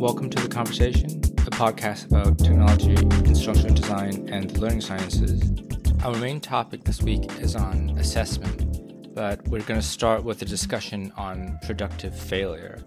Welcome 0.00 0.30
to 0.30 0.42
The 0.42 0.48
Conversation, 0.50 1.20
a 1.46 1.50
podcast 1.50 2.06
about 2.06 2.38
technology, 2.38 2.94
instructional 3.28 3.74
design, 3.74 4.28
and 4.32 4.50
the 4.50 4.60
learning 4.60 4.80
sciences. 4.80 5.42
Our 6.02 6.16
main 6.16 6.40
topic 6.40 6.84
this 6.84 7.02
week 7.02 7.30
is 7.40 7.54
on 7.54 7.90
assessment, 7.98 9.14
but 9.14 9.46
we're 9.46 9.60
going 9.60 9.78
to 9.78 9.86
start 9.86 10.24
with 10.24 10.40
a 10.40 10.46
discussion 10.46 11.12
on 11.16 11.58
productive 11.62 12.18
failure. 12.18 12.82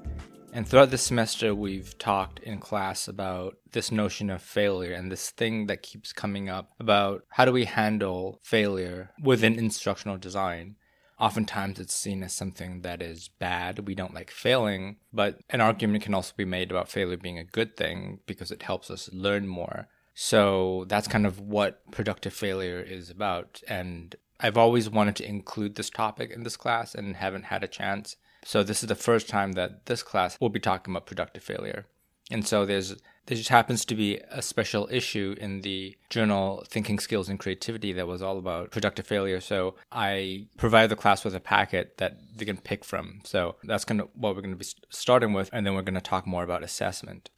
And 0.56 0.68
throughout 0.68 0.92
this 0.92 1.02
semester, 1.02 1.56
we've 1.56 1.98
talked 1.98 2.38
in 2.38 2.60
class 2.60 3.08
about 3.08 3.58
this 3.72 3.92
notion 3.92 4.30
of 4.30 4.44
failure 4.44 4.94
and 4.94 5.12
this 5.12 5.32
thing 5.32 5.66
that 5.66 5.82
keeps 5.82 6.14
coming 6.14 6.48
up 6.48 6.74
about 6.80 7.24
how 7.30 7.46
do 7.46 7.52
we 7.52 7.66
handle 7.66 8.40
failure 8.44 9.10
within 9.20 9.58
instructional 9.58 10.20
design. 10.20 10.76
Oftentimes, 11.20 11.80
it's 11.80 11.96
seen 11.96 12.22
as 12.22 12.34
something 12.34 12.82
that 12.82 13.02
is 13.02 13.30
bad. 13.40 13.88
We 13.88 13.96
don't 13.96 14.14
like 14.14 14.30
failing, 14.30 14.98
but 15.12 15.40
an 15.50 15.60
argument 15.60 16.04
can 16.04 16.14
also 16.14 16.34
be 16.38 16.46
made 16.46 16.70
about 16.70 16.88
failure 16.88 17.18
being 17.18 17.40
a 17.40 17.44
good 17.44 17.76
thing 17.76 18.20
because 18.28 18.52
it 18.52 18.62
helps 18.62 18.92
us 18.92 19.10
learn 19.12 19.48
more. 19.48 19.88
So 20.14 20.86
that's 20.88 21.08
kind 21.08 21.26
of 21.26 21.40
what 21.40 21.82
productive 21.90 22.34
failure 22.34 22.80
is 22.80 23.10
about. 23.10 23.64
And 23.68 24.16
I've 24.40 24.58
always 24.58 24.88
wanted 24.88 25.16
to 25.16 25.28
include 25.28 25.76
this 25.76 25.90
topic 25.90 26.30
in 26.30 26.44
this 26.44 26.58
class 26.58 26.94
and 26.94 27.16
haven't 27.16 27.46
had 27.46 27.64
a 27.64 27.68
chance. 27.68 28.18
So 28.46 28.64
this 28.64 28.84
is 28.84 28.90
the 28.90 28.96
first 28.96 29.28
time 29.28 29.54
that 29.54 29.86
this 29.86 30.04
class 30.04 30.40
will 30.40 30.50
be 30.50 30.60
talking 30.60 30.94
about 30.94 31.06
productive 31.06 31.44
failure. 31.44 31.86
And 32.32 32.48
so 32.48 32.66
there's 32.66 32.96
there 33.26 33.38
just 33.38 33.50
happens 33.50 33.86
to 33.86 33.96
be 33.96 34.20
a 34.32 34.42
special 34.42 34.90
issue 34.92 35.36
in 35.40 35.62
the 35.62 35.96
journal 36.10 36.66
Thinking 36.68 37.00
Skills 37.00 37.30
and 37.30 37.40
Creativity 37.40 37.94
that 37.94 38.08
was 38.08 38.22
all 38.22 38.38
about 38.38 38.72
productive 38.72 39.08
failure. 39.08 39.40
So 39.40 39.76
I 39.94 40.48
provided 40.58 40.92
the 40.92 40.98
class 40.98 41.24
with 41.24 41.34
a 41.34 41.40
packet 41.40 41.98
that 42.00 42.18
they 42.36 42.44
can 42.44 42.58
pick 42.58 42.84
from. 42.84 43.22
So 43.24 43.56
that's 43.64 43.86
kind 43.86 44.02
of 44.02 44.10
what 44.14 44.36
we're 44.36 44.42
going 44.42 44.54
to 44.54 44.58
be 44.58 44.68
starting 44.90 45.32
with, 45.32 45.50
and 45.54 45.66
then 45.66 45.74
we're 45.74 45.84
going 45.84 45.94
to 45.96 46.02
talk 46.02 46.28
more 46.28 46.44
about 46.44 46.64
assessment. 46.64 47.30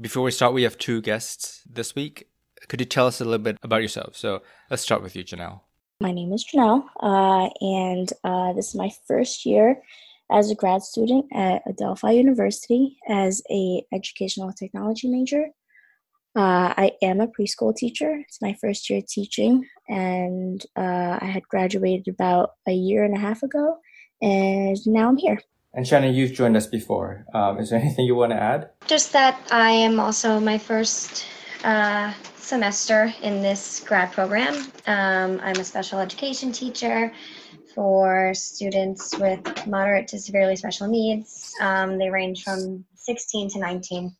Before 0.00 0.22
we 0.22 0.30
start, 0.30 0.54
we 0.54 0.62
have 0.62 0.78
two 0.78 1.00
guests 1.00 1.62
this 1.68 1.96
week. 1.96 2.28
Could 2.68 2.80
you 2.80 2.86
tell 2.86 3.08
us 3.08 3.20
a 3.20 3.24
little 3.24 3.42
bit 3.42 3.58
about 3.64 3.82
yourself? 3.82 4.16
So 4.16 4.42
let's 4.70 4.82
start 4.82 5.02
with 5.02 5.16
you, 5.16 5.24
Jeanell. 5.24 5.62
My 6.00 6.12
name 6.12 6.32
is 6.32 6.44
Jeanell, 6.44 6.84
uh, 7.00 7.48
and 7.60 8.12
uh, 8.22 8.52
this 8.52 8.68
is 8.68 8.74
my 8.76 8.90
first 9.08 9.44
year 9.44 9.82
as 10.30 10.50
a 10.50 10.54
grad 10.54 10.82
student 10.82 11.26
at 11.32 11.62
Adelphi 11.66 12.12
University 12.12 12.96
as 13.08 13.42
a 13.50 13.84
educational 13.92 14.52
technology 14.52 15.08
major. 15.08 15.46
Uh, 16.34 16.74
I 16.76 16.92
am 17.02 17.20
a 17.20 17.28
preschool 17.28 17.74
teacher. 17.74 18.20
It's 18.28 18.42
my 18.42 18.54
first 18.60 18.90
year 18.90 19.00
teaching, 19.08 19.66
and 19.88 20.62
uh, 20.76 21.18
I 21.20 21.24
had 21.24 21.48
graduated 21.48 22.08
about 22.08 22.50
a 22.68 22.72
year 22.72 23.04
and 23.04 23.16
a 23.16 23.18
half 23.18 23.42
ago, 23.42 23.78
and 24.20 24.76
now 24.86 25.08
I'm 25.08 25.16
here. 25.16 25.40
And 25.72 25.86
Shannon, 25.86 26.14
you've 26.14 26.32
joined 26.32 26.56
us 26.56 26.66
before. 26.66 27.24
Um, 27.32 27.58
is 27.58 27.70
there 27.70 27.80
anything 27.80 28.04
you 28.04 28.14
want 28.14 28.32
to 28.32 28.40
add? 28.40 28.70
Just 28.86 29.12
that 29.12 29.40
I 29.50 29.70
am 29.70 29.98
also 29.98 30.40
my 30.40 30.58
first 30.58 31.24
uh, 31.64 32.12
semester 32.36 33.12
in 33.22 33.40
this 33.42 33.80
grad 33.80 34.12
program. 34.12 34.54
Um, 34.86 35.40
I'm 35.42 35.56
a 35.56 35.64
special 35.64 35.98
education 36.00 36.52
teacher 36.52 37.12
for 37.76 38.32
students 38.34 39.16
with 39.18 39.66
moderate 39.66 40.08
to 40.08 40.18
severely 40.18 40.56
special 40.56 40.88
needs. 40.88 41.52
Um, 41.60 41.98
they 41.98 42.08
range 42.08 42.42
from 42.42 42.84
16 42.94 43.50
to 43.50 43.58
19, 43.60 44.16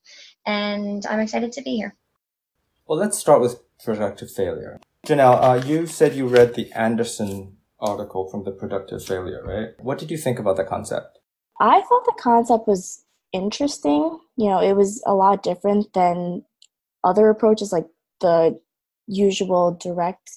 and 0.47 1.05
I'm 1.07 1.21
excited 1.21 1.51
to 1.53 1.63
be 1.63 1.77
here. 1.77 1.97
Well, 2.87 2.99
let's 2.99 3.19
start 3.19 3.41
with 3.41 3.59
productive 3.83 4.31
failure. 4.31 4.79
Jeanell, 5.07 5.43
uh, 5.43 5.67
you 5.67 5.87
said 5.87 6.15
you 6.15 6.29
read 6.29 6.55
the 6.55 6.71
Anderson 6.73 7.57
article 7.81 8.29
from 8.29 8.45
the 8.45 8.53
productive 8.53 9.03
failure, 9.03 9.43
right? 9.45 9.69
What 9.81 9.99
did 9.99 10.11
you 10.11 10.19
think 10.19 10.39
about 10.39 10.57
the 10.57 10.65
concept? 10.65 11.19
I 11.59 11.81
thought 11.81 12.05
the 12.05 12.21
concept 12.21 12.69
was 12.69 13.05
interesting. 13.33 14.19
You 14.37 14.51
know, 14.51 14.61
it 14.61 14.75
was 14.75 15.03
a 15.07 15.15
lot 15.15 15.43
different 15.43 15.93
than 15.95 16.45
other 17.03 17.31
approaches 17.31 17.73
like 17.73 17.87
the 18.21 18.61
usual 19.07 19.79
direct 19.81 20.31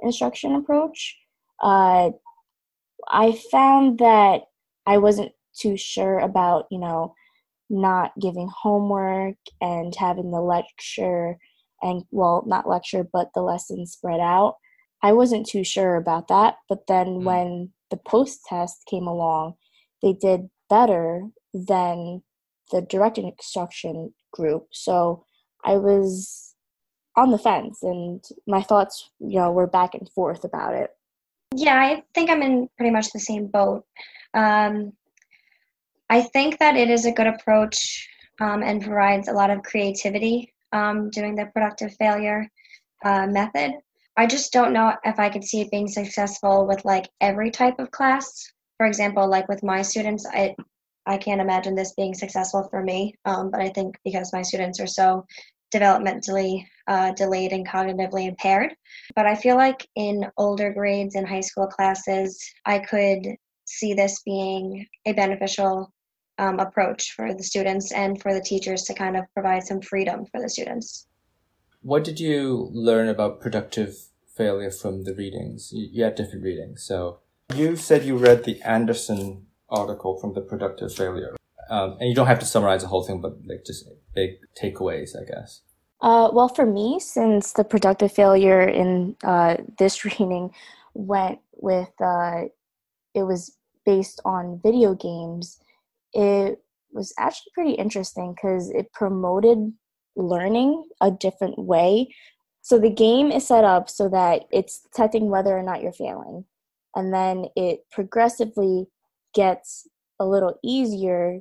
instruction 0.00 0.54
approach. 0.54 1.18
Uh, 1.62 2.10
I 3.12 3.38
found 3.50 3.98
that 3.98 4.42
I 4.86 4.98
wasn't 4.98 5.32
too 5.56 5.76
sure 5.76 6.18
about, 6.18 6.66
you 6.70 6.78
know, 6.78 7.14
not 7.68 8.12
giving 8.20 8.48
homework 8.48 9.36
and 9.60 9.94
having 9.94 10.30
the 10.30 10.40
lecture 10.40 11.36
and, 11.82 12.04
well, 12.10 12.42
not 12.46 12.68
lecture, 12.68 13.06
but 13.10 13.28
the 13.34 13.42
lesson 13.42 13.86
spread 13.86 14.20
out. 14.20 14.56
I 15.02 15.12
wasn't 15.12 15.46
too 15.46 15.64
sure 15.64 15.96
about 15.96 16.28
that. 16.28 16.56
But 16.68 16.86
then 16.86 17.06
mm. 17.06 17.24
when 17.24 17.72
the 17.90 17.96
post 17.98 18.40
test 18.48 18.84
came 18.88 19.06
along, 19.06 19.54
they 20.00 20.14
did 20.14 20.48
better 20.70 21.28
than 21.52 22.22
the 22.70 22.80
direct 22.80 23.18
instruction 23.18 24.14
group. 24.32 24.68
So 24.72 25.24
I 25.64 25.76
was 25.76 26.54
on 27.16 27.30
the 27.30 27.38
fence 27.38 27.82
and 27.82 28.24
my 28.46 28.62
thoughts, 28.62 29.10
you 29.20 29.38
know, 29.38 29.52
were 29.52 29.66
back 29.66 29.94
and 29.94 30.08
forth 30.10 30.44
about 30.44 30.74
it. 30.74 30.90
Yeah, 31.54 31.76
I 31.78 32.02
think 32.14 32.30
I'm 32.30 32.42
in 32.42 32.68
pretty 32.76 32.90
much 32.90 33.10
the 33.12 33.20
same 33.20 33.46
boat. 33.46 33.84
Um, 34.34 34.92
I 36.08 36.22
think 36.22 36.58
that 36.58 36.76
it 36.76 36.90
is 36.90 37.04
a 37.04 37.12
good 37.12 37.26
approach 37.26 38.08
um, 38.40 38.62
and 38.62 38.82
provides 38.82 39.28
a 39.28 39.32
lot 39.32 39.50
of 39.50 39.62
creativity 39.62 40.52
um, 40.72 41.10
doing 41.10 41.34
the 41.34 41.46
productive 41.46 41.94
failure 41.96 42.48
uh, 43.04 43.26
method. 43.26 43.72
I 44.16 44.26
just 44.26 44.52
don't 44.52 44.72
know 44.72 44.94
if 45.04 45.18
I 45.18 45.30
could 45.30 45.44
see 45.44 45.62
it 45.62 45.70
being 45.70 45.88
successful 45.88 46.66
with 46.66 46.84
like 46.84 47.08
every 47.20 47.50
type 47.50 47.78
of 47.78 47.90
class. 47.90 48.52
For 48.76 48.86
example, 48.86 49.28
like 49.28 49.48
with 49.48 49.62
my 49.62 49.82
students, 49.82 50.26
I 50.26 50.54
I 51.06 51.16
can't 51.18 51.40
imagine 51.40 51.74
this 51.74 51.94
being 51.94 52.14
successful 52.14 52.68
for 52.70 52.82
me. 52.82 53.14
Um, 53.24 53.50
but 53.50 53.60
I 53.60 53.70
think 53.70 53.96
because 54.04 54.32
my 54.32 54.42
students 54.42 54.78
are 54.80 54.86
so 54.86 55.26
developmentally 55.74 56.66
uh, 56.86 57.12
delayed 57.12 57.52
and 57.52 57.66
cognitively 57.66 58.28
impaired. 58.28 58.74
But 59.14 59.26
I 59.26 59.34
feel 59.34 59.56
like 59.56 59.88
in 59.94 60.26
older 60.36 60.72
grades 60.72 61.14
in 61.14 61.26
high 61.26 61.40
school 61.40 61.66
classes, 61.66 62.42
I 62.64 62.78
could 62.80 63.26
see 63.64 63.94
this 63.94 64.22
being 64.22 64.86
a 65.06 65.12
beneficial 65.12 65.92
um, 66.38 66.58
approach 66.58 67.12
for 67.12 67.34
the 67.34 67.42
students 67.42 67.92
and 67.92 68.20
for 68.20 68.34
the 68.34 68.40
teachers 68.40 68.82
to 68.84 68.94
kind 68.94 69.16
of 69.16 69.24
provide 69.34 69.64
some 69.64 69.80
freedom 69.80 70.26
for 70.26 70.40
the 70.40 70.48
students. 70.48 71.06
What 71.82 72.04
did 72.04 72.20
you 72.20 72.68
learn 72.72 73.08
about 73.08 73.40
productive 73.40 73.96
failure 74.36 74.70
from 74.70 75.04
the 75.04 75.14
readings? 75.14 75.72
You 75.72 76.04
had 76.04 76.14
different 76.14 76.44
readings. 76.44 76.82
So 76.84 77.18
you 77.54 77.76
said 77.76 78.04
you 78.04 78.16
read 78.16 78.44
the 78.44 78.60
Anderson 78.62 79.46
article 79.68 80.18
from 80.20 80.34
the 80.34 80.40
productive 80.40 80.94
failure. 80.94 81.36
Um, 81.72 81.96
and 82.00 82.08
you 82.10 82.14
don't 82.14 82.26
have 82.26 82.38
to 82.40 82.44
summarize 82.44 82.82
the 82.82 82.88
whole 82.88 83.02
thing, 83.02 83.22
but 83.22 83.32
like 83.46 83.64
just 83.64 83.88
big 84.14 84.32
takeaways, 84.62 85.16
I 85.18 85.24
guess. 85.24 85.62
Uh, 86.02 86.28
well, 86.30 86.48
for 86.48 86.66
me, 86.66 87.00
since 87.00 87.52
the 87.52 87.64
productive 87.64 88.12
failure 88.12 88.60
in 88.60 89.16
uh, 89.24 89.56
this 89.78 90.04
reading 90.04 90.50
went 90.92 91.38
with, 91.54 91.88
uh, 91.98 92.42
it 93.14 93.22
was 93.22 93.56
based 93.86 94.20
on 94.26 94.60
video 94.62 94.94
games, 94.94 95.60
it 96.12 96.62
was 96.92 97.14
actually 97.18 97.52
pretty 97.54 97.72
interesting 97.72 98.34
because 98.34 98.68
it 98.68 98.92
promoted 98.92 99.72
learning 100.14 100.84
a 101.00 101.10
different 101.10 101.58
way. 101.58 102.14
So 102.60 102.78
the 102.78 102.90
game 102.90 103.32
is 103.32 103.48
set 103.48 103.64
up 103.64 103.88
so 103.88 104.10
that 104.10 104.42
it's 104.50 104.86
testing 104.92 105.30
whether 105.30 105.56
or 105.56 105.62
not 105.62 105.82
you're 105.82 105.92
failing. 105.92 106.44
And 106.94 107.14
then 107.14 107.46
it 107.56 107.86
progressively 107.90 108.88
gets 109.34 109.88
a 110.20 110.26
little 110.26 110.58
easier 110.62 111.40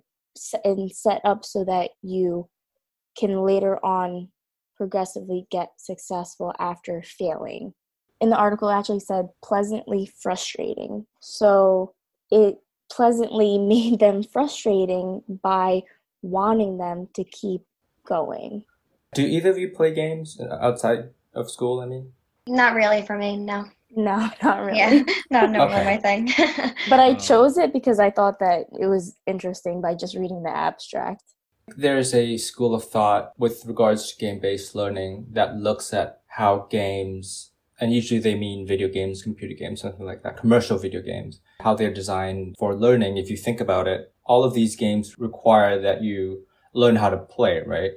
and 0.63 0.91
set 0.91 1.21
up 1.23 1.45
so 1.45 1.63
that 1.65 1.91
you 2.01 2.49
can 3.17 3.41
later 3.41 3.83
on 3.85 4.29
progressively 4.77 5.45
get 5.51 5.69
successful 5.77 6.53
after 6.59 7.03
failing. 7.03 7.73
And 8.19 8.31
the 8.31 8.37
article, 8.37 8.69
actually 8.69 8.99
said 8.99 9.29
pleasantly 9.43 10.11
frustrating. 10.21 11.05
So 11.19 11.93
it 12.29 12.57
pleasantly 12.91 13.57
made 13.59 13.99
them 13.99 14.23
frustrating 14.23 15.23
by 15.43 15.83
wanting 16.21 16.77
them 16.77 17.09
to 17.15 17.23
keep 17.23 17.61
going. 18.05 18.63
Do 19.13 19.25
either 19.25 19.49
of 19.49 19.57
you 19.57 19.69
play 19.69 19.93
games 19.93 20.39
outside 20.61 21.09
of 21.33 21.51
school? 21.51 21.81
I 21.81 21.85
mean, 21.85 22.13
not 22.47 22.75
really 22.75 23.01
for 23.05 23.17
me, 23.17 23.37
no. 23.37 23.65
No, 23.95 24.29
not 24.43 24.61
really. 24.61 24.77
Yeah, 24.77 25.03
no, 25.29 25.45
no, 25.45 25.63
okay. 25.65 25.83
my 25.83 25.97
thing. 25.97 26.31
but 26.89 26.99
I 26.99 27.11
um, 27.11 27.17
chose 27.17 27.57
it 27.57 27.73
because 27.73 27.99
I 27.99 28.09
thought 28.09 28.39
that 28.39 28.67
it 28.79 28.87
was 28.87 29.15
interesting 29.25 29.81
by 29.81 29.95
just 29.95 30.15
reading 30.15 30.43
the 30.43 30.55
abstract. 30.55 31.23
There's 31.77 32.13
a 32.13 32.37
school 32.37 32.75
of 32.75 32.83
thought 32.83 33.33
with 33.37 33.65
regards 33.65 34.11
to 34.11 34.19
game 34.19 34.39
based 34.39 34.75
learning 34.75 35.27
that 35.31 35.55
looks 35.57 35.93
at 35.93 36.21
how 36.27 36.67
games, 36.69 37.51
and 37.79 37.93
usually 37.93 38.19
they 38.19 38.35
mean 38.35 38.67
video 38.67 38.87
games, 38.87 39.21
computer 39.21 39.55
games, 39.55 39.81
something 39.81 40.05
like 40.05 40.23
that, 40.23 40.37
commercial 40.37 40.77
video 40.77 41.01
games, 41.01 41.39
how 41.61 41.75
they're 41.75 41.93
designed 41.93 42.55
for 42.57 42.75
learning. 42.75 43.17
If 43.17 43.29
you 43.29 43.37
think 43.37 43.61
about 43.61 43.87
it, 43.87 44.13
all 44.25 44.43
of 44.43 44.53
these 44.53 44.75
games 44.75 45.17
require 45.17 45.79
that 45.81 46.01
you 46.01 46.45
learn 46.73 46.95
how 46.95 47.09
to 47.09 47.17
play, 47.17 47.61
right? 47.65 47.91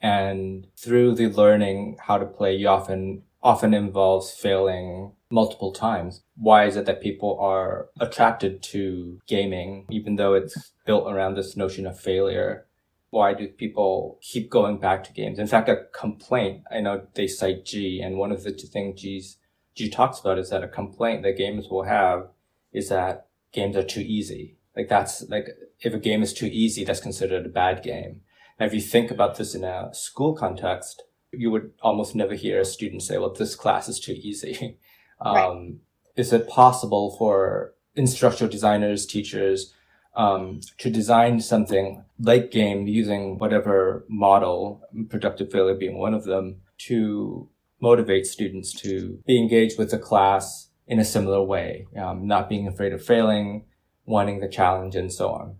And 0.00 0.66
through 0.76 1.14
the 1.14 1.28
learning 1.28 1.98
how 2.00 2.18
to 2.18 2.26
play, 2.26 2.54
you 2.54 2.68
often 2.68 3.22
often 3.42 3.72
involves 3.74 4.32
failing 4.32 5.12
multiple 5.30 5.72
times. 5.72 6.22
Why 6.36 6.66
is 6.66 6.76
it 6.76 6.86
that 6.86 7.00
people 7.00 7.38
are 7.40 7.88
attracted 8.00 8.62
to 8.64 9.20
gaming, 9.26 9.86
even 9.90 10.16
though 10.16 10.34
it's 10.34 10.72
built 10.84 11.10
around 11.10 11.34
this 11.34 11.56
notion 11.56 11.86
of 11.86 11.98
failure? 11.98 12.66
Why 13.10 13.34
do 13.34 13.48
people 13.48 14.18
keep 14.20 14.50
going 14.50 14.78
back 14.78 15.04
to 15.04 15.12
games? 15.12 15.38
In 15.38 15.46
fact, 15.46 15.68
a 15.68 15.86
complaint, 15.94 16.62
I 16.70 16.80
know 16.80 17.06
they 17.14 17.26
cite 17.26 17.64
Gee, 17.64 18.00
and 18.00 18.18
one 18.18 18.32
of 18.32 18.44
the 18.44 18.52
things 18.52 19.00
Gee's, 19.00 19.38
Gee 19.74 19.90
talks 19.90 20.20
about 20.20 20.38
is 20.38 20.50
that 20.50 20.64
a 20.64 20.68
complaint 20.68 21.22
that 21.22 21.38
gamers 21.38 21.70
will 21.70 21.84
have 21.84 22.28
is 22.72 22.88
that 22.88 23.26
games 23.52 23.76
are 23.76 23.82
too 23.82 24.00
easy. 24.00 24.56
Like 24.76 24.88
that's 24.88 25.28
like, 25.28 25.48
if 25.80 25.94
a 25.94 25.98
game 25.98 26.22
is 26.22 26.34
too 26.34 26.46
easy, 26.46 26.84
that's 26.84 27.00
considered 27.00 27.46
a 27.46 27.50
bad 27.50 27.82
game. 27.82 28.20
Now, 28.58 28.66
if 28.66 28.74
you 28.74 28.80
think 28.80 29.10
about 29.10 29.36
this 29.36 29.54
in 29.54 29.64
a 29.64 29.92
school 29.92 30.34
context, 30.34 31.02
you 31.32 31.50
would 31.50 31.72
almost 31.82 32.14
never 32.14 32.34
hear 32.34 32.60
a 32.60 32.64
student 32.64 33.02
say, 33.02 33.18
well, 33.18 33.32
this 33.32 33.54
class 33.54 33.88
is 33.88 34.00
too 34.00 34.12
easy. 34.12 34.78
Right. 35.24 35.44
Um, 35.44 35.80
is 36.16 36.32
it 36.32 36.48
possible 36.48 37.16
for 37.16 37.74
instructional 37.94 38.50
designers, 38.50 39.06
teachers, 39.06 39.74
um, 40.14 40.60
to 40.78 40.90
design 40.90 41.40
something 41.40 42.04
like 42.18 42.50
game 42.50 42.86
using 42.86 43.38
whatever 43.38 44.04
model, 44.08 44.82
productive 45.10 45.52
failure 45.52 45.74
being 45.74 45.98
one 45.98 46.14
of 46.14 46.24
them, 46.24 46.56
to 46.78 47.48
motivate 47.80 48.26
students 48.26 48.72
to 48.72 49.18
be 49.26 49.38
engaged 49.38 49.78
with 49.78 49.90
the 49.90 49.98
class 49.98 50.68
in 50.86 50.98
a 50.98 51.04
similar 51.04 51.42
way, 51.42 51.86
um, 51.96 52.26
not 52.26 52.48
being 52.48 52.66
afraid 52.66 52.92
of 52.92 53.04
failing, 53.04 53.64
wanting 54.06 54.40
the 54.40 54.48
challenge, 54.48 54.94
and 54.94 55.12
so 55.12 55.28
on. 55.30 55.56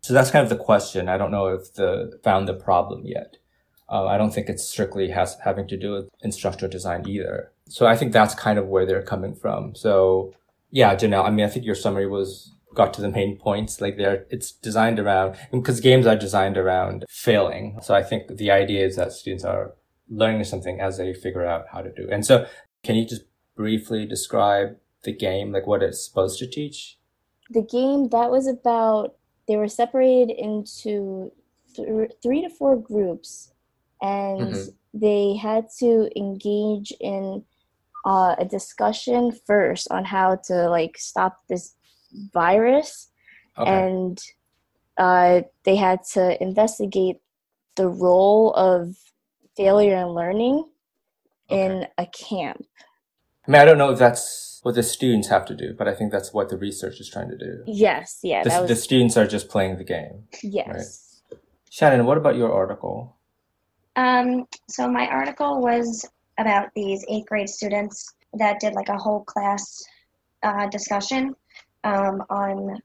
So 0.00 0.14
that's 0.14 0.30
kind 0.30 0.42
of 0.42 0.48
the 0.48 0.64
question. 0.64 1.08
I 1.08 1.18
don't 1.18 1.30
know 1.30 1.48
if 1.48 1.74
the 1.74 2.18
found 2.22 2.48
the 2.48 2.54
problem 2.54 3.02
yet. 3.04 3.36
Uh, 3.90 4.06
I 4.06 4.18
don't 4.18 4.32
think 4.32 4.48
it 4.48 4.60
strictly 4.60 5.10
has 5.10 5.36
having 5.44 5.66
to 5.68 5.76
do 5.76 5.92
with 5.92 6.08
instructional 6.22 6.70
design 6.70 7.08
either. 7.08 7.52
So 7.68 7.86
I 7.86 7.96
think 7.96 8.12
that's 8.12 8.34
kind 8.34 8.58
of 8.58 8.66
where 8.66 8.86
they're 8.86 9.02
coming 9.02 9.34
from. 9.34 9.74
So 9.74 10.34
yeah, 10.70 10.94
Jeanell, 10.94 11.24
I 11.24 11.30
mean, 11.30 11.46
I 11.46 11.48
think 11.48 11.64
your 11.64 11.74
summary 11.74 12.06
was 12.06 12.54
got 12.74 12.92
to 12.94 13.00
the 13.00 13.10
main 13.10 13.36
points. 13.36 13.80
Like 13.80 13.96
there, 13.96 14.26
it's 14.30 14.52
designed 14.52 14.98
around 14.98 15.36
because 15.50 15.80
games 15.80 16.06
are 16.06 16.16
designed 16.16 16.56
around 16.58 17.04
failing. 17.08 17.78
So 17.82 17.94
I 17.94 18.02
think 18.02 18.36
the 18.36 18.50
idea 18.50 18.86
is 18.86 18.96
that 18.96 19.12
students 19.12 19.44
are 19.44 19.74
learning 20.08 20.44
something 20.44 20.80
as 20.80 20.98
they 20.98 21.12
figure 21.12 21.46
out 21.46 21.66
how 21.72 21.82
to 21.82 21.92
do. 21.92 22.08
And 22.10 22.24
so, 22.24 22.46
can 22.82 22.96
you 22.96 23.06
just 23.06 23.22
briefly 23.56 24.06
describe 24.06 24.76
the 25.02 25.12
game, 25.12 25.52
like 25.52 25.66
what 25.66 25.82
it's 25.82 26.04
supposed 26.04 26.38
to 26.38 26.46
teach? 26.46 26.98
The 27.50 27.62
game 27.62 28.08
that 28.10 28.30
was 28.30 28.46
about 28.46 29.16
they 29.46 29.56
were 29.56 29.68
separated 29.68 30.30
into 30.30 31.32
th- 31.74 32.12
three 32.22 32.42
to 32.42 32.50
four 32.50 32.76
groups 32.76 33.52
and 34.00 34.40
mm-hmm. 34.40 34.68
they 34.94 35.36
had 35.36 35.66
to 35.78 36.10
engage 36.16 36.92
in 37.00 37.44
uh, 38.04 38.34
a 38.38 38.44
discussion 38.44 39.32
first 39.46 39.88
on 39.90 40.04
how 40.04 40.36
to 40.36 40.68
like 40.70 40.96
stop 40.98 41.42
this 41.48 41.74
virus 42.32 43.08
okay. 43.58 43.70
and 43.70 44.22
uh, 44.96 45.42
they 45.64 45.76
had 45.76 46.02
to 46.02 46.42
investigate 46.42 47.20
the 47.76 47.88
role 47.88 48.52
of 48.54 48.96
failure 49.56 49.94
and 49.94 50.14
learning 50.14 50.64
okay. 51.50 51.64
in 51.64 51.86
a 51.98 52.06
camp 52.06 52.64
i 53.46 53.50
mean 53.50 53.60
i 53.60 53.64
don't 53.64 53.78
know 53.78 53.90
if 53.90 53.98
that's 53.98 54.60
what 54.62 54.74
the 54.74 54.82
students 54.82 55.28
have 55.28 55.44
to 55.44 55.54
do 55.54 55.74
but 55.76 55.88
i 55.88 55.94
think 55.94 56.12
that's 56.12 56.32
what 56.32 56.48
the 56.48 56.56
research 56.56 57.00
is 57.00 57.10
trying 57.10 57.28
to 57.28 57.36
do 57.36 57.62
yes 57.66 58.20
yeah 58.22 58.42
the, 58.42 58.50
was... 58.50 58.68
the 58.68 58.76
students 58.76 59.16
are 59.16 59.26
just 59.26 59.48
playing 59.48 59.76
the 59.76 59.84
game 59.84 60.24
yes 60.42 61.20
right? 61.30 61.40
shannon 61.70 62.06
what 62.06 62.16
about 62.16 62.36
your 62.36 62.52
article 62.52 63.17
um, 63.98 64.46
so 64.68 64.88
my 64.88 65.08
article 65.08 65.60
was 65.60 66.08
about 66.38 66.68
these 66.76 67.04
eighth 67.08 67.26
grade 67.26 67.48
students 67.48 68.14
that 68.34 68.60
did 68.60 68.74
like 68.74 68.88
a 68.88 68.96
whole 68.96 69.24
class 69.24 69.82
uh, 70.44 70.68
discussion 70.68 71.34
um, 71.82 72.22
on 72.30 72.80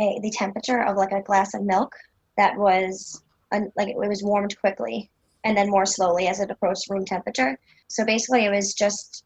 a, 0.00 0.18
the 0.20 0.32
temperature 0.32 0.82
of 0.82 0.96
like 0.96 1.12
a 1.12 1.22
glass 1.22 1.54
of 1.54 1.62
milk 1.62 1.94
that 2.36 2.56
was 2.56 3.22
un, 3.52 3.70
like 3.76 3.90
it 3.90 3.96
was 3.96 4.24
warmed 4.24 4.58
quickly 4.58 5.08
and 5.44 5.56
then 5.56 5.70
more 5.70 5.86
slowly 5.86 6.26
as 6.26 6.40
it 6.40 6.50
approached 6.50 6.90
room 6.90 7.04
temperature. 7.04 7.56
So 7.86 8.04
basically, 8.04 8.44
it 8.44 8.50
was 8.50 8.74
just 8.74 9.24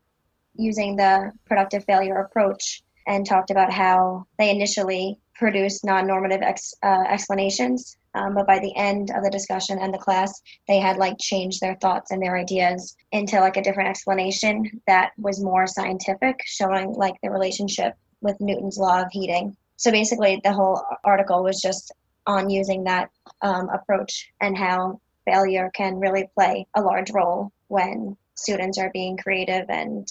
using 0.54 0.96
the 0.96 1.32
productive 1.46 1.84
failure 1.84 2.16
approach 2.16 2.82
and 3.06 3.24
talked 3.24 3.50
about 3.50 3.72
how 3.72 4.26
they 4.38 4.50
initially 4.50 5.18
produced 5.34 5.84
non-normative 5.84 6.42
ex, 6.42 6.74
uh, 6.82 7.04
explanations 7.08 7.96
um, 8.16 8.34
but 8.34 8.46
by 8.46 8.58
the 8.58 8.74
end 8.76 9.10
of 9.14 9.22
the 9.22 9.30
discussion 9.30 9.78
and 9.78 9.92
the 9.92 9.98
class 9.98 10.40
they 10.66 10.78
had 10.78 10.96
like 10.96 11.16
changed 11.20 11.60
their 11.60 11.76
thoughts 11.76 12.10
and 12.10 12.22
their 12.22 12.36
ideas 12.36 12.96
into 13.12 13.38
like 13.40 13.56
a 13.56 13.62
different 13.62 13.88
explanation 13.88 14.64
that 14.86 15.12
was 15.18 15.42
more 15.42 15.66
scientific 15.66 16.40
showing 16.44 16.92
like 16.94 17.14
the 17.22 17.30
relationship 17.30 17.94
with 18.20 18.40
newton's 18.40 18.78
law 18.78 19.02
of 19.02 19.08
heating 19.10 19.56
so 19.76 19.90
basically 19.90 20.40
the 20.42 20.52
whole 20.52 20.82
article 21.04 21.42
was 21.42 21.60
just 21.60 21.92
on 22.26 22.50
using 22.50 22.84
that 22.84 23.10
um, 23.42 23.68
approach 23.68 24.32
and 24.40 24.56
how 24.56 25.00
failure 25.24 25.70
can 25.74 26.00
really 26.00 26.28
play 26.34 26.66
a 26.74 26.80
large 26.80 27.10
role 27.12 27.52
when 27.68 28.16
students 28.34 28.78
are 28.78 28.90
being 28.92 29.16
creative 29.16 29.68
and 29.68 30.08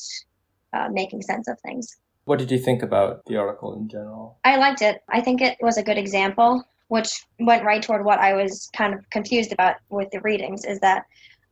uh, 0.74 0.88
making 0.92 1.22
sense 1.22 1.48
of 1.48 1.60
things 1.62 1.98
what 2.25 2.40
did 2.40 2.50
you 2.50 2.57
think 2.57 2.81
about 2.81 3.24
the 3.25 3.38
article 3.38 3.75
in 3.75 3.88
general? 3.88 4.40
I 4.44 4.57
liked 4.57 4.81
it. 4.81 5.04
I 5.07 5.22
think 5.22 5.42
it 5.42 5.57
was 5.62 5.78
a 5.78 5.84
good 5.84 6.00
example, 6.00 6.63
which 6.88 7.26
went 7.40 7.66
right 7.66 7.82
toward 7.82 8.06
what 8.06 8.20
I 8.20 8.34
was 8.34 8.70
kind 8.76 8.94
of 8.94 9.10
confused 9.10 9.52
about 9.52 9.76
with 9.90 10.10
the 10.12 10.22
readings 10.22 10.66
is 10.66 10.80
that 10.80 11.06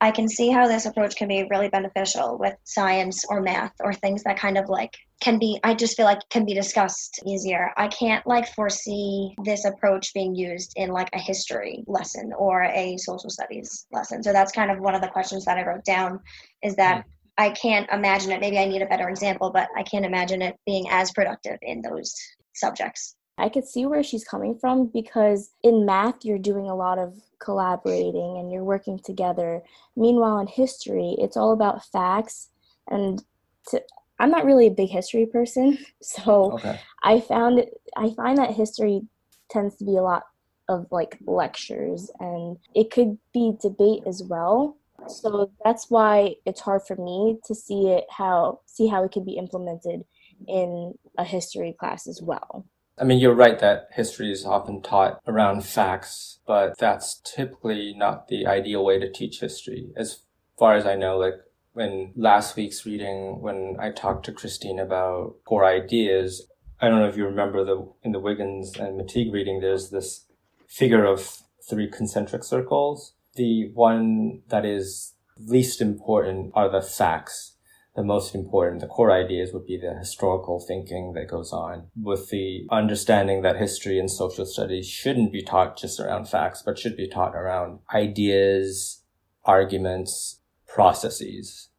I 0.04 0.12
can 0.12 0.28
see 0.28 0.50
how 0.50 0.68
this 0.68 0.86
approach 0.86 1.16
can 1.16 1.30
be 1.30 1.48
really 1.50 1.70
beneficial 1.70 2.38
with 2.38 2.56
science 2.66 3.24
or 3.30 3.40
math 3.40 3.72
or 3.80 3.94
things 3.94 4.22
that 4.24 4.38
kind 4.38 4.58
of 4.58 4.68
like 4.68 4.98
can 5.22 5.40
be 5.40 5.62
I 5.64 5.74
just 5.76 5.96
feel 5.96 6.06
like 6.06 6.20
can 6.30 6.44
be 6.44 6.54
discussed 6.54 7.22
easier. 7.26 7.72
I 7.78 7.88
can't 7.88 8.28
like 8.28 8.54
foresee 8.54 9.34
this 9.46 9.64
approach 9.64 10.14
being 10.14 10.36
used 10.36 10.74
in 10.76 10.90
like 10.90 11.08
a 11.14 11.20
history 11.20 11.86
lesson 11.88 12.34
or 12.38 12.64
a 12.64 12.98
social 12.98 13.30
studies 13.30 13.88
lesson. 13.94 14.22
So 14.22 14.34
that's 14.34 14.52
kind 14.52 14.72
of 14.72 14.80
one 14.80 14.94
of 14.94 15.02
the 15.02 15.08
questions 15.08 15.46
that 15.46 15.58
I 15.58 15.66
wrote 15.66 15.86
down 15.86 16.20
is 16.62 16.76
that 16.76 16.98
mm. 16.98 17.04
I 17.38 17.52
can't 17.52 17.90
imagine 17.90 18.32
it. 18.34 18.42
Maybe 18.42 18.60
I 18.60 18.66
need 18.66 18.82
a 18.82 18.88
better 18.88 19.08
example, 19.08 19.52
but 19.52 19.70
I 19.78 19.84
can't 19.84 20.06
imagine 20.06 20.42
it 20.42 20.58
being 20.66 20.86
as 20.90 21.12
productive 21.12 21.60
in 21.62 21.82
those 21.82 22.14
subjects. 22.54 23.16
I 23.38 23.50
could 23.50 23.68
see 23.68 23.86
where 23.86 24.04
she's 24.04 24.24
coming 24.24 24.58
from 24.58 24.88
because 24.88 25.52
in 25.64 25.86
math, 25.86 26.24
you're 26.24 26.38
doing 26.38 26.70
a 26.70 26.76
lot 26.76 27.00
of 27.00 27.16
collaborating 27.40 28.38
and 28.38 28.52
you're 28.52 28.64
working 28.64 29.00
together. 29.00 29.62
Meanwhile, 29.96 30.40
in 30.40 30.48
history, 30.48 31.16
it's 31.18 31.36
all 31.36 31.52
about 31.52 31.86
facts. 31.86 32.50
And 32.88 33.24
to, 33.70 33.82
I'm 34.20 34.30
not 34.30 34.46
really 34.46 34.68
a 34.68 34.72
big 34.72 34.90
history 34.90 35.26
person, 35.26 35.78
so 36.02 36.54
okay. 36.54 36.80
I 37.04 37.20
found 37.20 37.64
I 37.98 38.12
find 38.12 38.38
that 38.38 38.52
history 38.52 39.02
tends 39.50 39.76
to 39.78 39.86
be 39.86 39.98
a 39.98 40.04
lot 40.04 40.24
of 40.70 40.88
like 40.92 41.18
lectures, 41.26 42.12
and 42.20 42.58
it 42.76 42.92
could 42.92 43.18
be 43.34 43.58
debate 43.62 44.04
as 44.06 44.24
well 44.24 44.78
so 45.08 45.52
that's 45.64 45.90
why 45.90 46.36
it's 46.46 46.62
hard 46.62 46.82
for 46.84 46.96
me 46.96 47.38
to 47.46 47.56
see 47.56 47.90
it 47.90 48.06
how 48.10 48.60
see 48.66 48.88
how 48.88 49.04
it 49.04 49.12
can 49.12 49.24
be 49.24 49.34
implemented 49.34 50.04
in 50.48 50.94
a 51.18 51.24
history 51.24 51.76
class 51.80 52.08
as 52.08 52.22
well. 52.22 52.66
I 52.98 53.04
mean, 53.04 53.20
you're 53.20 53.34
right 53.34 53.60
that 53.60 53.88
history 53.92 54.32
is 54.32 54.46
often 54.46 54.82
taught 54.82 55.20
around 55.28 55.66
facts, 55.66 56.40
but 56.46 56.78
that's 56.78 57.22
typically 57.24 57.94
not 57.96 58.28
the 58.28 58.46
ideal 58.46 58.86
way 58.86 59.00
to 59.00 59.12
teach 59.12 59.40
history. 59.40 59.92
As 59.96 60.22
far 60.58 60.76
as 60.76 60.86
I 60.86 60.96
know, 60.96 61.18
like 61.18 61.36
when 61.74 62.12
last 62.16 62.56
week's 62.56 62.86
reading, 62.86 63.42
when 63.42 63.78
I 63.80 63.90
talked 63.90 64.26
to 64.26 64.32
Christine 64.32 64.80
about 64.80 65.38
core 65.46 65.66
ideas, 65.66 66.48
I 66.80 66.88
don't 66.88 67.00
know 67.00 67.08
if 67.08 67.18
you 67.18 67.26
remember 67.26 67.64
the 67.64 67.92
in 68.04 68.12
the 68.12 68.20
Wiggins 68.20 68.78
and 68.78 69.00
McTighe 69.00 69.32
reading, 69.32 69.60
there's 69.60 69.90
this 69.90 70.26
figure 70.68 71.06
of 71.06 71.40
three 71.68 71.90
concentric 71.90 72.44
circles 72.44 73.14
the 73.36 73.72
one 73.74 74.42
that 74.50 74.66
is 74.66 75.14
least 75.38 75.82
important 75.82 76.52
are 76.54 76.70
the 76.70 76.82
facts. 76.82 77.53
The 77.96 78.04
most 78.04 78.34
important, 78.34 78.82
the 78.82 78.88
core 78.88 79.12
ideas 79.12 79.54
would 79.54 79.68
be 79.68 79.78
the 79.78 79.94
historical 79.94 80.60
thinking 80.60 81.14
that 81.14 81.28
goes 81.28 81.54
on 81.54 81.88
with 81.96 82.30
the 82.30 82.66
understanding 82.72 83.44
that 83.44 83.58
history 83.58 84.00
and 84.00 84.10
social 84.10 84.46
studies 84.46 84.88
shouldn't 84.88 85.32
be 85.32 85.44
taught 85.44 85.78
just 85.78 86.00
around 86.00 86.28
facts, 86.28 86.64
but 86.66 86.80
should 86.80 86.98
be 86.98 87.08
taught 87.08 87.36
around 87.36 87.80
ideas, 87.94 89.04
arguments, 89.46 90.40
processes. 90.68 91.70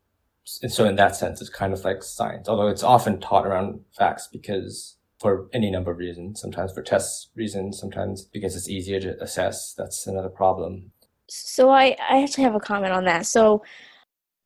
And 0.62 0.72
so 0.72 0.84
in 0.84 0.96
that 0.96 1.16
sense, 1.16 1.40
it's 1.40 1.50
kind 1.50 1.72
of 1.72 1.84
like 1.84 2.02
science, 2.02 2.48
although 2.48 2.68
it's 2.68 2.84
often 2.84 3.18
taught 3.18 3.46
around 3.46 3.80
facts 3.96 4.28
because 4.30 4.96
for 5.18 5.48
any 5.52 5.70
number 5.70 5.90
of 5.90 5.98
reasons, 5.98 6.40
sometimes 6.40 6.72
for 6.72 6.82
test 6.82 7.30
reasons, 7.34 7.80
sometimes 7.80 8.22
because 8.22 8.54
it's 8.54 8.68
easier 8.68 9.00
to 9.00 9.20
assess. 9.20 9.74
That's 9.76 10.06
another 10.06 10.28
problem 10.28 10.92
so 11.28 11.70
I, 11.70 11.96
I 12.08 12.22
actually 12.22 12.44
have 12.44 12.54
a 12.54 12.60
comment 12.60 12.92
on 12.92 13.04
that. 13.04 13.26
So 13.26 13.62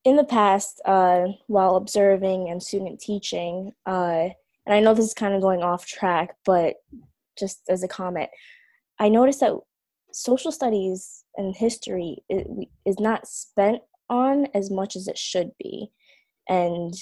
in 0.04 0.16
the 0.16 0.24
past, 0.24 0.80
uh, 0.84 1.26
while 1.46 1.76
observing 1.76 2.48
and 2.48 2.62
student 2.62 3.00
teaching, 3.00 3.72
uh, 3.86 4.28
and 4.66 4.74
I 4.74 4.80
know 4.80 4.94
this 4.94 5.06
is 5.06 5.14
kind 5.14 5.34
of 5.34 5.40
going 5.40 5.62
off 5.62 5.86
track, 5.86 6.36
but 6.44 6.76
just 7.38 7.62
as 7.68 7.82
a 7.82 7.88
comment, 7.88 8.30
I 8.98 9.08
noticed 9.08 9.40
that 9.40 9.54
social 10.12 10.52
studies 10.52 11.24
and 11.36 11.54
history 11.54 12.18
is 12.28 12.98
not 12.98 13.26
spent 13.26 13.80
on 14.10 14.46
as 14.54 14.70
much 14.70 14.96
as 14.96 15.08
it 15.08 15.18
should 15.18 15.52
be. 15.58 15.90
And 16.48 16.94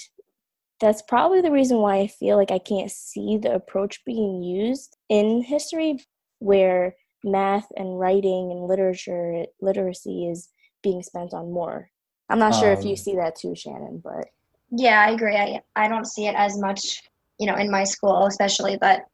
that's 0.79 1.01
probably 1.01 1.41
the 1.41 1.51
reason 1.51 1.77
why 1.77 1.97
I 1.97 2.07
feel 2.07 2.37
like 2.37 2.51
I 2.51 2.59
can't 2.59 2.91
see 2.91 3.37
the 3.37 3.53
approach 3.53 4.03
being 4.05 4.43
used 4.43 4.95
in 5.09 5.41
history 5.41 6.05
where 6.39 6.95
math 7.23 7.67
and 7.75 7.99
writing 7.99 8.51
and 8.51 8.67
literature 8.67 9.45
literacy 9.61 10.27
is 10.29 10.49
being 10.83 11.01
spent 11.01 11.33
on 11.33 11.51
more. 11.51 11.89
I'm 12.29 12.39
not 12.39 12.55
sure 12.55 12.71
um, 12.71 12.77
if 12.77 12.83
you 12.83 12.91
um, 12.91 12.97
see 12.97 13.15
that 13.15 13.35
too, 13.35 13.55
Shannon, 13.55 14.01
but 14.03 14.27
yeah, 14.71 15.05
I 15.07 15.11
agree. 15.11 15.35
I 15.35 15.61
I 15.75 15.87
don't 15.87 16.05
see 16.05 16.27
it 16.27 16.35
as 16.35 16.57
much, 16.57 17.03
you 17.39 17.47
know, 17.47 17.55
in 17.55 17.71
my 17.71 17.83
school 17.83 18.25
especially, 18.25 18.77
but 18.77 19.05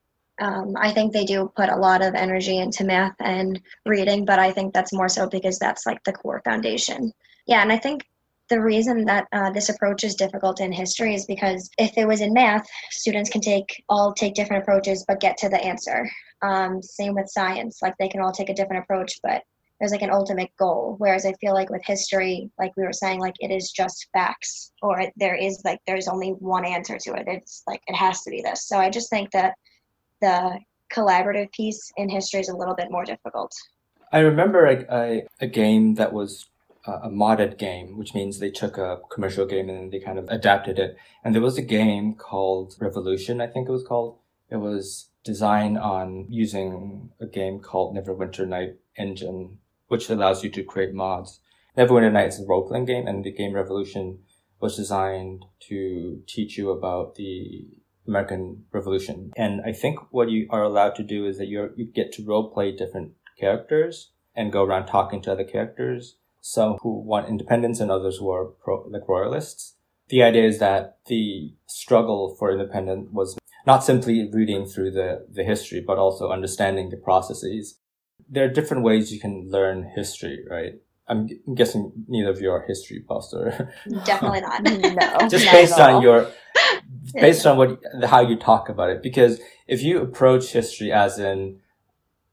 um, 0.42 0.74
I 0.78 0.92
think 0.92 1.14
they 1.14 1.26
do 1.26 1.52
put 1.56 1.70
a 1.70 1.76
lot 1.76 2.02
of 2.02 2.16
energy 2.16 2.58
into 2.58 2.84
math 2.84 3.16
and 3.20 3.62
reading, 3.86 4.26
but 4.26 4.40
I 4.40 4.52
think 4.52 4.74
that's 4.74 4.94
more 4.94 5.10
so 5.10 5.30
because 5.30 5.60
that's 5.60 5.86
like 5.86 6.04
the 6.04 6.14
core 6.14 6.42
foundation. 6.44 7.12
Yeah, 7.46 7.62
and 7.62 7.72
I 7.72 7.78
think 7.78 8.04
the 8.50 8.62
reason 8.62 9.06
that 9.06 9.28
uh, 9.32 9.52
this 9.52 9.70
approach 9.70 10.04
is 10.04 10.16
difficult 10.16 10.60
in 10.60 10.72
history 10.72 11.16
is 11.16 11.26
because 11.26 11.70
if 11.78 11.98
it 11.98 12.08
was 12.08 12.22
in 12.22 12.34
math, 12.34 12.68
students 12.92 13.30
can 13.30 13.42
take 13.42 13.84
all 13.90 14.14
take 14.14 14.34
different 14.34 14.64
approaches 14.64 15.06
but 15.08 15.20
get 15.20 15.38
to 15.38 15.50
the 15.50 15.64
answer. 15.64 16.10
Um, 16.42 16.82
same 16.82 17.16
with 17.16 17.30
science, 17.30 17.80
like 17.82 17.96
they 18.00 18.10
can 18.10 18.22
all 18.22 18.32
take 18.32 18.50
a 18.50 18.54
different 18.54 18.84
approach, 18.84 19.20
but 19.22 19.44
there's 19.80 19.92
like 19.92 20.02
an 20.02 20.12
ultimate 20.12 20.50
goal. 20.58 20.96
Whereas 20.98 21.26
I 21.26 21.34
feel 21.42 21.54
like 21.54 21.70
with 21.70 21.82
history, 21.86 22.50
like 22.60 22.72
we 22.78 22.84
were 22.84 22.94
saying, 22.94 23.20
like 23.20 23.36
it 23.40 23.52
is 23.52 23.72
just 23.72 24.08
facts, 24.14 24.72
or 24.82 25.00
it, 25.00 25.14
there 25.18 25.36
is 25.36 25.62
like 25.66 25.80
there's 25.88 26.08
only 26.08 26.30
one 26.30 26.66
answer 26.66 26.98
to 26.98 27.14
it. 27.14 27.24
It's 27.28 27.64
like 27.68 27.82
it 27.88 27.96
has 27.96 28.22
to 28.22 28.30
be 28.30 28.42
this. 28.42 28.68
So 28.68 28.78
I 28.78 28.90
just 28.90 29.10
think 29.10 29.32
that 29.32 29.56
the 30.22 30.60
collaborative 30.94 31.52
piece 31.52 31.92
in 31.98 32.10
history 32.10 32.40
is 32.40 32.50
a 32.50 32.56
little 32.56 32.76
bit 32.76 32.92
more 32.92 33.04
difficult. 33.04 33.52
I 34.12 34.20
remember 34.20 34.66
a, 34.68 34.86
a, 34.90 35.28
a 35.42 35.48
game 35.48 35.96
that 35.96 36.14
was 36.14 36.48
uh, 36.86 37.00
a 37.04 37.10
modded 37.10 37.58
game, 37.58 37.98
which 37.98 38.14
means 38.14 38.40
they 38.40 38.52
took 38.52 38.78
a 38.78 39.00
commercial 39.12 39.46
game 39.46 39.70
and 39.70 39.92
they 39.92 40.00
kind 40.00 40.20
of 40.20 40.28
adapted 40.30 40.78
it. 40.80 40.96
And 41.24 41.34
there 41.34 41.42
was 41.42 41.58
a 41.58 41.64
game 41.64 42.14
called 42.14 42.76
Revolution, 42.80 43.42
I 43.42 43.48
think 43.48 43.68
it 43.68 43.72
was 43.72 43.84
called. 43.84 44.18
It 44.50 44.58
was 44.58 45.10
designed 45.24 45.78
on 45.80 46.28
using 46.30 47.10
a 47.20 47.26
game 47.26 47.60
called 47.60 47.96
Neverwinter 47.96 48.48
Night 48.48 48.76
engine, 48.98 49.60
which 49.94 50.10
allows 50.10 50.44
you 50.44 50.50
to 50.50 50.64
create 50.64 50.92
mods. 50.92 51.40
Neverwinter 51.78 52.12
Nights 52.12 52.40
is 52.40 52.46
a 52.46 52.48
role 52.48 52.68
playing 52.68 52.86
game, 52.86 53.06
and 53.06 53.24
the 53.24 53.32
game 53.32 53.54
Revolution 53.54 54.20
was 54.60 54.76
designed 54.76 55.46
to 55.68 56.24
teach 56.28 56.58
you 56.58 56.72
about 56.72 57.14
the 57.14 57.68
American 58.08 58.66
Revolution. 58.72 59.32
And 59.38 59.62
I 59.64 59.72
think 59.72 60.00
what 60.10 60.32
you 60.32 60.48
are 60.50 60.64
allowed 60.64 60.96
to 60.96 61.04
do 61.04 61.28
is 61.28 61.38
that 61.38 61.48
you 61.48 61.70
you 61.76 61.86
get 61.86 62.12
to 62.14 62.26
role 62.26 62.50
play 62.52 62.72
different 62.72 63.12
characters 63.40 64.10
and 64.36 64.52
go 64.52 64.64
around 64.64 64.88
talking 64.88 65.22
to 65.22 65.32
other 65.32 65.44
characters 65.44 66.16
some 66.42 66.78
who 66.82 67.00
want 67.00 67.30
independence 67.30 67.80
and 67.80 67.90
others 67.90 68.18
who 68.18 68.30
are 68.30 68.46
pro, 68.46 68.86
like 68.90 69.08
royalists. 69.08 69.76
The 70.10 70.24
idea 70.24 70.46
is 70.46 70.60
that 70.60 70.98
the 71.06 71.54
struggle 71.68 72.36
for 72.38 72.52
independence 72.52 73.08
was 73.12 73.38
not 73.66 73.84
simply 73.84 74.30
reading 74.32 74.66
through 74.66 74.92
the, 74.92 75.26
the 75.32 75.44
history, 75.44 75.80
but 75.80 75.98
also 75.98 76.32
understanding 76.32 76.90
the 76.90 76.98
processes. 76.98 77.80
There 78.30 78.46
are 78.46 78.50
different 78.50 78.84
ways 78.84 79.14
you 79.14 79.20
can 79.20 79.50
learn 79.50 79.92
history, 79.96 80.46
right? 80.50 80.74
I'm 81.08 81.28
guessing 81.54 81.92
neither 82.08 82.30
of 82.30 82.42
you 82.42 82.52
are 82.52 82.62
history 82.62 83.00
buffs 83.00 83.34
or 83.34 83.72
definitely 84.06 84.42
not. 84.42 84.64
no, 85.22 85.28
just 85.30 85.52
based 85.52 85.80
on 85.80 86.02
your 86.02 86.32
based 87.14 87.46
on 87.46 87.58
what 87.58 87.82
how 88.06 88.22
you 88.22 88.38
talk 88.38 88.70
about 88.70 88.90
it. 88.90 89.04
Because 89.04 89.40
if 89.68 89.82
you 89.82 90.02
approach 90.02 90.52
history 90.52 90.92
as 90.92 91.20
in 91.20 91.60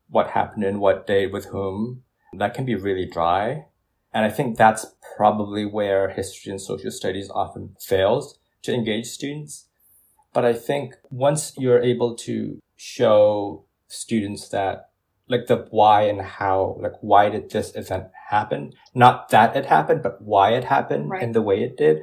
what 0.08 0.30
happened 0.30 0.64
in 0.64 0.80
what 0.80 1.06
day 1.06 1.26
with 1.26 1.46
whom, 1.46 2.02
that 2.32 2.54
can 2.54 2.64
be 2.64 2.74
really 2.74 3.06
dry. 3.06 3.66
And 4.12 4.24
I 4.24 4.30
think 4.30 4.56
that's 4.56 4.86
probably 5.16 5.64
where 5.64 6.10
history 6.10 6.50
and 6.50 6.60
social 6.60 6.90
studies 6.90 7.30
often 7.30 7.76
fails 7.78 8.38
to 8.62 8.74
engage 8.74 9.06
students. 9.06 9.66
But 10.32 10.44
I 10.44 10.52
think 10.52 10.94
once 11.10 11.52
you're 11.56 11.80
able 11.80 12.14
to 12.16 12.60
show 12.76 13.64
students 13.88 14.48
that 14.48 14.89
like 15.30 15.46
the 15.46 15.66
why 15.70 16.02
and 16.02 16.20
how, 16.20 16.76
like 16.80 16.94
why 17.00 17.30
did 17.30 17.50
this 17.50 17.74
event 17.76 18.08
happen? 18.28 18.72
Not 18.94 19.28
that 19.30 19.56
it 19.56 19.66
happened, 19.66 20.02
but 20.02 20.20
why 20.20 20.50
it 20.50 20.64
happened 20.64 21.08
right. 21.10 21.22
and 21.22 21.34
the 21.34 21.40
way 21.40 21.62
it 21.62 21.76
did. 21.76 22.02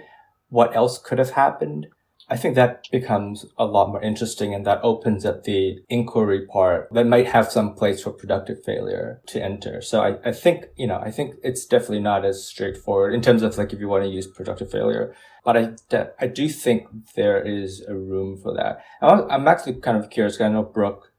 What 0.50 0.75
else 0.75 0.98
could 0.98 1.19
have 1.19 1.31
happened? 1.31 1.88
I 2.29 2.36
think 2.36 2.55
that 2.55 2.88
becomes 2.91 3.46
a 3.57 3.65
lot 3.65 3.89
more 3.89 4.01
interesting 4.01 4.53
and 4.53 4.65
that 4.65 4.79
opens 4.84 5.25
up 5.25 5.43
the 5.43 5.79
inquiry 5.88 6.46
part 6.46 6.89
that 6.91 7.05
might 7.05 7.27
have 7.27 7.51
some 7.51 7.74
place 7.74 8.03
for 8.03 8.12
productive 8.12 8.63
failure 8.65 9.22
to 9.27 9.41
enter. 9.41 9.81
So 9.81 10.01
I, 10.01 10.29
I 10.29 10.31
think, 10.34 10.65
you 10.75 10.88
know, 10.88 11.00
I 11.00 11.12
think 11.12 11.36
it's 11.41 11.65
definitely 11.65 12.01
not 12.01 12.25
as 12.25 12.46
straightforward 12.46 13.13
in 13.13 13.22
terms 13.22 13.43
of 13.43 13.57
like 13.57 13.72
if 13.72 13.79
you 13.79 13.88
want 13.88 14.03
to 14.03 14.10
use 14.10 14.27
productive 14.27 14.72
failure. 14.72 15.15
But 15.46 15.57
I, 15.57 16.07
I 16.19 16.27
do 16.27 16.50
think 16.50 16.88
there 17.15 17.41
is 17.41 17.81
a 17.88 17.96
room 17.96 18.38
for 18.38 18.53
that. 18.53 18.84
I'm 19.01 19.48
actually 19.48 19.75
kind 19.75 19.98
of 19.98 20.10
curious. 20.10 20.41
I 20.41 20.50
know 20.50 20.63
Brooke, 20.63 21.13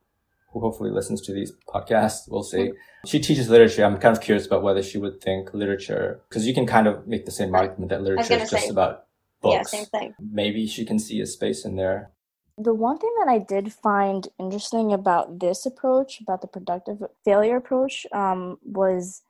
who 0.51 0.61
hopefully 0.61 0.91
listens 0.91 1.21
to 1.23 1.33
these 1.33 1.53
podcasts, 1.69 2.31
we'll 2.31 2.43
see. 2.43 2.73
She 3.07 3.21
teaches 3.21 3.49
literature. 3.49 3.85
I'm 3.85 3.99
kind 3.99 4.17
of 4.17 4.23
curious 4.23 4.47
about 4.47 4.63
whether 4.63 4.83
she 4.83 4.99
would 4.99 5.21
think 5.21 5.53
literature, 5.55 6.21
because 6.29 6.47
you 6.47 6.55
can 6.55 6.67
kind 6.67 6.87
of 6.87 7.07
make 7.07 7.27
the 7.27 7.33
same 7.33 7.55
argument 7.55 7.91
that 7.91 8.03
literature 8.03 8.35
is 8.35 8.51
just 8.51 8.65
say, 8.65 8.71
about 8.71 9.05
books. 9.41 9.73
Yeah, 9.73 9.79
same 9.81 9.87
thing. 9.87 10.15
Maybe 10.19 10.67
she 10.67 10.85
can 10.85 10.99
see 10.99 11.21
a 11.21 11.27
space 11.27 11.65
in 11.65 11.77
there. 11.77 12.11
The 12.57 12.75
one 12.75 12.99
thing 12.99 13.15
that 13.21 13.31
I 13.31 13.39
did 13.39 13.73
find 13.73 14.27
interesting 14.41 14.93
about 14.93 15.39
this 15.39 15.65
approach, 15.65 16.21
about 16.21 16.41
the 16.41 16.49
productive 16.49 17.05
failure 17.25 17.57
approach, 17.57 18.05
um, 18.13 18.59
was 18.65 19.23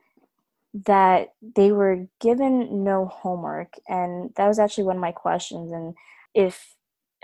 that 0.73 1.35
they 1.43 1.73
were 1.73 2.07
given 2.21 2.85
no 2.85 3.07
homework. 3.07 3.75
And 3.87 4.33
that 4.37 4.49
was 4.49 4.59
actually 4.59 4.85
one 4.85 4.97
of 4.97 5.03
my 5.03 5.13
questions. 5.13 5.73
And 5.73 5.95
if 6.35 6.75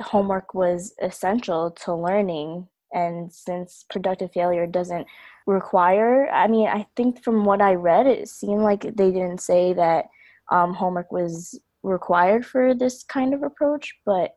homework 0.01 0.53
was 0.53 0.95
essential 1.01 1.71
to 1.71 1.95
learning, 1.95 2.69
and 2.95 3.31
since 3.33 3.85
productive 3.91 4.33
failure 4.33 4.67
doesn't 4.67 5.07
require, 5.47 6.31
I 6.31 6.47
mean, 6.47 6.69
I 6.69 6.87
think 6.97 7.23
from 7.23 7.45
what 7.45 7.61
I 7.61 7.75
read, 7.75 8.07
it 8.07 8.29
seemed 8.29 8.63
like 8.63 8.83
they 8.83 9.11
didn't 9.11 9.41
say 9.41 9.75
that 9.75 10.07
um, 10.51 10.73
homework 10.73 11.13
was 11.13 11.59
required 11.83 12.47
for 12.47 12.73
this 12.75 13.03
kind 13.03 13.35
of 13.35 13.43
approach, 13.43 13.95
but 14.07 14.37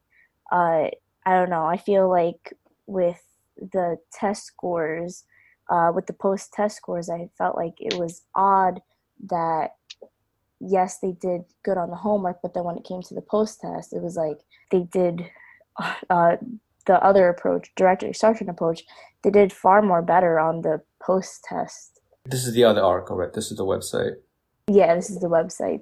uh, 0.52 0.90
I 1.26 1.34
don't 1.34 1.50
know. 1.50 1.66
I 1.66 1.78
feel 1.78 2.10
like 2.10 2.54
with 2.88 3.22
the 3.58 3.98
test 4.12 4.46
scores, 4.46 5.24
uh, 5.70 5.92
with 5.94 6.08
the 6.08 6.14
post 6.14 6.52
test 6.54 6.78
scores, 6.78 7.10
I 7.10 7.30
felt 7.38 7.56
like 7.56 7.76
it 7.80 7.94
was 7.98 8.24
odd 8.36 8.82
that 9.30 9.76
yes, 10.60 11.00
they 11.00 11.12
did 11.12 11.44
good 11.64 11.78
on 11.78 11.90
the 11.90 11.96
homework, 11.96 12.40
but 12.42 12.54
then 12.54 12.64
when 12.64 12.78
it 12.78 12.84
came 12.84 13.02
to 13.04 13.14
the 13.14 13.22
post 13.22 13.62
test, 13.62 13.94
it 13.94 14.02
was 14.02 14.16
like 14.16 14.40
they 14.72 14.82
did 14.82 15.30
uh, 16.10 16.38
the 16.88 17.02
other 17.04 17.30
approach, 17.30 17.70
direct 17.76 18.04
instruction 18.04 18.50
approach, 18.50 18.84
they 19.24 19.30
did 19.30 19.54
far 19.54 19.82
more 19.82 20.02
better 20.02 20.40
on 20.40 20.62
the 20.62 20.82
post 21.02 21.46
test. 21.48 22.00
This 22.26 22.46
is 22.46 22.54
the 22.54 22.64
other 22.64 22.82
article, 22.82 23.16
right? 23.16 23.32
This 23.32 23.52
is 23.52 23.58
the 23.58 23.66
website. 23.66 24.16
Yeah, 24.68 24.96
this 24.96 25.10
is 25.10 25.20
the 25.20 25.30
website 25.30 25.82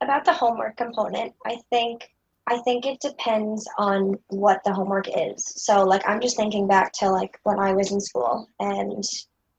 about 0.00 0.24
the 0.24 0.32
homework 0.32 0.76
component, 0.76 1.34
I 1.44 1.58
think 1.70 2.10
I 2.48 2.58
think 2.58 2.86
it 2.86 3.00
depends 3.00 3.68
on 3.76 4.14
what 4.28 4.62
the 4.64 4.72
homework 4.72 5.08
is. 5.08 5.44
So 5.56 5.82
like 5.82 6.08
I'm 6.08 6.20
just 6.20 6.36
thinking 6.36 6.68
back 6.68 6.92
to 6.94 7.10
like 7.10 7.40
when 7.42 7.58
I 7.58 7.72
was 7.72 7.90
in 7.90 8.00
school 8.00 8.48
and 8.60 9.02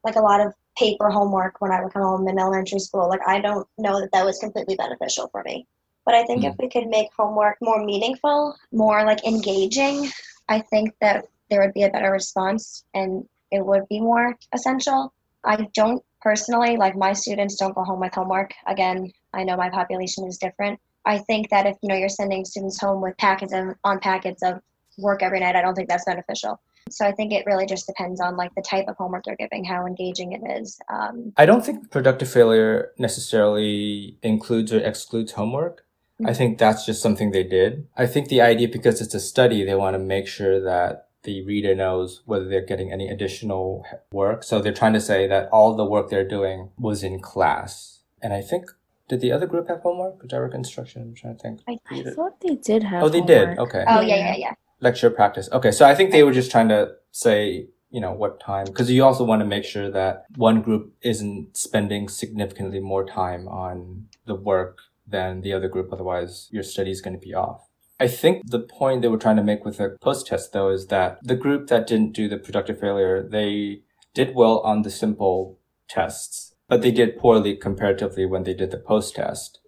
like 0.06 0.16
a 0.16 0.22
lot 0.22 0.40
of 0.40 0.54
paper 0.78 1.10
homework 1.10 1.60
when 1.60 1.72
I 1.72 1.84
would 1.84 1.92
come 1.92 2.04
home 2.04 2.28
in 2.30 2.40
elementary 2.40 2.80
school. 2.80 3.10
Like 3.10 3.28
I 3.28 3.42
don't 3.42 3.68
know 3.78 4.00
that 4.00 4.12
that 4.14 4.26
was 4.26 4.40
completely 4.40 4.76
beneficial 4.76 5.28
for 5.34 5.44
me. 5.44 5.68
But 6.06 6.16
I 6.16 6.24
think 6.24 6.44
mm. 6.44 6.52
if 6.52 6.56
we 6.60 6.70
could 6.70 6.88
make 6.88 7.10
homework 7.18 7.58
more 7.60 7.84
meaningful, 7.84 8.56
more 8.72 9.04
like 9.04 9.28
engaging, 9.28 10.10
I 10.50 10.60
think 10.60 10.94
that 11.02 11.26
there 11.50 11.62
would 11.62 11.74
be 11.74 11.84
a 11.84 11.90
better 11.90 12.12
response 12.12 12.84
and 12.94 13.26
it 13.52 13.66
would 13.66 13.88
be 13.90 14.00
more 14.00 14.36
essential. 14.54 15.14
I 15.44 15.68
don't 15.74 16.04
personally 16.22 16.78
like 16.78 16.96
my 16.96 17.14
students 17.14 17.56
don't 17.56 17.76
go 17.76 17.84
home 17.84 18.00
with 18.00 18.14
homework. 18.14 18.52
Again, 18.68 19.12
I 19.34 19.44
know 19.44 19.56
my 19.56 19.70
population 19.70 20.26
is 20.26 20.38
different. 20.38 20.80
I 21.06 21.20
think 21.20 21.50
that 21.50 21.66
if 21.66 21.78
you 21.82 21.90
know 21.90 21.96
you're 21.96 22.10
sending 22.10 22.44
students 22.44 22.82
home 22.82 23.02
with 23.02 23.18
packets 23.18 23.54
of 23.54 23.76
on 23.84 24.00
packets 24.00 24.44
of 24.44 24.60
work 24.98 25.24
every 25.24 25.40
night, 25.40 25.56
I 25.56 25.62
don't 25.62 25.74
think 25.74 25.88
that's 25.88 26.06
beneficial. 26.06 26.60
So 26.90 27.06
I 27.06 27.12
think 27.12 27.34
it 27.34 27.46
really 27.46 27.66
just 27.66 27.86
depends 27.86 28.20
on 28.22 28.36
like 28.36 28.54
the 28.56 28.62
type 28.62 28.86
of 28.88 28.96
homework 28.98 29.24
they're 29.26 29.36
giving, 29.36 29.64
how 29.64 29.86
engaging 29.86 30.34
it 30.34 30.42
is. 30.60 30.80
Um, 30.90 31.34
I 31.38 31.46
don't 31.46 31.66
think 31.66 31.92
productive 31.92 32.30
failure 32.30 32.92
necessarily 32.98 34.18
includes 34.22 34.74
or 34.74 34.80
excludes 34.80 35.34
homework. 35.34 35.86
Mm-hmm. 36.20 36.28
I 36.28 36.34
think 36.34 36.58
that's 36.58 36.86
just 36.86 37.02
something 37.02 37.32
they 37.32 37.44
did. 37.44 37.88
I 37.96 38.08
think 38.08 38.30
the 38.30 38.42
idea, 38.42 38.68
because 38.68 39.02
it's 39.02 39.14
a 39.14 39.20
study, 39.20 39.64
they 39.64 39.76
want 39.76 39.94
to 39.94 40.00
make 40.00 40.28
sure 40.28 40.60
that 40.62 41.10
the 41.24 41.44
reader 41.46 41.76
knows 41.76 42.22
whether 42.26 42.48
they're 42.48 42.66
getting 42.66 42.92
any 42.92 43.08
additional 43.10 43.86
work. 44.12 44.44
So 44.44 44.62
they're 44.62 44.74
trying 44.74 44.94
to 44.94 45.02
say 45.02 45.28
that 45.28 45.50
all 45.50 45.76
the 45.76 45.86
work 45.86 46.10
they're 46.10 46.28
doing 46.28 46.70
was 46.78 47.04
in 47.04 47.20
class. 47.20 48.00
And 48.22 48.34
I 48.34 48.42
think 48.42 48.72
did 49.08 49.22
the 49.22 49.32
other 49.32 49.46
group 49.46 49.68
have 49.68 49.82
homework? 49.82 50.28
Direct 50.28 50.56
instruction. 50.56 51.02
I'm 51.02 51.16
trying 51.16 51.36
to 51.36 51.42
think. 51.42 51.62
I, 51.68 51.78
I 51.92 52.04
thought 52.04 52.42
they 52.42 52.56
did 52.56 52.84
have. 52.84 53.04
Oh, 53.04 53.10
they 53.10 53.20
homework. 53.20 53.50
did. 53.50 53.60
Okay. 53.60 53.84
Oh 53.88 54.02
yeah, 54.02 54.16
yeah, 54.16 54.36
yeah. 54.36 54.54
Lecture 54.80 55.10
practice. 55.10 55.50
Okay, 55.52 55.72
so 55.72 55.86
I 55.86 55.96
think 55.96 56.12
they 56.12 56.24
were 56.24 56.34
just 56.34 56.52
trying 56.52 56.70
to 56.70 56.94
say 57.12 57.68
you 57.90 58.02
know, 58.02 58.12
what 58.12 58.40
time, 58.40 58.66
because 58.66 58.92
you 58.92 59.04
also 59.04 59.24
want 59.24 59.40
to 59.40 59.46
make 59.46 59.64
sure 59.64 59.90
that 59.90 60.26
one 60.36 60.62
group 60.62 60.94
isn't 61.02 61.56
spending 61.56 62.10
significantly 62.10 62.80
more 62.80 63.06
time 63.06 63.48
on 63.48 64.08
the 64.26 64.36
work 64.36 64.80
than 65.08 65.42
the 65.42 65.54
other 65.54 65.68
group. 65.68 65.92
Otherwise, 65.92 66.50
your 66.52 66.64
study 66.64 66.92
is 66.92 67.02
going 67.02 67.18
to 67.20 67.26
be 67.26 67.34
off. 67.34 67.68
I 68.00 68.08
think 68.08 68.50
the 68.50 68.60
point 68.60 69.02
they 69.02 69.08
were 69.08 69.18
trying 69.18 69.38
to 69.38 69.44
make 69.44 69.66
with 69.66 69.78
the 69.78 69.98
post 70.02 70.28
test 70.28 70.54
though 70.54 70.70
is 70.70 70.88
that 70.88 71.18
the 71.24 71.36
group 71.36 71.68
that 71.68 71.88
didn't 71.88 72.14
do 72.14 72.30
the 72.30 72.38
productive 72.38 72.80
failure, 72.80 73.28
they 73.28 73.82
did 74.14 74.36
well 74.36 74.60
on 74.60 74.84
the 74.84 74.92
simple 74.92 75.58
tests, 75.88 76.54
but 76.68 76.82
they 76.82 76.92
did 76.92 77.18
poorly 77.18 77.56
comparatively 77.56 78.26
when 78.26 78.44
they 78.44 78.54
did 78.54 78.70
the 78.70 78.78
post 78.78 79.16
test, 79.16 79.60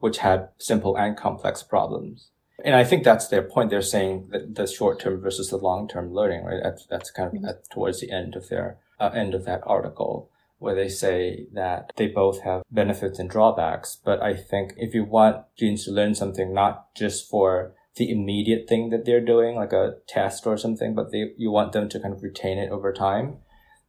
which 0.00 0.18
had 0.18 0.48
simple 0.58 0.96
and 0.96 1.16
complex 1.16 1.62
problems. 1.62 2.28
And 2.64 2.74
I 2.74 2.84
think 2.84 3.04
that's 3.04 3.28
their 3.28 3.42
point. 3.42 3.70
They're 3.70 3.80
saying 3.80 4.28
that 4.30 4.56
the 4.56 4.66
short 4.66 5.00
term 5.00 5.20
versus 5.20 5.48
the 5.48 5.56
long 5.56 5.88
term 5.88 6.12
learning, 6.12 6.44
right? 6.44 6.60
That's, 6.62 6.86
that's 6.86 7.10
kind 7.10 7.28
of 7.28 7.34
mm-hmm. 7.34 7.72
towards 7.72 8.00
the 8.00 8.10
end 8.10 8.34
of 8.34 8.48
their 8.48 8.78
uh, 9.00 9.10
end 9.14 9.32
of 9.32 9.44
that 9.44 9.62
article 9.64 10.30
where 10.58 10.74
they 10.74 10.88
say 10.88 11.46
that 11.52 11.92
they 11.96 12.08
both 12.08 12.42
have 12.42 12.62
benefits 12.70 13.18
and 13.18 13.30
drawbacks. 13.30 13.98
But 14.04 14.20
I 14.20 14.34
think 14.34 14.72
if 14.76 14.94
you 14.94 15.04
want 15.04 15.44
students 15.56 15.84
to 15.84 15.92
learn 15.92 16.14
something, 16.14 16.52
not 16.52 16.94
just 16.94 17.28
for 17.28 17.74
the 17.96 18.10
immediate 18.10 18.68
thing 18.68 18.90
that 18.90 19.04
they're 19.04 19.24
doing, 19.24 19.56
like 19.56 19.72
a 19.72 19.94
test 20.08 20.46
or 20.46 20.56
something, 20.56 20.94
but 20.94 21.10
they, 21.12 21.32
you 21.36 21.50
want 21.50 21.72
them 21.72 21.88
to 21.88 22.00
kind 22.00 22.14
of 22.14 22.22
retain 22.22 22.58
it 22.58 22.70
over 22.70 22.92
time, 22.92 23.38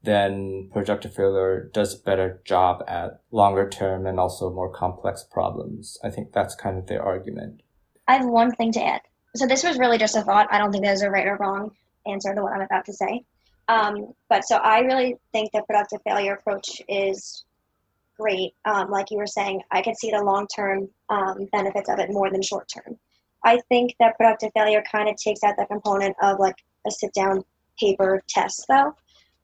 then 0.03 0.69
productive 0.71 1.13
failure 1.13 1.69
does 1.73 1.95
a 1.95 2.03
better 2.03 2.41
job 2.45 2.83
at 2.88 3.21
longer 3.31 3.67
term 3.67 4.05
and 4.05 4.19
also 4.19 4.51
more 4.51 4.71
complex 4.71 5.23
problems. 5.23 5.97
I 6.03 6.09
think 6.09 6.31
that's 6.31 6.55
kind 6.55 6.77
of 6.77 6.88
their 6.88 7.03
argument. 7.03 7.61
I 8.07 8.15
have 8.15 8.25
one 8.25 8.51
thing 8.51 8.71
to 8.73 8.83
add. 8.83 9.01
So 9.35 9.45
this 9.45 9.63
was 9.63 9.77
really 9.77 9.97
just 9.97 10.15
a 10.15 10.21
thought. 10.21 10.47
I 10.51 10.57
don't 10.57 10.71
think 10.71 10.83
there's 10.83 11.01
a 11.01 11.09
right 11.09 11.27
or 11.27 11.38
wrong 11.38 11.71
answer 12.07 12.33
to 12.33 12.41
what 12.41 12.53
I'm 12.53 12.61
about 12.61 12.85
to 12.85 12.93
say. 12.93 13.25
Um, 13.69 14.13
but 14.29 14.43
so 14.45 14.57
I 14.57 14.79
really 14.79 15.15
think 15.31 15.51
the 15.53 15.61
productive 15.61 15.99
failure 16.03 16.33
approach 16.33 16.81
is 16.89 17.45
great. 18.19 18.53
Um, 18.65 18.89
like 18.89 19.11
you 19.11 19.17
were 19.17 19.27
saying, 19.27 19.61
I 19.71 19.81
can 19.81 19.95
see 19.95 20.11
the 20.11 20.23
long 20.23 20.47
term 20.47 20.89
um, 21.09 21.47
benefits 21.51 21.89
of 21.89 21.99
it 21.99 22.11
more 22.11 22.29
than 22.31 22.41
short 22.41 22.67
term. 22.67 22.97
I 23.45 23.59
think 23.69 23.95
that 23.99 24.17
productive 24.17 24.51
failure 24.53 24.83
kind 24.91 25.07
of 25.07 25.15
takes 25.15 25.43
out 25.43 25.55
the 25.57 25.65
component 25.67 26.15
of 26.21 26.39
like 26.39 26.55
a 26.85 26.91
sit 26.91 27.13
down 27.13 27.43
paper 27.79 28.21
test 28.27 28.65
though. 28.67 28.93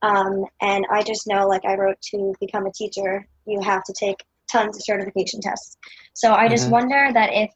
Um, 0.01 0.45
and 0.61 0.85
I 0.91 1.03
just 1.03 1.27
know, 1.27 1.47
like 1.47 1.63
I 1.63 1.75
wrote 1.75 2.01
to 2.11 2.33
become 2.39 2.65
a 2.65 2.71
teacher, 2.73 3.25
you 3.45 3.61
have 3.61 3.83
to 3.83 3.93
take 3.93 4.17
tons 4.51 4.75
of 4.75 4.83
certification 4.83 5.39
tests. 5.39 5.77
So 6.13 6.33
I 6.33 6.47
just 6.47 6.63
mm-hmm. 6.63 6.73
wonder 6.73 7.09
that 7.13 7.29
if, 7.31 7.51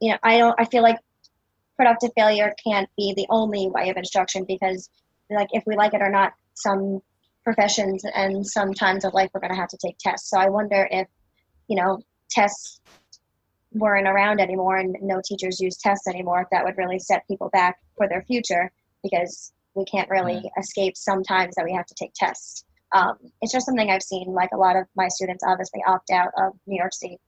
you 0.00 0.10
know, 0.10 0.18
I 0.22 0.38
don't, 0.38 0.54
I 0.58 0.64
feel 0.64 0.82
like 0.82 0.98
productive 1.76 2.10
failure 2.16 2.52
can't 2.66 2.88
be 2.96 3.14
the 3.16 3.26
only 3.30 3.68
way 3.68 3.90
of 3.90 3.96
instruction 3.96 4.44
because 4.46 4.88
like 5.34 5.48
if 5.52 5.62
we 5.66 5.76
like 5.76 5.94
it 5.94 6.02
or 6.02 6.10
not, 6.10 6.32
some 6.54 7.00
professions 7.44 8.04
and 8.14 8.46
some 8.46 8.72
times 8.72 9.04
of 9.04 9.14
life 9.14 9.30
we're 9.34 9.40
going 9.40 9.52
to 9.52 9.60
have 9.60 9.68
to 9.68 9.78
take 9.84 9.98
tests. 9.98 10.30
So 10.30 10.38
I 10.38 10.48
wonder 10.48 10.86
if, 10.90 11.08
you 11.68 11.76
know, 11.76 12.00
tests 12.30 12.80
weren't 13.72 14.06
around 14.06 14.40
anymore 14.40 14.76
and 14.76 14.96
no 15.00 15.20
teachers 15.24 15.60
use 15.60 15.76
tests 15.76 16.06
anymore, 16.06 16.42
if 16.42 16.48
that 16.50 16.64
would 16.64 16.76
really 16.76 16.98
set 16.98 17.26
people 17.26 17.48
back 17.50 17.78
for 17.96 18.08
their 18.08 18.22
future 18.22 18.70
because 19.02 19.52
we 19.74 19.84
can't 19.84 20.10
really 20.10 20.34
yeah. 20.34 20.50
escape 20.58 20.96
sometimes 20.96 21.54
that 21.56 21.64
we 21.64 21.74
have 21.74 21.86
to 21.86 21.94
take 21.94 22.12
tests. 22.14 22.64
Um, 22.94 23.16
it's 23.40 23.52
just 23.52 23.66
something 23.66 23.90
I've 23.90 24.02
seen. 24.02 24.32
Like 24.32 24.50
a 24.52 24.58
lot 24.58 24.76
of 24.76 24.86
my 24.94 25.08
students 25.08 25.42
obviously 25.46 25.80
opt 25.86 26.10
out 26.10 26.28
of 26.36 26.52
New 26.66 26.76
York 26.76 26.92
State 26.92 27.18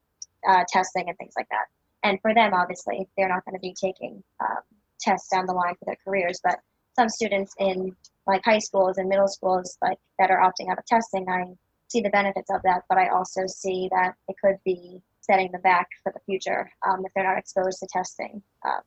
uh, 0.47 0.65
testing 0.69 1.09
and 1.09 1.17
things 1.17 1.33
like 1.37 1.49
that. 1.51 1.67
And 2.03 2.21
for 2.21 2.35
them, 2.35 2.53
obviously, 2.53 3.09
they're 3.17 3.31
not 3.31 3.45
going 3.47 3.55
to 3.55 3.61
be 3.61 3.75
taking 3.81 4.23
um, 4.41 4.61
tests 5.01 5.29
down 5.29 5.47
the 5.47 5.55
line 5.55 5.75
for 5.79 5.87
their 5.87 5.97
careers. 6.05 6.39
But 6.45 6.59
some 6.97 7.09
students 7.09 7.55
in 7.59 7.95
like 8.27 8.43
high 8.45 8.59
schools 8.59 8.99
and 8.99 9.09
middle 9.09 9.29
schools 9.29 9.77
like 9.83 9.99
that 10.19 10.31
are 10.31 10.41
opting 10.41 10.71
out 10.71 10.79
of 10.79 10.87
testing, 10.87 11.29
I 11.29 11.45
see 11.89 12.01
the 12.01 12.11
benefits 12.11 12.51
of 12.51 12.63
that. 12.63 12.83
But 12.89 12.99
I 12.99 13.09
also 13.09 13.43
see 13.47 13.89
that 13.93 14.15
it 14.29 14.37
could 14.43 14.57
be 14.65 15.03
setting 15.21 15.51
them 15.53 15.61
back 15.63 15.89
for 16.03 16.13
the 16.13 16.21
future 16.27 16.71
um, 16.87 17.05
if 17.05 17.13
they're 17.15 17.25
not 17.25 17.39
exposed 17.39 17.81
to 17.81 17.87
testing. 17.93 18.43
Um, 18.65 18.83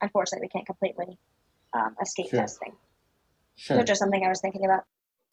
unfortunately, 0.00 0.46
we 0.46 0.48
can't 0.48 0.66
completely 0.66 1.18
um, 1.74 1.94
escape 2.00 2.30
sure. 2.30 2.40
testing. 2.40 2.72
Sure. 3.56 3.78
So 3.78 3.82
just 3.84 4.00
something 4.00 4.24
I 4.24 4.28
was 4.28 4.40
thinking 4.40 4.64
about. 4.64 4.84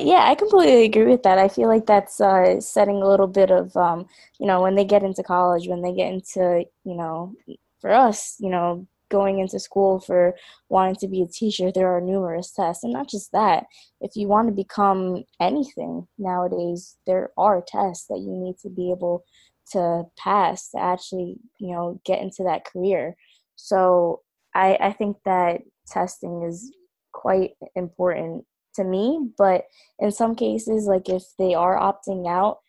Yeah, 0.02 0.24
I 0.30 0.36
completely 0.36 0.86
agree 0.86 1.12
with 1.12 1.24
that. 1.24 1.38
I 1.38 1.50
feel 1.50 1.68
like 1.68 1.86
that's 1.86 2.22
uh, 2.22 2.62
setting 2.62 3.02
a 3.02 3.08
little 3.08 3.28
bit 3.28 3.52
of, 3.52 3.76
um, 3.76 4.08
you 4.40 4.48
know, 4.48 4.62
when 4.62 4.76
they 4.76 4.86
get 4.86 5.04
into 5.04 5.24
college, 5.24 5.68
when 5.68 5.82
they 5.82 5.94
get 5.94 6.14
into, 6.14 6.64
you 6.86 6.96
know, 6.96 7.36
for 7.82 7.92
us, 7.92 8.38
you 8.40 8.50
know, 8.50 8.88
going 9.10 9.40
into 9.40 9.60
school 9.60 10.00
for 10.00 10.36
wanting 10.70 10.96
to 10.98 11.08
be 11.08 11.22
a 11.22 11.28
teacher, 11.28 11.72
there 11.72 11.96
are 11.96 12.02
numerous 12.02 12.52
tests. 12.52 12.84
And 12.84 12.94
not 12.94 13.10
just 13.10 13.32
that, 13.32 13.66
if 14.02 14.16
you 14.16 14.28
want 14.28 14.48
to 14.48 14.54
become 14.54 15.24
anything 15.40 16.08
nowadays, 16.18 16.98
there 17.06 17.32
are 17.38 17.64
tests 17.66 18.08
that 18.08 18.20
you 18.20 18.32
need 18.32 18.58
to 18.60 18.70
be 18.70 18.92
able 18.92 19.26
to 19.72 20.04
pass 20.18 20.70
to 20.72 20.80
actually, 20.80 21.38
you 21.60 21.74
know, 21.74 22.02
get 22.06 22.22
into 22.22 22.44
that 22.44 22.66
career. 22.66 23.16
So 23.56 24.22
I, 24.56 24.78
I 24.82 24.92
think 24.94 25.18
that 25.26 25.62
testing 25.88 26.44
is 26.44 26.72
quite 27.12 27.52
important 27.76 28.46
to 28.76 28.84
me. 28.84 29.30
But 29.38 29.66
in 30.00 30.12
some 30.12 30.36
cases, 30.36 30.86
like 30.86 31.10
if 31.10 31.24
they 31.38 31.54
are 31.54 31.80
opting 31.80 32.28
out 32.28 32.60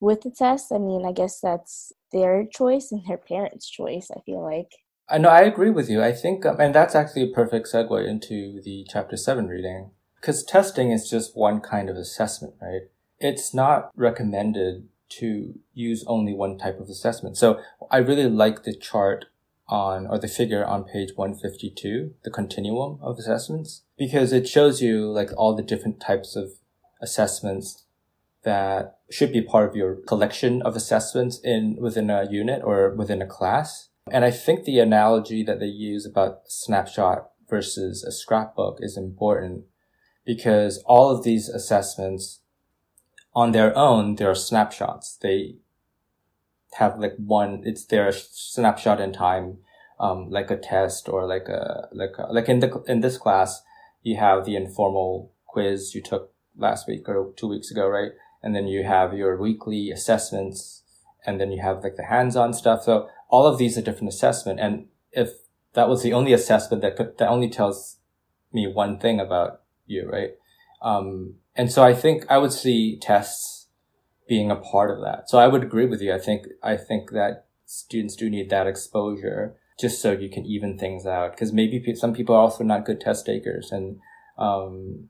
with 0.00 0.22
the 0.22 0.30
test, 0.30 0.72
I 0.72 0.78
mean, 0.78 1.06
I 1.06 1.12
guess 1.12 1.40
that's 1.40 1.92
their 2.12 2.46
choice 2.46 2.92
and 2.92 3.02
their 3.06 3.16
parents' 3.16 3.68
choice, 3.68 4.10
I 4.14 4.20
feel 4.20 4.42
like. 4.42 4.72
I 5.08 5.18
know, 5.18 5.28
I 5.28 5.42
agree 5.42 5.70
with 5.70 5.88
you. 5.88 6.02
I 6.02 6.12
think, 6.12 6.44
um, 6.44 6.58
and 6.58 6.74
that's 6.74 6.94
actually 6.94 7.22
a 7.22 7.34
perfect 7.34 7.68
segue 7.72 8.08
into 8.08 8.60
the 8.62 8.84
chapter 8.88 9.16
seven 9.16 9.46
reading. 9.46 9.90
Because 10.20 10.42
testing 10.42 10.90
is 10.90 11.08
just 11.08 11.36
one 11.36 11.60
kind 11.60 11.88
of 11.88 11.96
assessment, 11.96 12.54
right? 12.60 12.82
It's 13.20 13.54
not 13.54 13.90
recommended 13.94 14.88
to 15.08 15.54
use 15.72 16.04
only 16.06 16.34
one 16.34 16.58
type 16.58 16.80
of 16.80 16.88
assessment. 16.88 17.36
So 17.36 17.60
I 17.90 17.98
really 17.98 18.28
like 18.28 18.64
the 18.64 18.74
chart 18.74 19.26
on, 19.68 20.06
or 20.06 20.18
the 20.18 20.28
figure 20.28 20.64
on 20.64 20.84
page 20.84 21.10
152, 21.14 22.14
the 22.24 22.30
continuum 22.30 22.98
of 23.00 23.18
assessments, 23.18 23.82
because 23.96 24.32
it 24.32 24.48
shows 24.48 24.82
you 24.82 25.10
like 25.10 25.30
all 25.36 25.54
the 25.54 25.62
different 25.62 26.00
types 26.00 26.34
of 26.34 26.52
assessments 27.00 27.84
that 28.42 28.98
should 29.10 29.32
be 29.32 29.42
part 29.42 29.68
of 29.68 29.76
your 29.76 29.96
collection 29.96 30.62
of 30.62 30.76
assessments 30.76 31.40
in 31.42 31.76
within 31.80 32.10
a 32.10 32.26
unit 32.30 32.62
or 32.64 32.90
within 32.90 33.22
a 33.22 33.26
class. 33.26 33.88
And 34.10 34.24
I 34.24 34.30
think 34.30 34.64
the 34.64 34.78
analogy 34.78 35.42
that 35.42 35.58
they 35.58 35.66
use 35.66 36.06
about 36.06 36.42
snapshot 36.46 37.30
versus 37.48 38.04
a 38.04 38.12
scrapbook 38.12 38.78
is 38.80 38.96
important 38.96 39.64
because 40.24 40.82
all 40.86 41.10
of 41.10 41.24
these 41.24 41.48
assessments 41.48 42.40
on 43.34 43.52
their 43.52 43.76
own, 43.76 44.14
they 44.14 44.24
are 44.24 44.34
snapshots. 44.34 45.16
They 45.20 45.56
have 46.74 46.98
like 46.98 47.14
one, 47.16 47.62
it's 47.64 47.84
their 47.84 48.12
snapshot 48.12 49.00
in 49.00 49.12
time, 49.12 49.58
um, 49.98 50.30
like 50.30 50.50
a 50.50 50.56
test 50.56 51.08
or 51.08 51.26
like 51.26 51.48
a, 51.48 51.88
like, 51.92 52.14
a, 52.18 52.32
like 52.32 52.48
in 52.48 52.60
the, 52.60 52.82
in 52.86 53.00
this 53.00 53.18
class, 53.18 53.62
you 54.02 54.16
have 54.16 54.44
the 54.44 54.56
informal 54.56 55.32
quiz 55.46 55.94
you 55.94 56.02
took 56.02 56.32
last 56.56 56.86
week 56.86 57.08
or 57.08 57.32
two 57.36 57.48
weeks 57.48 57.70
ago, 57.70 57.88
right? 57.88 58.12
And 58.42 58.54
then 58.54 58.68
you 58.68 58.84
have 58.84 59.14
your 59.14 59.36
weekly 59.36 59.90
assessments 59.90 60.82
and 61.26 61.40
then 61.40 61.50
you 61.50 61.60
have 61.60 61.82
like 61.82 61.96
the 61.96 62.04
hands-on 62.04 62.52
stuff. 62.52 62.84
So 62.84 63.08
all 63.28 63.46
of 63.46 63.58
these 63.58 63.76
are 63.76 63.82
different 63.82 64.08
assessment. 64.08 64.60
And 64.60 64.86
if 65.12 65.30
that 65.74 65.88
was 65.88 66.02
the 66.02 66.12
only 66.12 66.32
assessment 66.32 66.82
that 66.82 66.96
could, 66.96 67.18
that 67.18 67.28
only 67.28 67.48
tells 67.48 67.98
me 68.52 68.66
one 68.66 68.98
thing 68.98 69.20
about 69.20 69.62
you, 69.86 70.08
right? 70.08 70.30
Um, 70.82 71.36
and 71.54 71.70
so 71.70 71.82
I 71.82 71.94
think 71.94 72.24
I 72.28 72.38
would 72.38 72.52
see 72.52 72.98
tests 72.98 73.68
being 74.28 74.50
a 74.50 74.56
part 74.56 74.90
of 74.90 75.02
that. 75.02 75.28
So 75.28 75.38
I 75.38 75.46
would 75.46 75.62
agree 75.62 75.86
with 75.86 76.00
you. 76.00 76.12
I 76.12 76.18
think, 76.18 76.46
I 76.62 76.76
think 76.76 77.10
that 77.10 77.46
students 77.64 78.16
do 78.16 78.28
need 78.28 78.50
that 78.50 78.66
exposure 78.66 79.56
just 79.78 80.00
so 80.00 80.12
you 80.12 80.30
can 80.30 80.46
even 80.46 80.78
things 80.78 81.06
out. 81.06 81.36
Cause 81.36 81.52
maybe 81.52 81.94
some 81.94 82.14
people 82.14 82.34
are 82.34 82.40
also 82.40 82.64
not 82.64 82.84
good 82.84 83.00
test 83.00 83.26
takers 83.26 83.70
and, 83.70 83.98
um, 84.38 85.08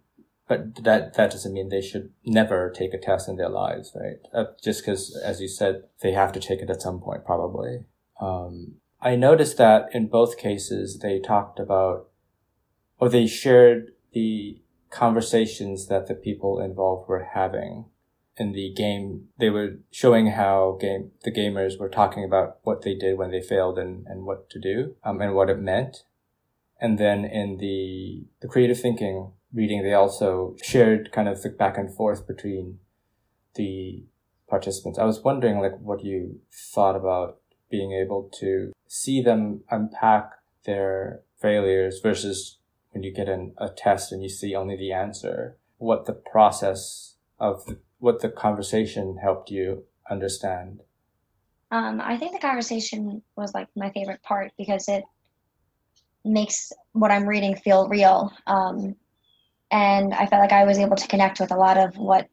but 0.49 0.85
that, 0.85 1.15
that 1.15 1.31
doesn't 1.33 1.53
mean 1.53 1.69
they 1.69 1.81
should 1.81 2.13
never 2.25 2.71
take 2.71 2.95
a 2.95 2.99
test 2.99 3.29
in 3.29 3.37
their 3.37 3.49
lives, 3.49 3.93
right? 3.95 4.19
Uh, 4.33 4.53
just 4.63 4.85
cause, 4.85 5.19
as 5.25 5.41
you 5.41 5.49
said, 5.49 5.85
they 6.03 6.13
have 6.13 6.33
to 6.33 6.41
take 6.41 6.61
it 6.61 6.71
at 6.71 6.83
some 6.83 7.01
point, 7.01 7.25
probably. 7.25 7.85
Um, 8.21 8.77
I 9.01 9.17
noticed 9.17 9.57
that 9.59 9.89
in 9.93 10.09
both 10.09 10.39
cases, 10.39 10.99
they 10.99 11.21
talked 11.21 11.59
about, 11.59 12.09
or 12.99 13.09
they 13.09 13.27
shared 13.27 13.93
the 14.13 14.61
conversations 14.91 15.89
that 15.89 16.07
the 16.07 16.15
people 16.15 16.61
involved 16.61 17.09
were 17.09 17.29
having 17.35 17.87
in 18.37 18.53
the 18.53 18.73
game. 18.73 19.29
They 19.39 19.51
were 19.51 19.79
showing 19.91 20.29
how 20.29 20.79
game 20.81 21.11
the 21.23 21.33
gamers 21.33 21.79
were 21.79 21.89
talking 21.89 22.25
about 22.25 22.59
what 22.63 22.83
they 22.83 22.95
did 22.95 23.19
when 23.19 23.31
they 23.31 23.43
failed 23.43 23.79
and, 23.79 24.07
and 24.07 24.25
what 24.25 24.49
to 24.51 24.59
do 24.59 24.97
um, 25.05 25.21
and 25.21 25.35
what 25.35 25.51
it 25.51 25.59
meant. 25.59 26.05
And 26.81 26.99
then 26.99 27.25
in 27.25 27.59
the 27.59 28.25
the 28.41 28.49
creative 28.49 28.81
thinking 28.81 29.33
reading, 29.53 29.83
they 29.83 29.95
also 29.95 30.57
shared 30.63 31.13
kind 31.13 31.29
of 31.29 31.43
the 31.43 31.49
back 31.49 31.79
and 31.79 31.95
forth 31.95 32.27
between 32.27 32.79
the 33.55 34.05
participants. 34.49 34.99
I 34.99 35.05
was 35.05 35.21
wondering 35.21 35.61
like 35.61 35.79
what 35.79 36.05
you 36.05 36.41
thought 36.53 36.97
about 36.97 37.39
being 37.71 37.93
able 37.93 38.31
to 38.41 38.73
see 38.87 39.21
them 39.21 39.63
unpack 39.71 40.33
their 40.65 41.21
failures 41.41 42.01
versus 42.03 42.59
when 42.91 43.03
you 43.03 43.13
get 43.13 43.29
an, 43.29 43.53
a 43.59 43.69
test 43.69 44.13
and 44.13 44.23
you 44.23 44.29
see 44.29 44.55
only 44.55 44.77
the 44.77 44.93
answer, 44.93 45.57
what 45.79 46.07
the 46.07 46.13
process 46.13 47.15
of 47.39 47.77
what 47.99 48.21
the 48.21 48.29
conversation 48.29 49.19
helped 49.23 49.51
you 49.51 49.85
understand? 50.11 50.81
Um, 51.71 52.01
I 52.01 52.17
think 52.17 52.33
the 52.33 52.47
conversation 52.47 53.23
was 53.37 53.53
like 53.53 53.69
my 53.77 53.91
favorite 53.91 54.23
part 54.23 54.53
because 54.57 54.89
it 54.89 55.05
makes 56.25 56.73
what 56.93 57.11
I'm 57.11 57.29
reading 57.29 57.57
feel 57.57 57.89
real. 57.89 58.33
Um, 58.47 58.97
and 59.71 60.15
I 60.15 60.27
felt 60.27 60.41
like 60.41 60.53
I 60.53 60.65
was 60.65 60.79
able 60.79 60.97
to 60.97 61.09
connect 61.09 61.41
with 61.41 61.51
a 61.51 61.57
lot 61.57 61.77
of 61.77 61.97
what 61.97 62.29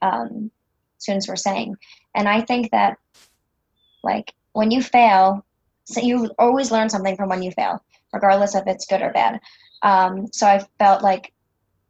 um, 0.00 0.50
students 0.98 1.28
were 1.28 1.36
saying. 1.36 1.76
And 2.14 2.28
I 2.28 2.40
think 2.40 2.70
that, 2.70 2.96
like, 4.02 4.32
when 4.52 4.70
you 4.70 4.82
fail, 4.82 5.44
so 5.84 6.00
you 6.00 6.30
always 6.38 6.70
learn 6.70 6.88
something 6.88 7.16
from 7.16 7.28
when 7.28 7.42
you 7.42 7.50
fail, 7.52 7.82
regardless 8.12 8.54
if 8.54 8.66
it's 8.66 8.86
good 8.86 9.02
or 9.02 9.12
bad. 9.12 9.40
Um, 9.82 10.26
so 10.32 10.46
I 10.46 10.64
felt 10.78 11.02
like, 11.02 11.32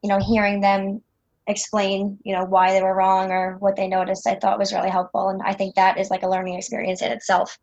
you 0.02 0.08
know, 0.08 0.18
hearing 0.18 0.60
them 0.60 1.02
explain, 1.46 2.18
you 2.24 2.34
know, 2.34 2.44
why 2.44 2.72
they 2.72 2.82
were 2.82 2.94
wrong 2.94 3.32
or 3.32 3.56
what 3.58 3.74
they 3.74 3.88
noticed, 3.88 4.26
I 4.26 4.34
thought 4.36 4.58
was 4.58 4.72
really 4.72 4.90
helpful. 4.90 5.30
And 5.30 5.40
I 5.42 5.52
think 5.52 5.74
that 5.74 5.98
is 5.98 6.10
like 6.10 6.22
a 6.22 6.28
learning 6.28 6.54
experience 6.54 7.02
in 7.02 7.10
itself. 7.10 7.58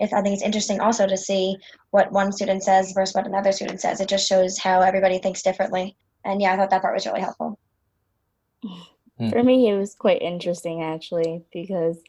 I 0.00 0.06
think 0.06 0.34
it's 0.34 0.42
interesting 0.42 0.80
also 0.80 1.06
to 1.06 1.16
see 1.16 1.56
what 1.90 2.12
one 2.12 2.32
student 2.32 2.62
says 2.62 2.92
versus 2.92 3.14
what 3.14 3.26
another 3.26 3.52
student 3.52 3.80
says. 3.80 4.00
It 4.00 4.08
just 4.08 4.28
shows 4.28 4.58
how 4.58 4.80
everybody 4.80 5.18
thinks 5.18 5.42
differently. 5.42 5.96
And 6.24 6.40
yeah, 6.40 6.52
I 6.52 6.56
thought 6.56 6.70
that 6.70 6.82
part 6.82 6.94
was 6.94 7.06
really 7.06 7.20
helpful. 7.20 7.58
For 9.30 9.42
me, 9.42 9.70
it 9.70 9.78
was 9.78 9.94
quite 9.94 10.20
interesting 10.20 10.82
actually 10.82 11.42
because 11.50 12.02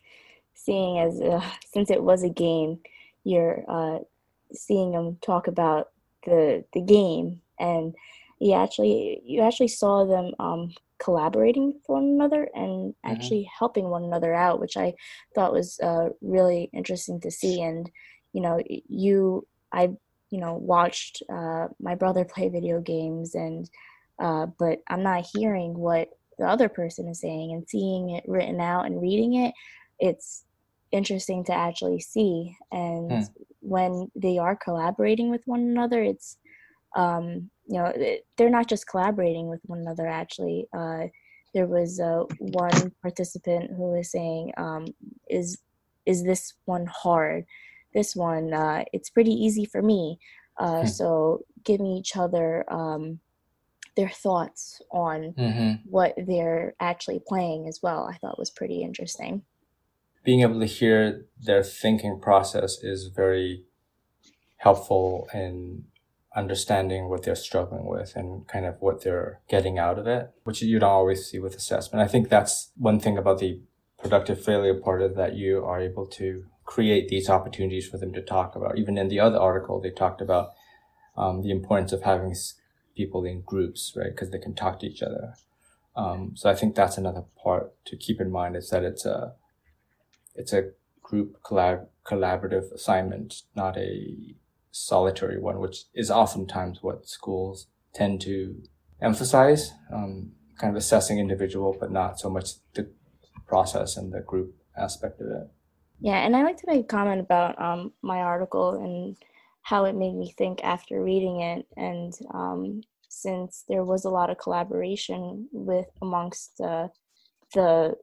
seeing 0.58 1.00
as 1.00 1.22
uh, 1.22 1.42
since 1.72 1.90
it 1.90 2.04
was 2.04 2.24
a 2.24 2.30
game, 2.30 2.80
you're 3.24 3.64
uh, 3.68 4.00
seeing 4.52 4.92
them 4.92 5.18
talk 5.22 5.48
about 5.48 5.92
the 6.26 6.66
the 6.74 6.82
game, 6.82 7.42
and 7.60 7.96
you 8.40 8.54
actually 8.54 9.22
you 9.24 9.42
actually 9.42 9.70
saw 9.70 10.06
them 10.06 10.34
um, 10.40 10.74
collaborating 11.00 11.68
with 11.68 11.84
one 11.88 12.04
another 12.04 12.50
and 12.54 12.94
mm-hmm. 12.94 13.12
actually 13.12 13.42
mm-hmm. 13.42 13.58
helping 13.60 13.90
one 13.90 14.04
another 14.04 14.34
out, 14.34 14.60
which 14.60 14.78
I 14.78 14.94
thought 15.36 15.54
was 15.54 15.80
uh, 15.80 16.10
really 16.22 16.70
interesting 16.74 17.22
to 17.22 17.32
see. 17.32 17.62
And 17.62 17.90
you 18.34 18.42
know, 18.42 18.62
you 18.68 19.48
I 19.72 19.92
you 20.30 20.40
know 20.40 20.56
watched 20.56 21.24
uh, 21.32 21.68
my 21.80 21.96
brother 21.96 22.26
play 22.26 22.50
video 22.50 22.82
games, 22.82 23.36
and 23.36 23.70
uh, 24.20 24.48
but 24.58 24.80
I'm 24.88 25.04
not 25.04 25.28
hearing 25.34 25.78
what 25.78 26.10
the 26.38 26.46
other 26.46 26.70
person 26.70 27.08
is 27.08 27.22
saying 27.22 27.52
and 27.52 27.68
seeing 27.68 28.12
it 28.12 28.24
written 28.28 28.60
out 28.60 28.86
and 28.86 29.02
reading 29.02 29.36
it. 29.36 29.54
It's 30.00 30.44
interesting 30.92 31.44
to 31.44 31.54
actually 31.54 32.00
see 32.00 32.56
and 32.72 33.12
hmm. 33.12 33.20
when 33.60 34.10
they 34.16 34.38
are 34.38 34.56
collaborating 34.56 35.30
with 35.30 35.42
one 35.46 35.62
another 35.62 36.02
it's 36.02 36.38
um, 36.96 37.50
you 37.68 37.78
know 37.78 37.94
they're 38.38 38.50
not 38.50 38.68
just 38.68 38.88
collaborating 38.88 39.48
with 39.48 39.60
one 39.66 39.80
another 39.80 40.08
actually 40.08 40.68
uh, 40.76 41.04
there 41.54 41.68
was 41.68 42.00
uh, 42.00 42.24
one 42.40 42.92
participant 43.02 43.72
who 43.72 43.92
was 43.92 44.12
saying 44.12 44.52
um, 44.58 44.86
is 45.30 45.60
is 46.06 46.24
this 46.24 46.54
one 46.66 46.86
hard 46.86 47.46
this 47.94 48.16
one 48.16 48.54
uh, 48.54 48.84
it's 48.94 49.10
pretty 49.10 49.34
easy 49.34 49.66
for 49.66 49.82
me 49.82 50.18
uh, 50.60 50.82
hmm. 50.82 50.88
so 50.88 51.42
giving 51.64 51.88
each 51.88 52.16
other 52.16 52.64
um, 52.72 53.20
their 53.98 54.10
thoughts 54.10 54.82
on 54.92 55.34
mm-hmm. 55.38 55.74
what 55.90 56.14
they're 56.28 56.76
actually 56.80 57.20
playing 57.28 57.68
as 57.68 57.80
well 57.82 58.08
i 58.10 58.16
thought 58.18 58.40
was 58.40 58.52
pretty 58.52 58.84
interesting 58.84 59.42
being 60.28 60.42
able 60.42 60.60
to 60.60 60.66
hear 60.66 61.26
their 61.42 61.64
thinking 61.64 62.20
process 62.20 62.84
is 62.84 63.08
very 63.16 63.64
helpful 64.58 65.26
in 65.34 65.86
understanding 66.36 67.08
what 67.08 67.24
they're 67.24 67.34
struggling 67.34 67.86
with 67.86 68.14
and 68.14 68.46
kind 68.46 68.66
of 68.66 68.76
what 68.82 69.06
they're 69.06 69.40
getting 69.48 69.80
out 69.80 69.98
of 69.98 70.06
it, 70.06 70.30
which 70.44 70.62
you 70.62 70.80
don't 70.80 70.90
always 70.90 71.26
see 71.26 71.40
with 71.40 71.56
assessment. 71.56 72.04
I 72.04 72.10
think 72.10 72.28
that's 72.28 72.72
one 72.76 73.00
thing 73.00 73.18
about 73.18 73.40
the 73.40 73.62
productive 73.98 74.44
failure 74.44 74.74
part 74.74 75.02
of 75.02 75.16
that 75.16 75.38
you 75.38 75.64
are 75.64 75.80
able 75.80 76.06
to 76.08 76.44
create 76.66 77.08
these 77.08 77.30
opportunities 77.30 77.88
for 77.88 77.98
them 77.98 78.12
to 78.12 78.22
talk 78.22 78.54
about. 78.54 78.78
Even 78.78 78.98
in 78.98 79.08
the 79.08 79.22
other 79.22 79.40
article, 79.40 79.80
they 79.80 79.92
talked 79.92 80.20
about 80.20 80.50
um, 81.16 81.42
the 81.42 81.52
importance 81.52 81.94
of 81.94 82.04
having 82.04 82.36
people 82.98 83.24
in 83.24 83.44
groups, 83.46 83.94
right? 83.96 84.12
Because 84.14 84.32
they 84.32 84.40
can 84.40 84.56
talk 84.56 84.82
to 84.82 84.88
each 84.88 85.02
other. 85.02 85.36
Um, 85.96 86.34
so 86.36 86.50
I 86.50 86.54
think 86.54 86.76
that's 86.76 86.98
another 86.98 87.24
part 87.42 87.72
to 87.86 87.96
keep 87.96 88.20
in 88.20 88.30
mind 88.30 88.58
is 88.58 88.70
that 88.72 88.84
it's 88.84 89.06
a 89.06 89.34
it's 90.38 90.54
a 90.54 90.70
group 91.02 91.42
collab 91.44 91.88
collaborative 92.06 92.72
assignment, 92.72 93.44
not 93.56 93.78
a 93.78 94.36
solitary 94.72 95.40
one, 95.40 95.60
which 95.60 95.86
is 95.94 96.10
oftentimes 96.10 96.80
what 96.82 97.08
schools 97.08 97.68
tend 97.94 98.22
to 98.22 98.62
emphasize, 99.02 99.74
um, 99.94 100.32
kind 100.58 100.72
of 100.72 100.78
assessing 100.78 101.20
individual, 101.20 101.76
but 101.80 101.92
not 101.92 102.20
so 102.20 102.30
much 102.30 102.52
the 102.76 102.90
process 103.48 103.98
and 103.98 104.14
the 104.14 104.22
group 104.22 104.56
aspect 104.78 105.20
of 105.22 105.28
it. 105.28 105.50
Yeah, 106.00 106.18
and 106.18 106.36
I 106.36 106.44
like 106.44 106.58
to 106.58 106.68
make 106.68 106.82
a 106.82 106.88
comment 106.88 107.22
about 107.22 107.60
um, 107.60 107.92
my 108.02 108.20
article 108.20 108.84
and 108.84 109.18
how 109.64 109.86
it 109.86 109.96
made 109.96 110.16
me 110.16 110.34
think 110.38 110.64
after 110.64 111.04
reading 111.04 111.42
it. 111.42 111.66
And 111.76 112.14
um, 112.34 112.82
since 113.10 113.66
there 113.68 113.84
was 113.84 114.06
a 114.06 114.10
lot 114.10 114.30
of 114.30 114.38
collaboration 114.38 115.50
with 115.52 115.88
amongst 116.02 116.62
uh, 116.62 116.90
the 117.54 117.96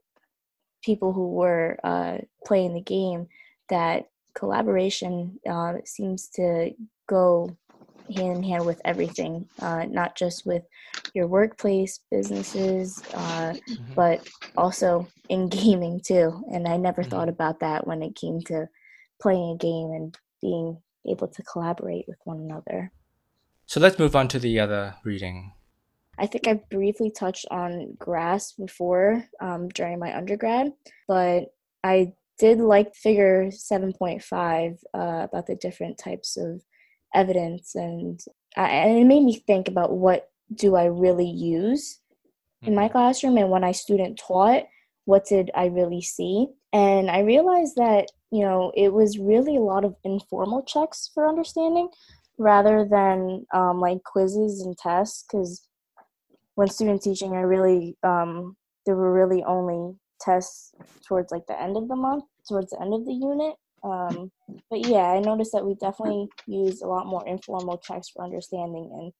people 0.84 1.12
who 1.12 1.32
were 1.32 1.78
uh, 1.82 2.18
playing 2.44 2.74
the 2.74 2.80
game 2.80 3.26
that 3.68 4.08
collaboration 4.34 5.38
uh, 5.48 5.74
seems 5.84 6.28
to 6.28 6.70
go 7.06 7.56
hand 8.14 8.36
in 8.36 8.42
hand 8.42 8.66
with 8.66 8.80
everything, 8.84 9.48
uh, 9.60 9.84
not 9.88 10.14
just 10.14 10.44
with 10.44 10.62
your 11.14 11.26
workplace, 11.26 12.00
businesses, 12.10 13.02
uh, 13.14 13.54
mm-hmm. 13.54 13.94
but 13.94 14.28
also 14.56 15.06
in 15.28 15.48
gaming 15.48 16.00
too. 16.04 16.44
And 16.52 16.68
I 16.68 16.76
never 16.76 17.02
mm-hmm. 17.02 17.10
thought 17.10 17.28
about 17.28 17.60
that 17.60 17.86
when 17.86 18.02
it 18.02 18.14
came 18.14 18.40
to 18.42 18.68
playing 19.20 19.52
a 19.52 19.56
game 19.56 19.90
and 19.92 20.16
being 20.42 20.78
able 21.06 21.28
to 21.28 21.42
collaborate 21.42 22.04
with 22.06 22.18
one 22.24 22.38
another. 22.38 22.92
So 23.66 23.80
let's 23.80 23.98
move 23.98 24.14
on 24.14 24.28
to 24.28 24.38
the 24.38 24.60
other 24.60 24.96
reading. 25.04 25.52
I 26.18 26.26
think 26.26 26.46
I 26.46 26.60
briefly 26.70 27.10
touched 27.10 27.46
on 27.50 27.96
GRASPS 27.98 28.52
before 28.52 29.24
um, 29.40 29.68
during 29.68 29.98
my 29.98 30.16
undergrad, 30.16 30.72
but 31.08 31.46
I 31.82 32.12
did 32.38 32.58
like 32.58 32.94
figure 32.94 33.46
7.5 33.46 34.78
uh, 34.94 34.98
about 35.24 35.46
the 35.46 35.56
different 35.56 35.98
types 35.98 36.36
of 36.36 36.62
evidence 37.14 37.74
and, 37.74 38.20
I, 38.56 38.68
and 38.68 38.98
it 38.98 39.04
made 39.04 39.22
me 39.22 39.36
think 39.46 39.68
about 39.68 39.92
what 39.92 40.30
do 40.52 40.74
I 40.74 40.86
really 40.86 41.28
use 41.28 42.00
in 42.62 42.74
my 42.74 42.84
mm-hmm. 42.84 42.92
classroom 42.92 43.36
and 43.38 43.50
when 43.50 43.64
I 43.64 43.72
student 43.72 44.18
taught, 44.18 44.64
what 45.04 45.26
did 45.26 45.50
I 45.54 45.66
really 45.66 46.02
see? 46.02 46.48
And 46.72 47.10
I 47.10 47.20
realized 47.20 47.76
that, 47.76 48.06
you 48.30 48.42
know, 48.42 48.72
it 48.76 48.92
was 48.92 49.18
really 49.18 49.56
a 49.56 49.60
lot 49.60 49.84
of 49.84 49.94
informal 50.02 50.62
checks 50.62 51.10
for 51.14 51.28
understanding 51.28 51.88
rather 52.38 52.86
than 52.90 53.46
um, 53.54 53.80
like 53.80 54.02
quizzes 54.02 54.62
and 54.62 54.76
tests 54.76 55.24
because 55.24 55.68
when 56.54 56.68
student 56.68 57.02
teaching, 57.02 57.32
I 57.32 57.40
really 57.40 57.96
um, 58.02 58.56
there 58.86 58.96
were 58.96 59.12
really 59.12 59.42
only 59.44 59.96
tests 60.20 60.72
towards 61.06 61.32
like 61.32 61.46
the 61.46 61.60
end 61.60 61.76
of 61.76 61.88
the 61.88 61.96
month, 61.96 62.24
towards 62.48 62.70
the 62.70 62.80
end 62.80 62.94
of 62.94 63.04
the 63.04 63.12
unit. 63.12 63.54
Um, 63.82 64.30
but 64.70 64.86
yeah, 64.86 65.12
I 65.12 65.20
noticed 65.20 65.52
that 65.52 65.66
we 65.66 65.74
definitely 65.74 66.28
use 66.46 66.80
a 66.80 66.86
lot 66.86 67.06
more 67.06 67.26
informal 67.26 67.78
checks 67.78 68.08
for 68.08 68.24
understanding. 68.24 68.90
And 68.92 69.12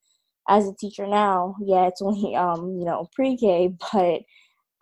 as 0.48 0.66
a 0.66 0.74
teacher 0.74 1.06
now, 1.06 1.56
yeah, 1.62 1.86
it's 1.86 2.02
only 2.02 2.34
um, 2.36 2.76
you 2.78 2.84
know 2.84 3.08
pre-K, 3.14 3.74
but 3.92 4.22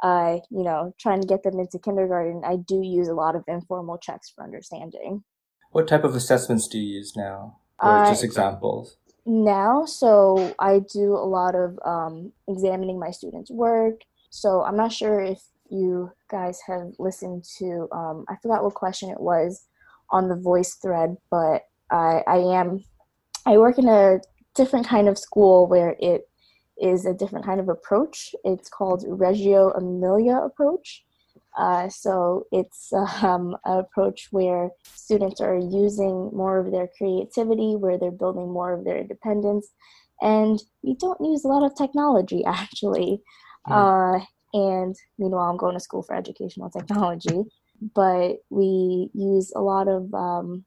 uh, 0.02 0.38
you 0.50 0.64
know, 0.64 0.92
trying 1.00 1.20
to 1.20 1.26
get 1.26 1.44
them 1.44 1.60
into 1.60 1.78
kindergarten, 1.78 2.42
I 2.44 2.56
do 2.56 2.80
use 2.82 3.08
a 3.08 3.14
lot 3.14 3.36
of 3.36 3.44
informal 3.46 3.98
checks 3.98 4.32
for 4.34 4.42
understanding. 4.42 5.22
What 5.70 5.86
type 5.86 6.02
of 6.02 6.16
assessments 6.16 6.66
do 6.66 6.78
you 6.78 6.96
use 6.96 7.16
now, 7.16 7.58
or 7.78 7.98
uh, 7.98 8.10
just 8.10 8.24
examples? 8.24 8.96
Now 9.24 9.84
so 9.84 10.54
i 10.58 10.80
do 10.92 11.14
a 11.14 11.28
lot 11.38 11.54
of 11.54 11.78
um, 11.84 12.32
examining 12.48 12.98
my 12.98 13.10
students 13.10 13.50
work. 13.50 14.00
So 14.30 14.62
i'm 14.62 14.76
not 14.76 14.92
sure 14.92 15.20
if 15.20 15.40
you 15.70 16.10
guys 16.30 16.60
have 16.66 16.92
listened 16.98 17.44
to 17.58 17.88
um, 17.92 18.24
i 18.28 18.36
forgot 18.42 18.64
what 18.64 18.74
question 18.74 19.10
it 19.10 19.20
was 19.20 19.66
on 20.10 20.28
the 20.28 20.36
voice 20.36 20.74
thread 20.74 21.16
but 21.30 21.62
i 21.90 22.22
i 22.26 22.36
am 22.36 22.82
i 23.46 23.56
work 23.56 23.78
in 23.78 23.88
a 23.88 24.20
different 24.54 24.86
kind 24.86 25.08
of 25.08 25.18
school 25.18 25.66
where 25.66 25.96
it 26.00 26.28
is 26.80 27.06
a 27.06 27.14
different 27.14 27.44
kind 27.44 27.60
of 27.60 27.68
approach. 27.68 28.34
It's 28.44 28.68
called 28.68 29.04
reggio 29.06 29.70
emilia 29.70 30.36
approach 30.36 31.04
uh, 31.58 31.88
so 31.88 32.46
it's 32.52 32.92
um, 33.22 33.56
an 33.64 33.78
approach 33.78 34.28
where 34.30 34.70
students 34.94 35.40
are 35.40 35.56
using 35.56 36.30
more 36.32 36.58
of 36.58 36.72
their 36.72 36.88
creativity, 36.96 37.76
where 37.76 37.98
they're 37.98 38.10
building 38.10 38.50
more 38.50 38.72
of 38.72 38.84
their 38.84 38.98
independence, 38.98 39.68
and 40.20 40.62
we 40.82 40.94
don't 40.94 41.20
use 41.20 41.44
a 41.44 41.48
lot 41.48 41.64
of 41.64 41.74
technology 41.76 42.44
actually. 42.46 43.20
Mm. 43.68 44.20
Uh, 44.20 44.24
and 44.54 44.94
meanwhile, 45.18 45.48
I'm 45.50 45.56
going 45.56 45.74
to 45.74 45.80
school 45.80 46.02
for 46.02 46.14
educational 46.14 46.68
technology, 46.70 47.44
but 47.94 48.36
we 48.50 49.10
use 49.14 49.50
a 49.56 49.60
lot 49.60 49.88
of 49.88 50.12
um, 50.12 50.64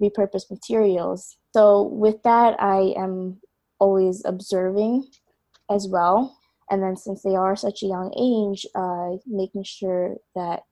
repurposed 0.00 0.50
materials. 0.50 1.36
So 1.52 1.82
with 1.82 2.22
that, 2.22 2.60
I 2.60 2.94
am 2.96 3.40
always 3.78 4.22
observing 4.24 5.06
as 5.70 5.86
well. 5.86 6.39
And 6.70 6.82
then 6.82 6.96
since 6.96 7.22
they 7.22 7.34
are 7.34 7.56
such 7.56 7.82
a 7.82 7.86
young 7.86 8.12
age, 8.16 8.64
uh, 8.74 9.16
making 9.26 9.64
sure 9.64 10.16
that 10.34 10.62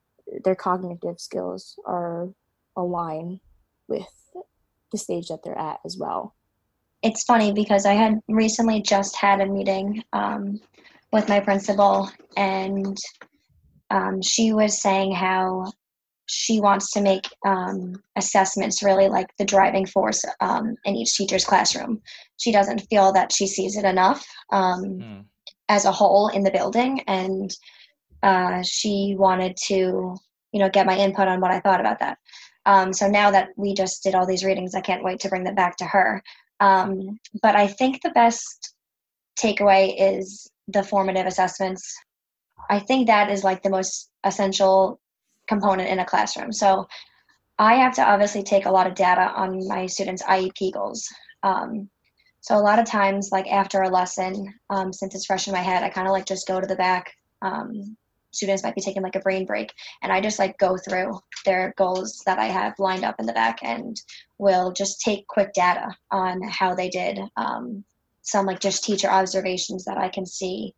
their 0.45 0.55
cognitive 0.55 1.19
skills 1.19 1.79
are 1.87 2.29
aligned 2.77 3.41
with 3.89 4.07
the 4.93 4.99
stage 4.99 5.29
that 5.29 5.41
they're 5.43 5.59
at 5.59 5.81
as 5.85 5.97
well. 5.99 6.35
It's 7.03 7.25
funny 7.25 7.53
because 7.53 7.87
I 7.87 7.95
had 7.95 8.21
recently 8.29 8.83
just 8.83 9.17
had 9.17 9.41
a 9.41 9.47
meeting 9.47 10.03
um, 10.13 10.61
with 11.13 11.29
my 11.29 11.41
principal, 11.41 12.11
and 12.37 12.97
um, 13.91 14.21
she 14.23 14.53
was 14.53 14.83
saying 14.83 15.13
how 15.13 15.67
she 16.27 16.61
wants 16.61 16.93
to 16.93 17.01
make 17.01 17.27
um, 17.47 17.95
assessments 18.17 18.83
really 18.83 19.09
like 19.09 19.29
the 19.39 19.45
driving 19.45 19.87
force 19.87 20.23
um, 20.41 20.75
in 20.85 20.97
each 20.97 21.15
teacher's 21.15 21.45
classroom. 21.45 22.03
She 22.37 22.53
doesn't 22.53 22.87
feel 22.91 23.13
that 23.13 23.33
she 23.33 23.47
sees 23.47 23.77
it 23.77 23.85
enough 23.85 24.27
mm. 24.53 25.25
As 25.69 25.85
a 25.85 25.93
whole 25.93 26.29
in 26.29 26.43
the 26.43 26.51
building, 26.51 27.01
and 27.07 27.55
uh, 28.23 28.63
she 28.63 29.15
wanted 29.19 29.57
to, 29.67 30.17
you 30.53 30.61
know, 30.61 30.69
get 30.69 30.87
my 30.87 30.97
input 30.97 31.29
on 31.29 31.41
what 31.41 31.51
I 31.51 31.61
thought 31.61 31.81
about 31.81 32.01
that. 32.01 32.19
Um, 32.67 32.93
so 32.93 33.09
now 33.09 33.31
that 33.31 33.49
we 33.57 33.75
just 33.75 34.03
did 34.03 34.15
all 34.15 34.27
these 34.27 34.45
readings, 34.45 34.75
I 34.75 34.81
can't 34.81 35.05
wait 35.05 35.21
to 35.21 35.29
bring 35.29 35.45
them 35.45 35.55
back 35.55 35.77
to 35.79 35.85
her. 35.85 36.23
Um, 36.61 37.19
but 37.43 37.55
I 37.55 37.67
think 37.67 38.03
the 38.03 38.11
best 38.11 38.75
takeaway 39.41 39.95
is 39.99 40.51
the 40.67 40.83
formative 40.83 41.27
assessments. 41.27 41.97
I 42.69 42.81
think 42.81 43.07
that 43.07 43.31
is 43.31 43.45
like 43.45 43.63
the 43.63 43.71
most 43.71 44.11
essential 44.25 45.01
component 45.49 45.89
in 45.89 46.01
a 46.01 46.05
classroom. 46.05 46.53
So 46.53 46.87
I 47.59 47.75
have 47.77 47.95
to 47.95 48.03
obviously 48.03 48.43
take 48.43 48.67
a 48.67 48.71
lot 48.71 48.87
of 48.87 48.95
data 48.95 49.33
on 49.35 49.67
my 49.67 49.87
students' 49.87 50.23
IEP 50.23 50.73
goals. 50.73 51.09
Um, 51.43 51.89
so 52.49 52.57
a 52.57 52.65
lot 52.65 52.79
of 52.79 52.87
times, 52.87 53.29
like 53.31 53.47
after 53.47 53.83
a 53.83 53.91
lesson, 53.91 54.55
um, 54.71 54.91
since 54.91 55.15
it's 55.15 55.27
fresh 55.27 55.49
in 55.49 55.53
my 55.53 55.61
head, 55.61 55.83
I 55.83 55.91
kind 55.91 56.07
of 56.07 56.13
like 56.13 56.25
just 56.25 56.49
go 56.49 56.59
to 56.59 56.67
the 56.67 56.77
back. 56.77 57.15
Um, 57.43 57.95
students 58.31 58.63
might 58.63 58.75
be 58.75 58.81
taking 58.81 59.03
like 59.03 59.17
a 59.17 59.21
brain 59.21 59.45
break, 59.45 59.71
and 60.01 60.11
I 60.11 60.23
just 60.23 60.39
like 60.39 60.57
go 60.57 60.79
through 60.79 61.21
their 61.45 61.75
goals 61.77 62.23
that 62.25 62.39
I 62.39 62.47
have 62.47 62.73
lined 62.79 63.05
up 63.05 63.17
in 63.19 63.27
the 63.27 63.35
back, 63.35 63.59
and 63.63 64.01
will 64.39 64.73
just 64.73 65.03
take 65.03 65.27
quick 65.27 65.53
data 65.53 65.95
on 66.11 66.41
how 66.49 66.75
they 66.75 66.89
did. 66.89 67.21
Um, 67.37 67.85
some 68.23 68.47
like 68.47 68.61
just 68.61 68.83
teacher 68.83 69.11
observations 69.11 69.85
that 69.85 69.99
I 69.99 70.09
can 70.09 70.25
see. 70.25 70.75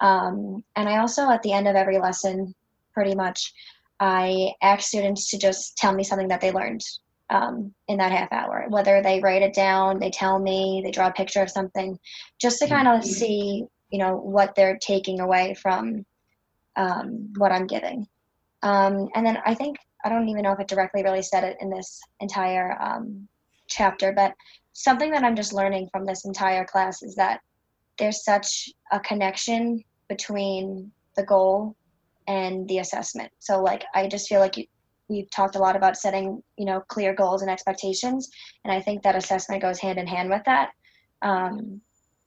Um, 0.00 0.64
and 0.74 0.88
I 0.88 0.98
also, 0.98 1.30
at 1.30 1.44
the 1.44 1.52
end 1.52 1.68
of 1.68 1.76
every 1.76 2.00
lesson, 2.00 2.52
pretty 2.94 3.14
much 3.14 3.52
I 4.00 4.54
ask 4.60 4.88
students 4.88 5.30
to 5.30 5.38
just 5.38 5.76
tell 5.76 5.94
me 5.94 6.02
something 6.02 6.26
that 6.26 6.40
they 6.40 6.50
learned 6.50 6.82
um, 7.32 7.74
in 7.88 7.96
that 7.98 8.12
half 8.12 8.30
hour, 8.30 8.66
whether 8.68 9.02
they 9.02 9.20
write 9.20 9.42
it 9.42 9.54
down, 9.54 9.98
they 9.98 10.10
tell 10.10 10.38
me, 10.38 10.82
they 10.84 10.90
draw 10.90 11.08
a 11.08 11.12
picture 11.12 11.40
of 11.42 11.50
something, 11.50 11.98
just 12.38 12.58
to 12.58 12.68
kind 12.68 12.86
of 12.86 13.00
mm-hmm. 13.00 13.08
see, 13.08 13.64
you 13.90 13.98
know, 13.98 14.16
what 14.16 14.54
they're 14.54 14.78
taking 14.78 15.20
away 15.20 15.54
from 15.54 16.04
um, 16.76 17.32
what 17.38 17.50
I'm 17.50 17.66
giving. 17.66 18.06
Um, 18.62 19.08
and 19.14 19.26
then 19.26 19.38
I 19.46 19.54
think, 19.54 19.78
I 20.04 20.10
don't 20.10 20.28
even 20.28 20.42
know 20.42 20.52
if 20.52 20.60
it 20.60 20.68
directly 20.68 21.02
really 21.02 21.22
said 21.22 21.42
it 21.42 21.56
in 21.60 21.70
this 21.70 22.00
entire 22.20 22.80
um, 22.80 23.26
chapter, 23.66 24.12
but 24.12 24.34
something 24.74 25.10
that 25.12 25.24
I'm 25.24 25.36
just 25.36 25.54
learning 25.54 25.88
from 25.90 26.04
this 26.04 26.24
entire 26.24 26.64
class 26.64 27.02
is 27.02 27.14
that 27.14 27.40
there's 27.98 28.24
such 28.24 28.70
a 28.90 29.00
connection 29.00 29.82
between 30.08 30.92
the 31.16 31.24
goal 31.24 31.76
and 32.28 32.68
the 32.68 32.78
assessment. 32.78 33.30
So 33.38 33.62
like 33.62 33.84
I 33.94 34.06
just 34.06 34.28
feel 34.28 34.40
like 34.40 34.56
you, 34.56 34.64
we've 35.08 35.30
talked 35.30 35.56
a 35.56 35.58
lot 35.58 35.76
about 35.76 35.96
setting 35.96 36.42
you 36.56 36.64
know 36.64 36.80
clear 36.88 37.14
goals 37.14 37.42
and 37.42 37.50
expectations, 37.50 38.28
and 38.64 38.72
I 38.72 38.80
think 38.80 39.02
that 39.02 39.16
assessment 39.16 39.62
goes 39.62 39.78
hand 39.78 39.98
in 39.98 40.06
hand 40.06 40.30
with 40.30 40.42
that. 40.46 40.70
Um, 41.22 41.80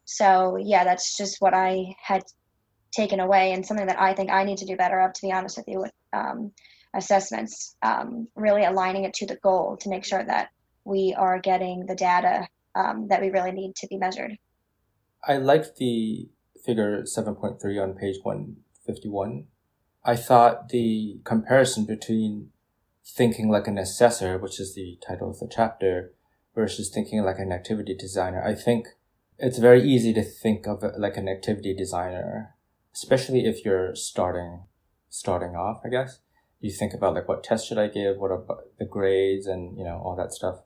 so 0.05 0.57
yeah, 0.57 0.83
that's 0.83 1.17
just 1.17 1.38
what 1.39 1.53
I 1.53 1.95
had 2.01 2.23
taken 2.91 3.19
away, 3.19 3.51
and 3.53 3.65
something 3.65 3.88
that 3.88 3.99
I 3.99 4.13
think 4.13 4.31
I 4.31 4.43
need 4.43 4.57
to 4.59 4.65
do 4.65 4.75
better 4.75 4.99
of. 4.99 5.13
To 5.13 5.21
be 5.21 5.31
honest 5.31 5.57
with 5.57 5.67
you, 5.67 5.79
with 5.79 5.91
um, 6.13 6.51
assessments, 6.95 7.75
um, 7.81 8.27
really 8.35 8.65
aligning 8.65 9.03
it 9.05 9.13
to 9.15 9.25
the 9.25 9.38
goal 9.38 9.77
to 9.81 9.89
make 9.89 10.05
sure 10.05 10.23
that 10.23 10.49
we 10.83 11.15
are 11.17 11.39
getting 11.39 11.85
the 11.88 11.95
data 11.95 12.47
um, 12.75 13.07
that 13.09 13.21
we 13.21 13.29
really 13.29 13.51
need 13.51 13.75
to 13.77 13.88
be 13.88 13.97
measured. 13.97 14.38
I 15.27 15.38
like 15.38 15.75
the 15.75 16.29
figure 16.63 17.03
7.3 17.03 17.81
on 17.81 17.93
page 17.93 18.17
151 18.23 19.45
I 20.05 20.15
thought 20.15 20.69
the 20.69 21.19
comparison 21.23 21.85
between 21.85 22.51
thinking 23.05 23.49
like 23.49 23.67
an 23.67 23.77
assessor, 23.77 24.37
which 24.37 24.59
is 24.59 24.73
the 24.73 24.97
title 25.05 25.29
of 25.29 25.39
the 25.39 25.47
chapter, 25.49 26.13
versus 26.55 26.89
thinking 26.89 27.21
like 27.23 27.37
an 27.37 27.51
activity 27.51 27.93
designer, 27.93 28.43
I 28.43 28.55
think 28.55 28.87
it's 29.37 29.59
very 29.59 29.83
easy 29.83 30.13
to 30.13 30.23
think 30.23 30.65
of 30.65 30.83
it 30.83 30.97
like 30.97 31.17
an 31.17 31.27
activity 31.27 31.75
designer, 31.75 32.55
especially 32.93 33.45
if 33.45 33.65
you're 33.65 33.93
starting 33.95 34.63
starting 35.09 35.55
off, 35.55 35.81
I 35.85 35.89
guess. 35.89 36.19
You 36.61 36.71
think 36.71 36.93
about 36.93 37.13
like 37.13 37.27
what 37.27 37.43
test 37.43 37.67
should 37.67 37.77
I 37.77 37.87
give, 37.87 38.17
what 38.17 38.31
are 38.31 38.43
the 38.79 38.85
grades 38.85 39.45
and 39.45 39.77
you 39.77 39.83
know, 39.83 40.01
all 40.03 40.15
that 40.15 40.33
stuff. 40.33 40.61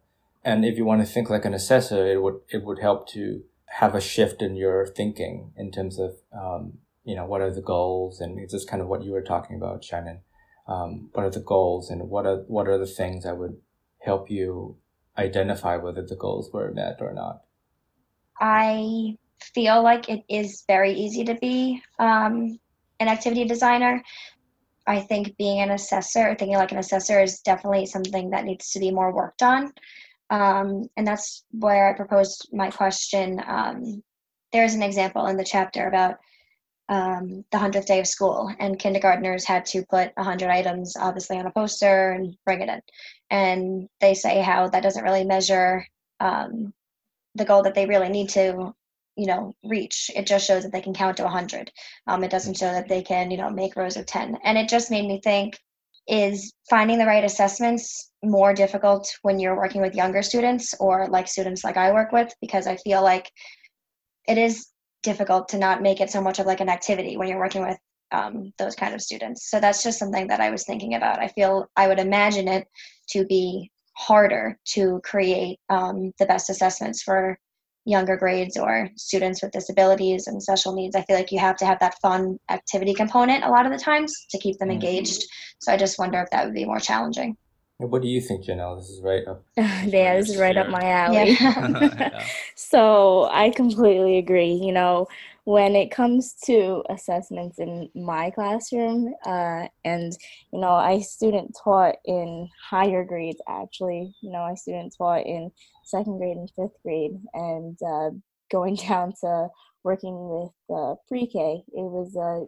And 0.45 0.63
if 0.63 0.77
you 0.77 0.85
want 0.85 1.01
to 1.01 1.11
think 1.11 1.29
like 1.29 1.45
an 1.45 1.53
assessor, 1.53 2.07
it 2.07 2.21
would 2.21 2.39
it 2.49 2.63
would 2.63 2.79
help 2.79 3.09
to 3.09 3.43
have 3.65 3.95
a 3.95 4.01
shift 4.01 4.41
in 4.41 4.55
your 4.55 4.87
thinking 4.87 5.51
in 5.57 5.71
terms 5.71 5.99
of 5.99 6.15
um, 6.31 6.77
you 7.03 7.15
know, 7.15 7.25
what 7.25 7.41
are 7.41 7.53
the 7.53 7.61
goals? 7.61 8.21
And 8.21 8.39
it's 8.39 8.53
just 8.53 8.69
kind 8.69 8.81
of 8.81 8.87
what 8.87 9.03
you 9.03 9.11
were 9.11 9.21
talking 9.21 9.57
about, 9.57 9.83
Shannon. 9.83 10.19
Um, 10.69 11.09
what 11.13 11.25
are 11.25 11.31
the 11.31 11.39
goals 11.39 11.89
and 11.89 12.09
what 12.09 12.27
are, 12.27 12.43
what 12.47 12.67
are 12.67 12.77
the 12.77 12.85
things 12.85 13.23
that 13.23 13.37
would 13.37 13.57
help 14.01 14.29
you 14.29 14.77
identify 15.17 15.77
whether 15.77 16.05
the 16.05 16.15
goals 16.15 16.51
were 16.53 16.71
met 16.71 16.97
or 17.01 17.11
not? 17.11 17.41
I 18.39 19.17
feel 19.41 19.81
like 19.81 20.09
it 20.09 20.23
is 20.29 20.63
very 20.67 20.93
easy 20.93 21.25
to 21.25 21.35
be 21.35 21.81
um, 21.97 22.59
an 22.99 23.07
activity 23.07 23.45
designer. 23.45 24.03
I 24.85 25.01
think 25.01 25.37
being 25.37 25.59
an 25.59 25.71
assessor, 25.71 26.35
thinking 26.35 26.57
like 26.57 26.71
an 26.71 26.77
assessor, 26.77 27.19
is 27.19 27.39
definitely 27.41 27.85
something 27.87 28.29
that 28.29 28.45
needs 28.45 28.71
to 28.71 28.79
be 28.79 28.91
more 28.91 29.13
worked 29.13 29.41
on. 29.41 29.73
Um, 30.29 30.87
and 30.95 31.05
that's 31.07 31.43
where 31.51 31.89
I 31.89 31.93
proposed 31.93 32.49
my 32.53 32.69
question. 32.69 33.41
Um, 33.47 34.03
there's 34.53 34.75
an 34.75 34.83
example 34.83 35.25
in 35.27 35.37
the 35.37 35.43
chapter 35.43 35.87
about 35.87 36.17
um, 36.89 37.45
the 37.51 37.57
100th 37.57 37.85
day 37.85 37.99
of 37.99 38.07
school, 38.07 38.51
and 38.59 38.79
kindergartners 38.79 39.45
had 39.45 39.65
to 39.67 39.85
put 39.89 40.11
100 40.15 40.49
items, 40.49 40.95
obviously, 40.99 41.37
on 41.37 41.45
a 41.45 41.51
poster 41.51 42.11
and 42.11 42.35
bring 42.45 42.61
it 42.61 42.69
in. 42.69 42.81
And 43.29 43.89
they 44.01 44.15
say 44.15 44.41
how 44.41 44.67
that 44.69 44.83
doesn't 44.83 45.03
really 45.03 45.23
measure 45.23 45.85
um, 46.19 46.73
the 47.35 47.45
goal 47.45 47.61
that 47.63 47.75
they 47.75 47.85
really 47.85 48.09
need 48.09 48.29
to, 48.29 48.73
you 49.15 49.27
know, 49.27 49.53
reach. 49.63 50.09
It 50.15 50.25
just 50.25 50.47
shows 50.47 50.63
that 50.63 50.71
they 50.71 50.81
can 50.81 50.95
count 50.95 51.17
to 51.17 51.23
100. 51.23 51.71
Um, 52.07 52.23
it 52.23 52.31
doesn't 52.31 52.57
show 52.57 52.71
that 52.71 52.89
they 52.89 53.03
can, 53.03 53.29
you 53.29 53.37
know, 53.37 53.51
make 53.51 53.75
rows 53.75 53.95
of 53.95 54.07
10. 54.07 54.39
And 54.43 54.57
it 54.57 54.67
just 54.67 54.89
made 54.89 55.05
me 55.05 55.21
think 55.23 55.59
is 56.07 56.51
finding 56.67 56.97
the 56.97 57.05
right 57.05 57.23
assessments 57.23 58.09
more 58.23 58.51
difficult 58.51 59.07
when 59.21 59.39
you're 59.39 59.55
working 59.55 59.79
with 59.79 59.93
younger 59.93 60.23
students 60.23 60.73
or 60.79 61.07
like 61.07 61.27
students 61.27 61.63
like 61.63 61.77
I 61.77 61.91
work 61.91 62.11
with 62.11 62.33
because 62.41 62.65
I 62.65 62.77
feel 62.77 63.03
like 63.03 63.31
it 64.27 64.39
is 64.39 64.69
difficult 65.03 65.49
to 65.49 65.57
not 65.57 65.81
make 65.81 66.01
it 66.01 66.09
so 66.09 66.21
much 66.21 66.39
of 66.39 66.45
like 66.45 66.59
an 66.59 66.69
activity 66.69 67.17
when 67.17 67.27
you're 67.27 67.39
working 67.39 67.65
with 67.65 67.77
um, 68.11 68.51
those 68.57 68.75
kind 68.75 68.93
of 68.93 69.01
students. 69.01 69.49
So 69.49 69.59
that's 69.59 69.83
just 69.83 69.99
something 69.99 70.27
that 70.27 70.39
I 70.39 70.49
was 70.49 70.63
thinking 70.65 70.95
about. 70.95 71.19
I 71.19 71.27
feel 71.27 71.67
I 71.75 71.87
would 71.87 71.99
imagine 71.99 72.47
it 72.47 72.67
to 73.09 73.25
be 73.25 73.71
harder 73.95 74.57
to 74.73 75.01
create 75.03 75.59
um, 75.69 76.13
the 76.19 76.25
best 76.25 76.49
assessments 76.49 77.03
for 77.03 77.37
younger 77.85 78.15
grades 78.15 78.57
or 78.57 78.89
students 78.95 79.41
with 79.41 79.51
disabilities 79.51 80.27
and 80.27 80.41
special 80.41 80.73
needs. 80.73 80.95
I 80.95 81.01
feel 81.03 81.15
like 81.15 81.31
you 81.31 81.39
have 81.39 81.57
to 81.57 81.65
have 81.65 81.79
that 81.79 81.99
fun 82.01 82.39
activity 82.49 82.93
component 82.93 83.43
a 83.43 83.49
lot 83.49 83.65
of 83.65 83.71
the 83.71 83.77
times 83.77 84.25
to 84.29 84.37
keep 84.37 84.57
them 84.57 84.69
mm-hmm. 84.69 84.75
engaged. 84.75 85.23
So 85.59 85.71
I 85.71 85.77
just 85.77 85.99
wonder 85.99 86.21
if 86.21 86.29
that 86.31 86.45
would 86.45 86.53
be 86.53 86.65
more 86.65 86.79
challenging. 86.79 87.35
What 87.79 88.01
do 88.01 88.09
you 88.09 88.19
think, 88.19 88.43
Jeanell? 88.43 88.77
This 88.77 88.89
is 88.89 89.01
right 89.01 89.25
up. 89.25 89.41
yeah, 89.57 90.17
this 90.17 90.29
is 90.29 90.37
right 90.37 90.57
up 90.57 90.67
my 90.67 90.83
alley. 90.83 91.37
Yeah. 91.39 92.25
so 92.55 93.29
I 93.31 93.51
completely 93.51 94.17
agree. 94.17 94.51
You 94.51 94.73
know, 94.73 95.07
when 95.45 95.77
it 95.77 95.89
comes 95.89 96.33
to 96.45 96.83
assessments 96.89 97.57
in 97.57 97.89
my 97.95 98.31
classroom, 98.31 99.13
uh, 99.25 99.67
and 99.85 100.11
you 100.51 100.59
know, 100.59 100.73
I 100.73 100.99
student 100.99 101.55
taught 101.63 101.95
in 102.03 102.49
higher 102.61 103.05
grades. 103.05 103.41
Actually, 103.47 104.13
you 104.21 104.29
know, 104.29 104.41
I 104.41 104.55
student 104.55 104.93
taught 104.97 105.25
in 105.25 105.49
second 105.85 106.17
grade 106.17 106.35
and 106.35 106.51
fifth 106.57 106.75
grade, 106.83 107.17
and 107.33 107.77
uh, 107.81 108.09
going 108.51 108.75
down 108.75 109.13
to 109.21 109.47
working 109.85 110.29
with 110.29 110.51
uh, 110.69 110.95
pre-K, 111.07 111.63
it 111.65 111.81
was 111.81 112.13
uh, 112.17 112.43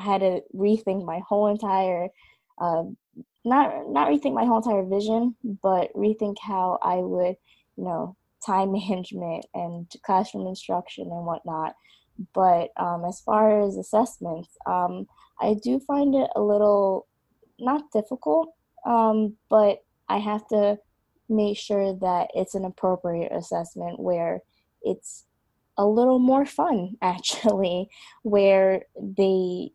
I 0.00 0.04
had 0.04 0.20
to 0.20 0.42
rethink 0.54 1.04
my 1.04 1.20
whole 1.28 1.48
entire 1.48 2.08
uh, 2.60 2.84
not 3.46 3.88
not 3.88 4.08
rethink 4.08 4.34
my 4.34 4.44
whole 4.44 4.58
entire 4.58 4.84
vision, 4.84 5.36
but 5.62 5.92
rethink 5.94 6.36
how 6.42 6.78
I 6.82 6.96
would, 6.96 7.36
you 7.76 7.84
know, 7.84 8.16
time 8.46 8.72
management 8.72 9.46
and 9.54 9.90
classroom 10.04 10.46
instruction 10.46 11.04
and 11.04 11.24
whatnot. 11.24 11.74
But 12.34 12.70
um, 12.76 13.04
as 13.06 13.20
far 13.20 13.62
as 13.62 13.76
assessments, 13.76 14.48
um, 14.66 15.06
I 15.40 15.54
do 15.62 15.80
find 15.80 16.14
it 16.14 16.30
a 16.34 16.40
little 16.40 17.06
not 17.58 17.90
difficult, 17.92 18.52
um, 18.86 19.36
but 19.48 19.78
I 20.08 20.18
have 20.18 20.46
to 20.48 20.78
make 21.28 21.58
sure 21.58 21.94
that 21.94 22.28
it's 22.34 22.54
an 22.54 22.64
appropriate 22.64 23.32
assessment 23.32 23.98
where 24.00 24.40
it's 24.82 25.24
a 25.76 25.86
little 25.86 26.18
more 26.18 26.46
fun 26.46 26.96
actually 27.02 27.88
where 28.22 28.82
they 28.96 29.70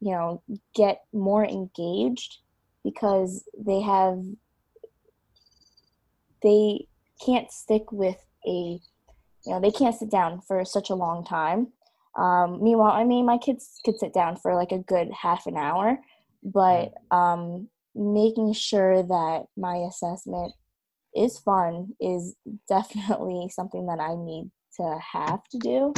you 0.00 0.12
know 0.12 0.42
get 0.74 1.02
more 1.12 1.44
engaged 1.44 2.38
because 2.88 3.44
they 3.58 3.80
have 3.80 4.22
they 6.42 6.86
can't 7.24 7.50
stick 7.50 7.90
with 7.92 8.16
a 8.46 8.80
you 9.44 9.52
know 9.52 9.60
they 9.60 9.70
can't 9.70 9.94
sit 9.94 10.10
down 10.10 10.40
for 10.40 10.64
such 10.64 10.90
a 10.90 10.94
long 10.94 11.24
time. 11.24 11.68
Um, 12.16 12.62
meanwhile 12.62 12.92
i 12.92 13.04
mean 13.04 13.26
my 13.26 13.38
kids 13.38 13.80
could 13.84 13.98
sit 13.98 14.12
down 14.12 14.36
for 14.36 14.54
like 14.54 14.72
a 14.72 14.78
good 14.78 15.08
half 15.12 15.46
an 15.46 15.56
hour 15.56 15.98
but 16.42 16.94
um, 17.10 17.68
making 17.94 18.52
sure 18.52 19.02
that 19.02 19.46
my 19.56 19.76
assessment 19.88 20.52
is 21.14 21.38
fun 21.38 21.94
is 22.00 22.34
definitely 22.68 23.48
something 23.52 23.86
that 23.86 24.00
i 24.00 24.14
need 24.14 24.50
to 24.76 24.98
have 25.12 25.42
to 25.50 25.58
do. 25.58 25.92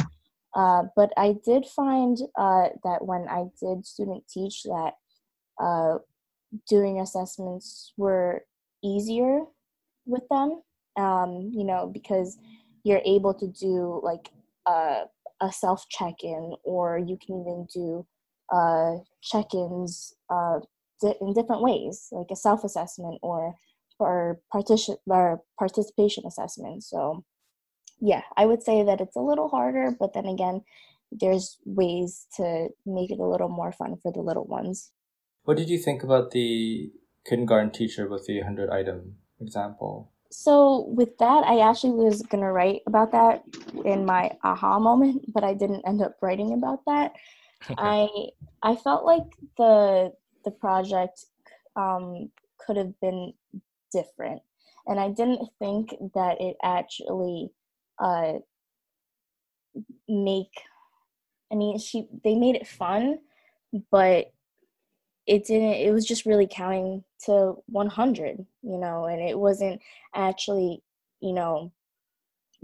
Uh, 0.55 0.83
but 0.95 1.11
i 1.17 1.35
did 1.45 1.65
find 1.65 2.17
uh, 2.37 2.67
that 2.83 3.05
when 3.05 3.27
i 3.29 3.45
did 3.61 3.85
student 3.85 4.23
teach 4.27 4.63
that 4.63 4.93
uh, 5.61 5.97
doing 6.67 6.99
assessments 6.99 7.93
were 7.97 8.45
easier 8.83 9.43
with 10.05 10.23
them 10.29 10.61
um, 10.97 11.51
you 11.53 11.63
know 11.63 11.89
because 11.91 12.37
you're 12.83 13.01
able 13.05 13.33
to 13.33 13.47
do 13.47 13.99
like 14.03 14.29
a, 14.67 15.03
a 15.41 15.51
self 15.51 15.87
check-in 15.89 16.53
or 16.63 16.97
you 16.97 17.17
can 17.25 17.41
even 17.41 17.67
do 17.73 18.05
uh, 18.51 18.95
check-ins 19.21 20.15
uh, 20.29 20.59
di- 21.01 21.15
in 21.21 21.33
different 21.33 21.61
ways 21.61 22.07
like 22.11 22.27
a 22.31 22.35
self-assessment 22.35 23.19
or 23.21 23.55
or 23.99 24.39
or 25.05 25.41
participation 25.59 26.23
assessment. 26.25 26.83
So 26.83 27.23
yeah 28.01 28.21
i 28.35 28.45
would 28.45 28.63
say 28.63 28.83
that 28.83 28.99
it's 28.99 29.15
a 29.15 29.21
little 29.21 29.47
harder 29.47 29.95
but 29.97 30.13
then 30.13 30.25
again 30.25 30.61
there's 31.11 31.57
ways 31.65 32.25
to 32.35 32.67
make 32.85 33.11
it 33.11 33.19
a 33.19 33.25
little 33.25 33.49
more 33.49 33.71
fun 33.71 33.95
for 34.01 34.11
the 34.11 34.19
little 34.19 34.45
ones 34.45 34.91
what 35.43 35.57
did 35.57 35.69
you 35.69 35.77
think 35.77 36.03
about 36.03 36.31
the 36.31 36.91
kindergarten 37.25 37.71
teacher 37.71 38.07
with 38.07 38.25
the 38.25 38.37
100 38.37 38.69
item 38.69 39.15
example 39.39 40.11
so 40.31 40.85
with 40.87 41.17
that, 41.17 41.43
I 41.43 41.59
actually 41.59 41.91
was 41.91 42.21
gonna 42.23 42.51
write 42.51 42.81
about 42.87 43.11
that 43.11 43.43
in 43.83 44.05
my 44.05 44.31
aha 44.43 44.79
moment, 44.79 45.25
but 45.33 45.43
I 45.43 45.53
didn't 45.53 45.85
end 45.85 46.01
up 46.01 46.15
writing 46.21 46.53
about 46.53 46.79
that. 46.87 47.13
I 47.77 48.07
I 48.63 48.75
felt 48.77 49.05
like 49.05 49.27
the 49.57 50.13
the 50.45 50.51
project 50.51 51.25
um, 51.75 52.31
could 52.57 52.77
have 52.77 52.97
been 53.01 53.33
different, 53.91 54.41
and 54.87 54.99
I 54.99 55.09
didn't 55.09 55.49
think 55.59 55.93
that 56.15 56.39
it 56.39 56.55
actually 56.63 57.51
uh, 57.99 58.39
make. 60.07 60.63
I 61.51 61.55
mean, 61.55 61.77
she 61.77 62.07
they 62.23 62.35
made 62.35 62.55
it 62.55 62.67
fun, 62.67 63.19
but 63.91 64.31
it 65.27 65.45
didn't 65.45 65.73
it 65.73 65.91
was 65.93 66.05
just 66.05 66.25
really 66.25 66.47
counting 66.49 67.03
to 67.25 67.55
100 67.67 68.45
you 68.63 68.77
know 68.77 69.05
and 69.05 69.21
it 69.21 69.37
wasn't 69.37 69.79
actually 70.15 70.81
you 71.21 71.33
know 71.33 71.71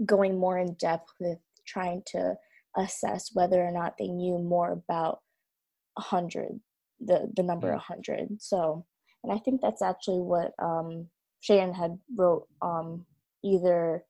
going 0.04 0.38
more 0.38 0.58
in 0.58 0.74
depth 0.74 1.12
with 1.20 1.38
trying 1.66 2.02
to 2.06 2.34
assess 2.76 3.30
whether 3.34 3.62
or 3.62 3.70
not 3.70 3.94
they 3.98 4.08
knew 4.08 4.38
more 4.38 4.72
about 4.72 5.20
100 5.94 6.60
the 7.00 7.30
the 7.36 7.42
number 7.42 7.70
100 7.70 8.40
so 8.40 8.84
and 9.22 9.32
i 9.32 9.38
think 9.38 9.60
that's 9.60 9.82
actually 9.82 10.20
what 10.20 10.52
um 10.58 11.08
Shayan 11.42 11.74
had 11.74 11.98
wrote 12.16 12.48
um 12.60 13.06
either 13.44 14.04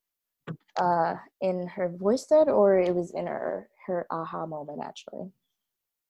uh 0.80 1.14
in 1.42 1.66
her 1.66 1.88
voice 1.90 2.24
thread 2.24 2.48
or 2.48 2.78
it 2.78 2.94
was 2.94 3.12
in 3.14 3.26
her 3.26 3.68
her 3.86 4.06
aha 4.10 4.46
moment 4.46 4.80
actually 4.82 5.30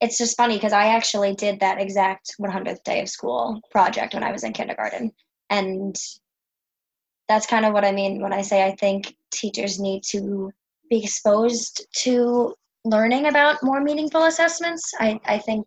it's 0.00 0.18
just 0.18 0.36
funny 0.36 0.54
because 0.54 0.72
I 0.72 0.88
actually 0.88 1.34
did 1.34 1.60
that 1.60 1.80
exact 1.80 2.34
100th 2.40 2.82
day 2.84 3.00
of 3.02 3.08
school 3.08 3.60
project 3.70 4.14
when 4.14 4.22
I 4.22 4.32
was 4.32 4.44
in 4.44 4.52
kindergarten. 4.52 5.12
And 5.50 5.96
that's 7.28 7.46
kind 7.46 7.64
of 7.64 7.72
what 7.72 7.84
I 7.84 7.92
mean 7.92 8.22
when 8.22 8.32
I 8.32 8.42
say 8.42 8.64
I 8.64 8.74
think 8.76 9.16
teachers 9.32 9.80
need 9.80 10.02
to 10.10 10.50
be 10.88 11.02
exposed 11.02 11.86
to 12.02 12.54
learning 12.84 13.26
about 13.26 13.62
more 13.62 13.80
meaningful 13.80 14.24
assessments. 14.24 14.92
I, 14.98 15.20
I 15.24 15.38
think 15.38 15.66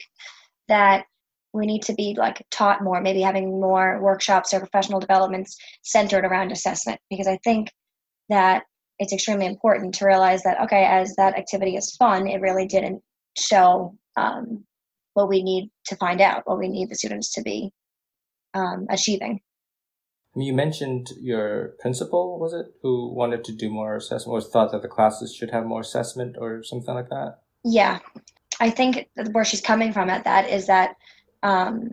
that 0.68 1.06
we 1.54 1.66
need 1.66 1.84
to 1.84 1.94
be 1.94 2.16
like 2.18 2.46
taught 2.50 2.84
more, 2.84 3.02
maybe 3.02 3.22
having 3.22 3.60
more 3.60 4.02
workshops 4.02 4.54
or 4.54 4.60
professional 4.60 5.02
developments 5.02 5.58
centered 5.84 6.24
around 6.24 6.52
assessment 6.52 7.00
because 7.10 7.28
I 7.28 7.38
think 7.44 7.70
that 8.30 8.64
it's 8.98 9.12
extremely 9.12 9.46
important 9.46 9.94
to 9.96 10.06
realize 10.06 10.44
that 10.44 10.62
okay, 10.62 10.86
as 10.86 11.16
that 11.16 11.38
activity 11.38 11.76
is 11.76 11.96
fun, 11.98 12.28
it 12.28 12.40
really 12.40 12.66
didn't 12.66 13.02
show 13.38 13.94
um, 14.16 14.64
what 15.14 15.30
we 15.30 15.44
need 15.44 15.70
to 15.86 15.96
find 15.96 16.22
out, 16.22 16.44
what 16.46 16.60
we 16.60 16.68
need 16.68 16.90
the 16.90 16.96
students 16.96 17.34
to 17.34 17.42
be 17.42 17.72
um, 18.54 18.86
achieving. 18.90 19.42
You 20.36 20.54
mentioned 20.54 21.10
your 21.20 21.76
principal, 21.80 22.40
was 22.40 22.54
it, 22.54 22.68
who 22.82 23.14
wanted 23.14 23.44
to 23.46 23.52
do 23.52 23.70
more 23.70 23.98
assessment 23.98 24.34
or 24.34 24.42
thought 24.42 24.72
that 24.72 24.82
the 24.82 24.88
classes 24.88 25.36
should 25.36 25.52
have 25.52 25.66
more 25.66 25.82
assessment 25.82 26.38
or 26.40 26.64
something 26.64 26.94
like 26.94 27.10
that? 27.10 27.40
Yeah. 27.66 28.00
I 28.62 28.70
think 28.70 29.10
where 29.32 29.44
she's 29.44 29.62
coming 29.62 29.92
from 29.92 30.10
at 30.10 30.24
that 30.24 30.50
is 30.50 30.68
that, 30.68 30.96
um, 31.44 31.92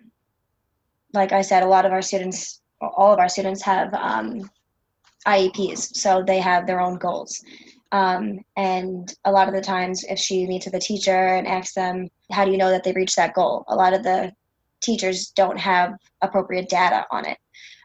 like 1.14 1.32
I 1.32 1.42
said, 1.42 1.62
a 1.62 1.66
lot 1.66 1.84
of 1.84 1.92
our 1.92 2.02
students, 2.02 2.60
all 2.80 3.12
of 3.12 3.18
our 3.18 3.28
students 3.28 3.62
have 3.62 3.92
um, 3.94 4.48
IEPs, 5.26 5.96
so 5.96 6.22
they 6.24 6.38
have 6.38 6.66
their 6.66 6.80
own 6.80 6.96
goals. 6.96 7.42
Um, 7.90 8.40
and 8.56 9.12
a 9.24 9.32
lot 9.32 9.48
of 9.48 9.54
the 9.54 9.60
times, 9.60 10.04
if 10.04 10.18
she 10.18 10.46
meets 10.46 10.66
with 10.66 10.74
a 10.74 10.80
teacher 10.80 11.10
and 11.10 11.46
asks 11.46 11.74
them, 11.74 12.08
how 12.30 12.44
do 12.44 12.50
you 12.50 12.58
know 12.58 12.70
that 12.70 12.84
they 12.84 12.92
reached 12.92 13.16
that 13.16 13.34
goal? 13.34 13.64
A 13.68 13.74
lot 13.74 13.94
of 13.94 14.02
the 14.02 14.32
teachers 14.82 15.28
don't 15.28 15.58
have 15.58 15.94
appropriate 16.22 16.68
data 16.68 17.06
on 17.10 17.24
it. 17.26 17.38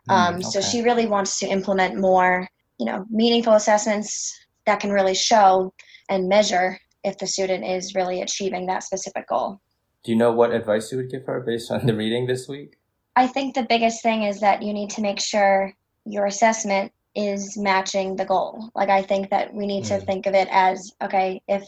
Mm, 0.10 0.14
um, 0.14 0.36
okay. 0.36 0.44
So 0.44 0.62
she 0.62 0.82
really 0.82 1.08
wants 1.08 1.40
to 1.40 1.48
implement 1.48 2.00
more, 2.00 2.48
you 2.80 2.86
know, 2.86 3.06
meaningful 3.10 3.54
assessments 3.54 4.38
that 4.66 4.80
can 4.80 4.92
really 4.92 5.16
show 5.16 5.74
and 6.10 6.28
measure 6.28 6.78
if 7.04 7.18
the 7.18 7.28
student 7.28 7.66
is 7.66 7.96
really 7.96 8.22
achieving 8.22 8.66
that 8.68 8.84
specific 8.84 9.28
goal. 9.28 9.60
Do 10.04 10.12
you 10.12 10.18
know 10.18 10.32
what 10.32 10.52
advice 10.52 10.92
you 10.92 10.98
would 10.98 11.10
give 11.10 11.26
her 11.26 11.40
based 11.42 11.72
on 11.72 11.86
the 11.86 11.96
reading 11.96 12.28
this 12.28 12.48
week? 12.48 12.78
I 13.16 13.28
think 13.28 13.56
the 13.56 13.64
biggest 13.64 14.02
thing 14.02 14.24
is 14.24 14.40
that 14.42 14.62
you 14.62 14.74
need 14.74 14.90
to 14.92 15.02
make 15.02 15.20
sure 15.20 15.74
your 16.06 16.26
assessment 16.26 16.92
is 17.16 17.58
matching 17.58 18.16
the 18.16 18.26
goal. 18.26 18.70
Like 18.76 18.90
I 18.90 19.02
think 19.02 19.30
that 19.30 19.54
we 19.54 19.68
need 19.68 19.84
mm. 19.86 19.88
to 19.90 20.06
think 20.06 20.26
of 20.26 20.34
it 20.34 20.48
as 20.52 20.92
okay, 21.02 21.42
if 21.48 21.64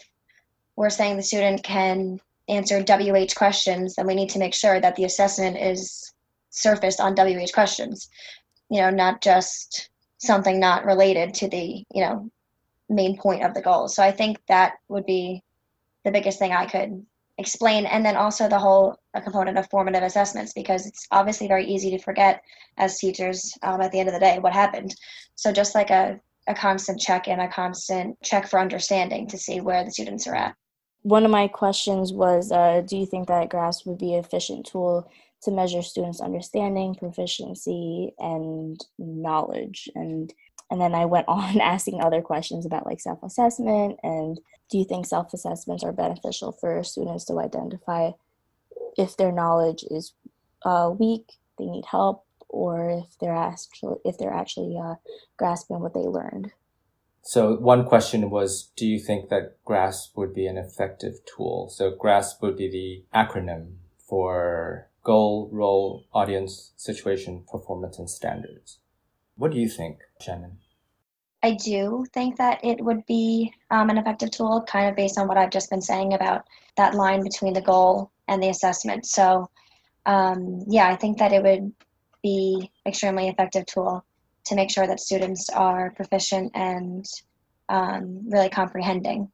we're 0.75 0.89
saying 0.89 1.17
the 1.17 1.23
student 1.23 1.63
can 1.63 2.19
answer 2.47 2.83
WH 2.83 3.35
questions, 3.35 3.95
then 3.95 4.07
we 4.07 4.15
need 4.15 4.29
to 4.29 4.39
make 4.39 4.53
sure 4.53 4.79
that 4.79 4.95
the 4.95 5.05
assessment 5.05 5.57
is 5.57 6.13
surfaced 6.49 6.99
on 6.99 7.15
WH 7.15 7.53
questions. 7.53 8.09
You 8.69 8.81
know, 8.81 8.89
not 8.89 9.21
just 9.21 9.89
something 10.17 10.59
not 10.59 10.85
related 10.85 11.33
to 11.35 11.47
the, 11.47 11.83
you 11.93 12.01
know, 12.01 12.29
main 12.89 13.17
point 13.17 13.43
of 13.43 13.53
the 13.53 13.61
goal. 13.61 13.87
So 13.87 14.03
I 14.03 14.11
think 14.11 14.37
that 14.47 14.73
would 14.87 15.05
be 15.05 15.43
the 16.03 16.11
biggest 16.11 16.39
thing 16.39 16.51
I 16.51 16.65
could 16.65 17.05
explain 17.37 17.85
and 17.85 18.05
then 18.05 18.15
also 18.15 18.47
the 18.47 18.59
whole 18.59 18.97
component 19.21 19.57
of 19.57 19.69
formative 19.69 20.03
assessments 20.03 20.53
because 20.53 20.85
it's 20.85 21.07
obviously 21.11 21.47
very 21.47 21.65
easy 21.65 21.89
to 21.91 21.99
forget 21.99 22.41
as 22.77 22.97
teachers 22.97 23.53
um, 23.63 23.81
at 23.81 23.91
the 23.91 23.99
end 23.99 24.07
of 24.09 24.13
the 24.13 24.19
day 24.19 24.39
what 24.39 24.53
happened. 24.53 24.95
So 25.35 25.51
just 25.51 25.75
like 25.75 25.89
a, 25.89 26.19
a 26.47 26.55
constant 26.55 26.99
check 26.99 27.27
and 27.27 27.41
a 27.41 27.47
constant 27.47 28.17
check 28.23 28.47
for 28.47 28.59
understanding 28.59 29.27
to 29.27 29.37
see 29.37 29.59
where 29.59 29.83
the 29.83 29.91
students 29.91 30.27
are 30.27 30.35
at. 30.35 30.55
One 31.01 31.25
of 31.25 31.31
my 31.31 31.47
questions 31.47 32.13
was 32.13 32.51
uh, 32.51 32.81
do 32.85 32.97
you 32.97 33.05
think 33.05 33.27
that 33.27 33.49
GRASP 33.49 33.85
would 33.85 33.97
be 33.97 34.13
an 34.13 34.23
efficient 34.23 34.65
tool 34.65 35.09
to 35.43 35.51
measure 35.51 35.81
students 35.81 36.21
understanding 36.21 36.95
proficiency 36.95 38.13
and 38.17 38.79
knowledge? 38.97 39.89
And 39.93 40.33
and 40.71 40.81
then 40.81 40.95
I 40.95 41.05
went 41.05 41.27
on 41.27 41.61
asking 41.61 42.01
other 42.01 42.21
questions 42.21 42.65
about 42.65 42.85
like 42.85 42.99
self 42.99 43.21
assessment 43.23 43.99
and 44.03 44.39
do 44.69 44.77
you 44.77 44.85
think 44.85 45.05
self 45.05 45.33
assessments 45.33 45.83
are 45.83 45.91
beneficial 45.91 46.51
for 46.51 46.83
students 46.83 47.25
to 47.25 47.39
identify 47.39 48.11
if 48.97 49.17
their 49.17 49.31
knowledge 49.31 49.83
is 49.89 50.13
uh, 50.63 50.91
weak, 50.97 51.33
they 51.57 51.65
need 51.65 51.85
help, 51.85 52.25
or 52.49 52.89
if 52.89 53.17
they're 53.19 53.35
actually 53.35 53.97
if 54.03 54.17
they're 54.17 54.33
actually 54.33 54.77
uh, 54.77 54.95
grasping 55.37 55.79
what 55.79 55.93
they 55.93 56.01
learned. 56.01 56.51
So 57.21 57.55
one 57.55 57.85
question 57.85 58.29
was, 58.29 58.71
do 58.75 58.85
you 58.85 58.99
think 58.99 59.29
that 59.29 59.57
GRASP 59.65 60.15
would 60.15 60.33
be 60.33 60.45
an 60.45 60.57
effective 60.57 61.15
tool? 61.25 61.69
So 61.69 61.91
GRASP 61.91 62.41
would 62.43 62.55
be 62.55 62.69
the 62.69 63.17
acronym 63.17 63.77
for 63.97 64.89
goal, 65.03 65.49
role, 65.51 66.05
audience, 66.13 66.73
situation, 66.75 67.43
performance, 67.51 67.97
and 67.97 68.09
standards. 68.09 68.77
What 69.35 69.51
do 69.51 69.59
you 69.59 69.67
think, 69.67 69.99
Shannon? 70.21 70.59
I 71.45 71.51
do 71.51 72.05
think 72.13 72.37
that 72.37 72.63
it 72.63 72.83
would 72.83 73.05
be 73.05 73.53
um, 73.69 73.89
an 73.89 73.97
effective 73.97 74.31
tool, 74.31 74.63
kind 74.67 74.89
of 74.89 74.95
based 74.95 75.17
on 75.17 75.27
what 75.27 75.37
I've 75.37 75.51
just 75.51 75.69
been 75.69 75.81
saying 75.81 76.13
about 76.13 76.45
that 76.77 76.95
line 76.95 77.23
between 77.23 77.53
the 77.53 77.61
goal 77.61 78.11
and 78.27 78.41
the 78.41 78.49
assessment. 78.49 79.05
So, 79.05 79.49
um, 80.05 80.63
yeah, 80.67 80.87
I 80.87 80.95
think 80.95 81.19
that 81.19 81.33
it 81.33 81.43
would 81.43 81.71
be 82.23 82.71
extremely 82.85 83.27
effective 83.27 83.65
tool 83.67 84.03
to 84.45 84.55
make 84.55 84.71
sure 84.71 84.87
that 84.87 84.99
students 84.99 85.49
are 85.49 85.91
proficient 85.91 86.51
and 86.55 87.05
um, 87.69 88.29
really 88.29 88.49
comprehending 88.49 89.31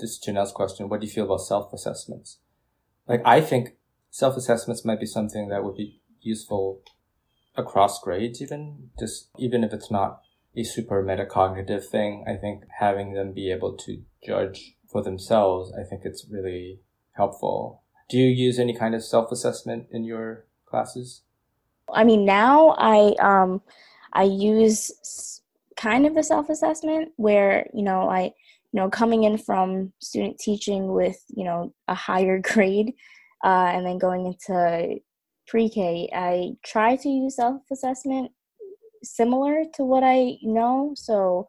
this 0.00 0.12
is 0.12 0.18
Jeanell's 0.18 0.52
question, 0.52 0.88
what 0.88 1.00
do 1.00 1.06
you 1.06 1.12
feel 1.12 1.24
about 1.24 1.42
self 1.42 1.72
assessments? 1.72 2.38
Like, 3.06 3.22
I 3.24 3.40
think 3.40 3.76
self 4.10 4.36
assessments 4.36 4.84
might 4.84 5.00
be 5.00 5.06
something 5.06 5.48
that 5.48 5.62
would 5.62 5.76
be 5.76 6.00
useful 6.20 6.82
across 7.54 8.00
grades, 8.00 8.42
even 8.42 8.90
just 8.98 9.28
even 9.38 9.62
if 9.62 9.72
it's 9.72 9.90
not 9.90 10.20
a 10.56 10.64
super 10.64 11.02
metacognitive 11.04 11.84
thing. 11.84 12.24
I 12.26 12.36
think 12.36 12.64
having 12.78 13.14
them 13.14 13.32
be 13.32 13.50
able 13.50 13.76
to 13.78 14.02
judge 14.24 14.76
for 14.90 15.02
themselves, 15.02 15.72
I 15.72 15.84
think 15.88 16.02
it's 16.04 16.26
really 16.28 16.80
helpful. 17.12 17.82
Do 18.08 18.18
you 18.18 18.28
use 18.28 18.58
any 18.58 18.76
kind 18.76 18.94
of 18.94 19.04
self 19.04 19.30
assessment 19.30 19.86
in 19.90 20.04
your 20.04 20.46
classes? 20.66 21.22
I 21.92 22.04
mean, 22.04 22.24
now 22.24 22.74
I 22.78 23.14
um 23.20 23.62
I 24.12 24.24
use 24.24 25.40
kind 25.76 26.06
of 26.06 26.16
a 26.16 26.22
self 26.22 26.48
assessment 26.50 27.12
where 27.16 27.68
you 27.72 27.82
know 27.82 28.08
I 28.08 28.22
you 28.72 28.80
know 28.80 28.90
coming 28.90 29.24
in 29.24 29.38
from 29.38 29.92
student 30.00 30.38
teaching 30.38 30.92
with 30.92 31.22
you 31.28 31.44
know 31.44 31.72
a 31.86 31.94
higher 31.94 32.38
grade 32.42 32.94
uh, 33.44 33.70
and 33.72 33.86
then 33.86 33.98
going 33.98 34.26
into 34.26 35.00
pre-K, 35.46 36.08
I 36.14 36.52
try 36.64 36.96
to 36.96 37.08
use 37.08 37.36
self-assessment 37.36 38.30
similar 39.02 39.64
to 39.74 39.84
what 39.84 40.02
I 40.04 40.38
know. 40.42 40.92
So 40.96 41.48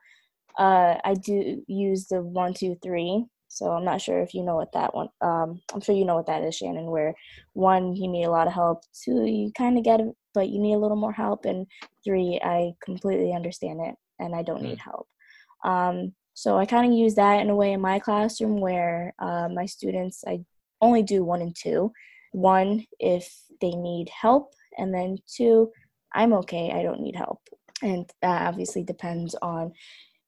uh, 0.57 0.95
I 1.03 1.13
do 1.13 1.63
use 1.67 2.07
the 2.07 2.21
one, 2.21 2.53
two, 2.53 2.75
three. 2.81 3.25
So 3.47 3.71
I'm 3.71 3.83
not 3.83 4.01
sure 4.01 4.19
if 4.21 4.33
you 4.33 4.43
know 4.43 4.55
what 4.55 4.71
that 4.73 4.95
one. 4.95 5.09
Um, 5.19 5.61
I'm 5.73 5.81
sure 5.81 5.95
you 5.95 6.05
know 6.05 6.15
what 6.15 6.27
that 6.27 6.43
is, 6.43 6.55
Shannon. 6.55 6.85
Where 6.85 7.13
one, 7.53 7.95
you 7.95 8.07
need 8.07 8.23
a 8.23 8.31
lot 8.31 8.47
of 8.47 8.53
help. 8.53 8.83
Two, 9.03 9.25
you 9.25 9.51
kind 9.51 9.77
of 9.77 9.83
get 9.83 9.99
it, 9.99 10.07
but 10.33 10.49
you 10.49 10.59
need 10.59 10.75
a 10.75 10.79
little 10.79 10.97
more 10.97 11.11
help. 11.11 11.45
And 11.45 11.67
three, 12.03 12.39
I 12.41 12.71
completely 12.81 13.33
understand 13.33 13.81
it 13.81 13.95
and 14.19 14.35
I 14.35 14.43
don't 14.43 14.61
need 14.61 14.77
mm. 14.77 14.81
help. 14.81 15.07
Um, 15.63 16.13
so 16.33 16.57
I 16.57 16.65
kind 16.65 16.91
of 16.91 16.97
use 16.97 17.15
that 17.15 17.41
in 17.41 17.49
a 17.49 17.55
way 17.55 17.73
in 17.73 17.81
my 17.81 17.99
classroom 17.99 18.61
where 18.61 19.13
uh, 19.19 19.49
my 19.49 19.65
students, 19.65 20.23
I 20.25 20.45
only 20.79 21.03
do 21.03 21.23
one 21.23 21.41
and 21.41 21.55
two. 21.55 21.91
One, 22.31 22.85
if 22.99 23.31
they 23.59 23.71
need 23.71 24.09
help, 24.09 24.53
and 24.77 24.93
then 24.93 25.17
two, 25.27 25.71
I'm 26.13 26.33
okay, 26.33 26.71
I 26.73 26.83
don't 26.83 27.01
need 27.01 27.15
help. 27.15 27.41
And 27.81 28.09
that 28.21 28.47
obviously 28.47 28.83
depends 28.83 29.35
on 29.41 29.73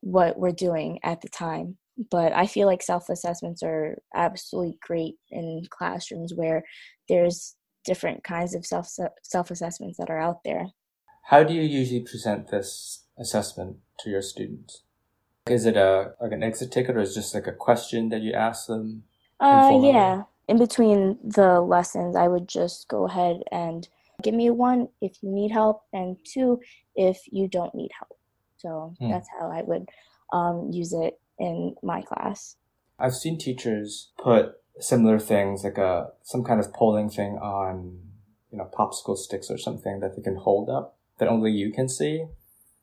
what 0.01 0.37
we're 0.37 0.51
doing 0.51 0.99
at 1.03 1.21
the 1.21 1.29
time. 1.29 1.77
But 2.09 2.33
I 2.33 2.47
feel 2.47 2.67
like 2.67 2.81
self 2.81 3.09
assessments 3.09 3.61
are 3.61 3.97
absolutely 4.15 4.79
great 4.81 5.15
in 5.29 5.63
classrooms 5.69 6.33
where 6.33 6.63
there's 7.07 7.55
different 7.85 8.23
kinds 8.23 8.55
of 8.55 8.65
self 8.65 8.89
self 9.21 9.51
assessments 9.51 9.97
that 9.99 10.09
are 10.09 10.19
out 10.19 10.43
there. 10.43 10.67
How 11.25 11.43
do 11.43 11.53
you 11.53 11.61
usually 11.61 12.01
present 12.01 12.49
this 12.49 13.03
assessment 13.17 13.77
to 13.99 14.09
your 14.09 14.23
students? 14.23 14.81
Is 15.47 15.65
it 15.65 15.77
a 15.77 16.13
like 16.19 16.31
an 16.31 16.41
exit 16.41 16.71
ticket 16.71 16.97
or 16.97 17.01
is 17.01 17.11
it 17.11 17.21
just 17.21 17.35
like 17.35 17.47
a 17.47 17.51
question 17.51 18.09
that 18.09 18.21
you 18.21 18.33
ask 18.33 18.65
them? 18.65 19.03
Uh, 19.39 19.79
yeah 19.83 20.23
in 20.47 20.57
between 20.57 21.17
the 21.23 21.61
lessons, 21.61 22.15
I 22.15 22.27
would 22.27 22.47
just 22.47 22.87
go 22.87 23.05
ahead 23.05 23.43
and 23.51 23.87
give 24.23 24.33
me 24.33 24.49
one 24.49 24.87
if 25.01 25.21
you 25.21 25.29
need 25.31 25.51
help, 25.51 25.83
and 25.93 26.17
two 26.25 26.59
if 26.95 27.19
you 27.31 27.47
don't 27.47 27.73
need 27.75 27.91
help. 27.97 28.17
So 28.57 28.93
mm. 29.01 29.11
that's 29.11 29.27
how 29.39 29.51
I 29.51 29.61
would 29.61 29.89
um, 30.31 30.69
use 30.71 30.93
it 30.93 31.19
in 31.37 31.75
my 31.83 32.01
class. 32.01 32.55
I've 32.99 33.15
seen 33.15 33.37
teachers 33.37 34.11
put 34.17 34.53
similar 34.79 35.19
things 35.19 35.63
like 35.63 35.77
a 35.77 36.11
some 36.23 36.43
kind 36.43 36.59
of 36.59 36.73
polling 36.73 37.09
thing 37.09 37.37
on 37.37 37.99
you 38.51 38.57
know 38.57 38.69
popsicle 38.77 39.17
sticks 39.17 39.51
or 39.51 39.57
something 39.57 39.99
that 39.99 40.15
they 40.15 40.21
can 40.21 40.37
hold 40.37 40.69
up 40.69 40.97
that 41.19 41.27
only 41.27 41.51
you 41.51 41.71
can 41.71 41.89
see. 41.89 42.25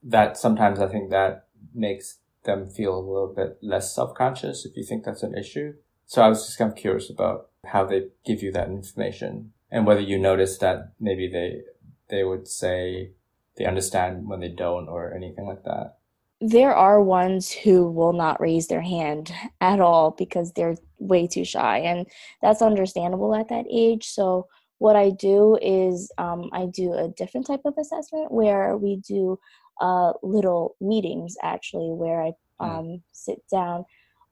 That 0.02 0.36
sometimes 0.36 0.80
I 0.80 0.88
think 0.88 1.10
that 1.10 1.46
makes 1.74 2.18
them 2.44 2.66
feel 2.66 2.96
a 2.96 3.00
little 3.00 3.32
bit 3.34 3.58
less 3.62 3.94
self 3.94 4.14
conscious 4.14 4.64
if 4.64 4.76
you 4.76 4.84
think 4.84 5.04
that's 5.04 5.22
an 5.22 5.36
issue. 5.36 5.74
So 6.06 6.22
I 6.22 6.28
was 6.28 6.46
just 6.46 6.58
kind 6.58 6.70
of 6.70 6.76
curious 6.76 7.10
about 7.10 7.48
how 7.66 7.84
they 7.84 8.08
give 8.24 8.42
you 8.42 8.50
that 8.52 8.68
information 8.68 9.52
and 9.70 9.86
whether 9.86 10.00
you 10.00 10.18
notice 10.18 10.58
that 10.58 10.92
maybe 11.00 11.28
they 11.28 11.62
they 12.08 12.24
would 12.24 12.48
say 12.48 13.10
they 13.56 13.64
understand 13.64 14.26
when 14.26 14.40
they 14.40 14.48
don't 14.48 14.88
or 14.88 15.14
anything 15.14 15.46
like 15.46 15.64
that 15.64 15.96
there 16.40 16.74
are 16.74 17.02
ones 17.02 17.52
who 17.52 17.90
will 17.90 18.14
not 18.14 18.40
raise 18.40 18.68
their 18.68 18.80
hand 18.80 19.30
at 19.60 19.80
all 19.80 20.12
because 20.12 20.52
they're 20.52 20.76
way 20.98 21.26
too 21.26 21.44
shy 21.44 21.78
and 21.78 22.06
that's 22.40 22.62
understandable 22.62 23.34
at 23.34 23.48
that 23.48 23.66
age 23.70 24.06
so 24.06 24.46
what 24.78 24.96
i 24.96 25.10
do 25.10 25.58
is 25.60 26.10
um, 26.18 26.48
i 26.52 26.66
do 26.66 26.94
a 26.94 27.08
different 27.08 27.46
type 27.46 27.60
of 27.64 27.74
assessment 27.78 28.32
where 28.32 28.76
we 28.76 28.96
do 28.96 29.38
uh, 29.80 30.12
little 30.22 30.76
meetings 30.80 31.36
actually 31.42 31.90
where 31.90 32.22
i 32.22 32.32
hmm. 32.58 32.64
um, 32.64 33.02
sit 33.12 33.42
down 33.50 33.84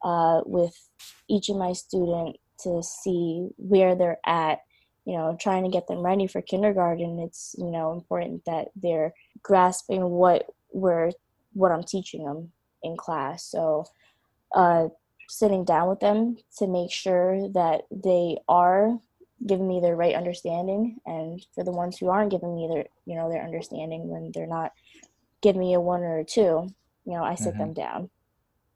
uh, 0.03 0.41
with 0.47 0.75
each 1.29 1.49
of 1.49 1.57
my 1.57 1.73
student 1.73 2.37
to 2.61 2.83
see 2.83 3.49
where 3.57 3.95
they're 3.95 4.21
at 4.27 4.61
you 5.09 5.17
know 5.17 5.37
trying 5.41 5.65
to 5.65 5.71
get 5.71 5.87
them 5.89 5.99
ready 5.99 6.27
for 6.27 6.43
kindergarten 6.43 7.19
it's 7.19 7.55
you 7.59 7.71
know 7.71 7.93
important 7.93 8.45
that 8.45 8.69
they're 8.77 9.13
grasping 9.43 10.03
what 10.05 10.47
we're 10.73 11.11
what 11.55 11.73
i'm 11.73 11.83
teaching 11.83 12.25
them 12.25 12.53
in 12.83 12.97
class. 12.97 13.45
So 13.45 13.85
uh, 14.55 14.89
sitting 15.29 15.65
down 15.65 15.89
with 15.89 16.01
them 16.01 16.37
to 16.59 16.67
make 16.67 16.93
sure 16.93 17.49
that 17.53 17.83
they 17.91 18.39
are 18.49 18.99
giving 19.47 19.69
me 19.69 19.81
their 19.81 19.95
right 19.95 20.15
understanding 20.15 20.99
and 21.07 21.45
for 21.55 21.63
the 21.63 21.71
ones 21.71 21.97
who 21.97 22.09
aren't 22.09 22.33
giving 22.33 22.57
me 22.57 22.67
their 22.69 22.87
you 23.05 23.15
know 23.15 23.31
their 23.31 23.45
understanding 23.45 24.09
when 24.09 24.33
they're 24.35 24.49
not 24.49 24.73
giving 25.43 25.61
me 25.61 25.75
a 25.75 25.81
one 25.81 26.01
or 26.01 26.19
a 26.19 26.25
two 26.25 26.69
you 27.05 27.13
know 27.13 27.23
i 27.23 27.37
sit 27.37 27.51
mm-hmm. 27.51 27.61
them 27.61 27.73
down. 27.73 28.11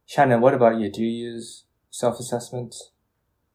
Shannon 0.06 0.40
what 0.40 0.54
about 0.54 0.78
you? 0.78 0.90
Do 0.90 1.02
you 1.02 1.10
use 1.10 1.64
self-assessments 1.90 2.91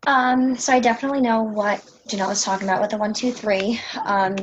um, 0.05 0.55
so 0.55 0.73
I 0.73 0.79
definitely 0.79 1.21
know 1.21 1.41
what 1.41 1.79
Jeanell 2.07 2.29
was 2.29 2.43
talking 2.43 2.67
about 2.67 2.81
with 2.81 2.91
the 2.91 2.97
one, 2.97 3.13
two, 3.13 3.31
three. 3.31 3.79
Um, 4.05 4.35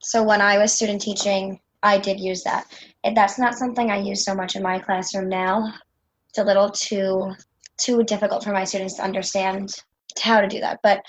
so 0.00 0.22
when 0.22 0.40
I 0.40 0.58
was 0.58 0.72
student 0.72 1.00
teaching, 1.00 1.60
I 1.82 1.98
did 1.98 2.20
use 2.20 2.42
that. 2.44 2.66
And 3.04 3.16
that's 3.16 3.38
not 3.38 3.54
something 3.54 3.90
I 3.90 4.00
use 4.00 4.24
so 4.24 4.34
much 4.34 4.56
in 4.56 4.62
my 4.62 4.78
classroom 4.78 5.28
now. 5.28 5.72
It's 6.28 6.38
a 6.38 6.44
little 6.44 6.70
too 6.70 7.34
too 7.78 8.02
difficult 8.02 8.42
for 8.42 8.52
my 8.52 8.64
students 8.64 8.94
to 8.94 9.04
understand 9.04 9.72
how 10.20 10.40
to 10.40 10.48
do 10.48 10.58
that. 10.60 10.80
But 10.82 11.00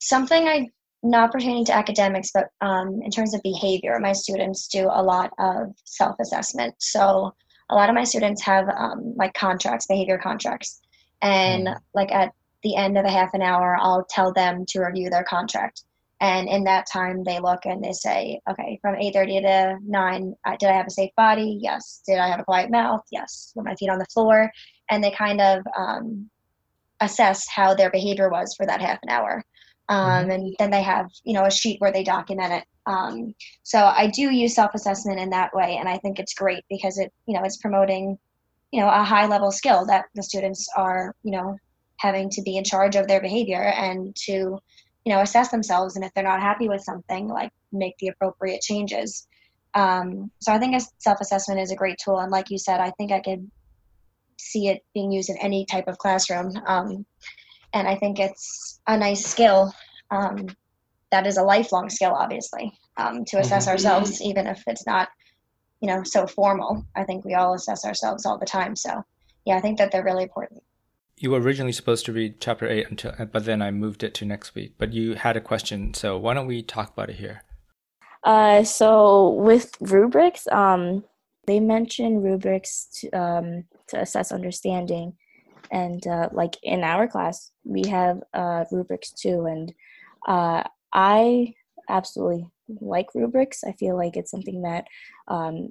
something 0.00 0.48
I 0.48 0.68
not 1.02 1.30
pertaining 1.30 1.64
to 1.66 1.74
academics, 1.74 2.30
but 2.34 2.48
um, 2.60 3.00
in 3.02 3.10
terms 3.10 3.34
of 3.34 3.42
behavior, 3.42 3.98
my 4.00 4.12
students 4.12 4.66
do 4.66 4.88
a 4.90 5.02
lot 5.02 5.30
of 5.38 5.72
self-assessment. 5.84 6.74
So 6.78 7.32
a 7.70 7.74
lot 7.74 7.88
of 7.88 7.94
my 7.94 8.02
students 8.02 8.42
have 8.42 8.68
um, 8.68 9.14
like 9.16 9.32
contracts, 9.34 9.86
behavior 9.86 10.18
contracts, 10.18 10.80
and 11.22 11.68
mm. 11.68 11.76
like 11.94 12.10
at 12.10 12.32
the 12.62 12.76
end 12.76 12.98
of 12.98 13.04
a 13.04 13.10
half 13.10 13.34
an 13.34 13.42
hour, 13.42 13.76
I'll 13.80 14.04
tell 14.04 14.32
them 14.32 14.64
to 14.68 14.80
review 14.80 15.10
their 15.10 15.24
contract. 15.24 15.82
And 16.20 16.48
in 16.48 16.64
that 16.64 16.86
time, 16.90 17.22
they 17.22 17.38
look 17.38 17.64
and 17.64 17.82
they 17.82 17.92
say, 17.92 18.40
okay, 18.50 18.78
from 18.82 18.96
8.30 18.96 19.42
to 19.42 19.78
9, 19.86 20.34
uh, 20.44 20.56
did 20.58 20.68
I 20.68 20.72
have 20.72 20.88
a 20.88 20.90
safe 20.90 21.12
body? 21.16 21.58
Yes. 21.60 22.02
Did 22.06 22.18
I 22.18 22.28
have 22.28 22.40
a 22.40 22.44
quiet 22.44 22.70
mouth? 22.70 23.02
Yes. 23.12 23.52
Were 23.54 23.62
my 23.62 23.76
feet 23.76 23.90
on 23.90 24.00
the 24.00 24.06
floor? 24.06 24.50
And 24.90 25.02
they 25.02 25.12
kind 25.12 25.40
of 25.40 25.62
um, 25.76 26.28
assess 27.00 27.46
how 27.48 27.74
their 27.74 27.90
behavior 27.90 28.30
was 28.30 28.54
for 28.56 28.66
that 28.66 28.80
half 28.80 28.98
an 29.04 29.10
hour. 29.10 29.44
Um, 29.88 29.98
mm-hmm. 29.98 30.30
and 30.30 30.56
then 30.58 30.70
they 30.70 30.82
have, 30.82 31.08
you 31.24 31.34
know, 31.34 31.44
a 31.44 31.50
sheet 31.50 31.80
where 31.80 31.92
they 31.92 32.02
document 32.02 32.52
it. 32.52 32.64
Um, 32.86 33.34
so 33.62 33.84
I 33.84 34.08
do 34.08 34.30
use 34.30 34.54
self-assessment 34.54 35.20
in 35.20 35.30
that 35.30 35.54
way, 35.54 35.76
and 35.78 35.88
I 35.88 35.98
think 35.98 36.18
it's 36.18 36.34
great 36.34 36.64
because 36.68 36.98
it, 36.98 37.12
you 37.26 37.34
know, 37.34 37.44
it's 37.44 37.58
promoting, 37.58 38.18
you 38.72 38.80
know, 38.80 38.88
a 38.88 39.04
high-level 39.04 39.50
skill 39.50 39.86
that 39.86 40.06
the 40.14 40.22
students 40.22 40.68
are, 40.76 41.14
you 41.22 41.32
know, 41.32 41.56
having 41.98 42.30
to 42.30 42.42
be 42.42 42.56
in 42.56 42.64
charge 42.64 42.96
of 42.96 43.06
their 43.06 43.20
behavior 43.20 43.62
and 43.62 44.14
to 44.16 44.58
you 45.04 45.14
know 45.14 45.20
assess 45.20 45.50
themselves. 45.50 45.96
And 45.96 46.04
if 46.04 46.12
they're 46.14 46.24
not 46.24 46.40
happy 46.40 46.68
with 46.68 46.82
something 46.82 47.28
like 47.28 47.52
make 47.72 47.96
the 47.98 48.08
appropriate 48.08 48.60
changes. 48.62 49.26
Um, 49.74 50.30
so 50.40 50.52
i 50.52 50.58
think 50.58 50.74
a 50.74 50.80
self-assessment 50.98 51.60
is 51.60 51.70
a 51.70 51.76
great 51.76 51.98
tool. 52.02 52.18
And 52.18 52.32
like 52.32 52.50
you 52.50 52.58
said 52.58 52.80
i 52.80 52.90
think 52.92 53.12
i 53.12 53.20
could 53.20 53.48
see 54.38 54.68
it 54.68 54.84
being 54.94 55.10
used 55.10 55.30
in 55.30 55.36
any 55.38 55.66
type 55.66 55.88
of 55.88 55.98
classroom. 55.98 56.52
Um, 56.66 57.04
and 57.74 57.86
i 57.86 57.96
think 57.96 58.18
it's 58.18 58.80
a 58.86 58.96
nice 58.96 59.24
skill. 59.24 59.72
Um, 60.10 60.48
that 61.10 61.26
is 61.26 61.38
a 61.38 61.42
lifelong 61.42 61.90
skill 61.90 62.12
obviously 62.12 62.72
um, 62.96 63.24
to 63.26 63.38
assess 63.38 63.64
mm-hmm. 63.64 63.72
ourselves 63.72 64.22
even 64.22 64.46
if 64.46 64.62
it's 64.66 64.86
not 64.86 65.08
you 65.80 65.88
know 65.88 66.02
so 66.02 66.26
formal. 66.26 66.84
I 66.96 67.04
think 67.04 67.24
we 67.24 67.34
all 67.34 67.54
assess 67.54 67.84
ourselves 67.84 68.26
all 68.26 68.38
the 68.38 68.46
time. 68.46 68.74
So 68.74 69.04
yeah 69.48 69.56
i 69.56 69.60
think 69.60 69.78
that 69.78 69.90
they're 69.90 70.04
really 70.04 70.24
important 70.24 70.62
you 71.20 71.30
were 71.30 71.40
originally 71.40 71.72
supposed 71.72 72.06
to 72.06 72.12
read 72.12 72.40
chapter 72.40 72.68
8 72.68 72.90
until 72.90 73.14
but 73.32 73.44
then 73.44 73.62
i 73.62 73.70
moved 73.70 74.02
it 74.02 74.14
to 74.14 74.24
next 74.24 74.54
week. 74.54 74.74
But 74.78 74.92
you 74.92 75.14
had 75.14 75.36
a 75.36 75.40
question 75.40 75.94
so 75.94 76.16
why 76.16 76.34
don't 76.34 76.46
we 76.46 76.62
talk 76.62 76.92
about 76.92 77.10
it 77.10 77.16
here? 77.16 77.42
Uh, 78.24 78.64
so 78.64 79.30
with 79.30 79.76
rubrics 79.80 80.46
um, 80.52 81.04
they 81.46 81.60
mention 81.60 82.22
rubrics 82.22 82.88
to, 83.00 83.10
um, 83.10 83.64
to 83.88 84.00
assess 84.00 84.32
understanding. 84.32 85.14
And 85.70 86.06
uh, 86.06 86.28
like 86.32 86.56
in 86.62 86.84
our 86.84 87.08
class 87.08 87.50
we 87.64 87.88
have 87.88 88.20
uh, 88.34 88.64
rubrics 88.70 89.12
too. 89.12 89.46
And 89.46 89.72
uh, 90.26 90.64
i 90.92 91.54
absolutely 91.88 92.46
like 92.80 93.14
rubrics. 93.14 93.64
I 93.64 93.72
feel 93.72 93.96
like 93.96 94.16
it's 94.16 94.30
something 94.30 94.62
that 94.62 94.86
um, 95.26 95.70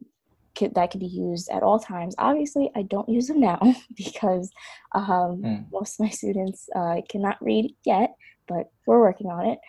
could, 0.57 0.75
that 0.75 0.91
could 0.91 0.99
be 0.99 1.05
used 1.05 1.49
at 1.49 1.63
all 1.63 1.79
times. 1.79 2.15
Obviously, 2.17 2.69
I 2.75 2.81
don't 2.81 3.09
use 3.09 3.27
them 3.27 3.39
now 3.39 3.59
because 3.95 4.51
um, 4.93 5.41
mm. 5.43 5.65
most 5.71 5.99
of 5.99 6.05
my 6.05 6.09
students 6.09 6.67
uh, 6.75 7.01
cannot 7.09 7.37
read 7.41 7.73
yet, 7.85 8.15
but 8.47 8.69
we're 8.85 8.99
working 8.99 9.27
on 9.27 9.45
it. 9.45 9.59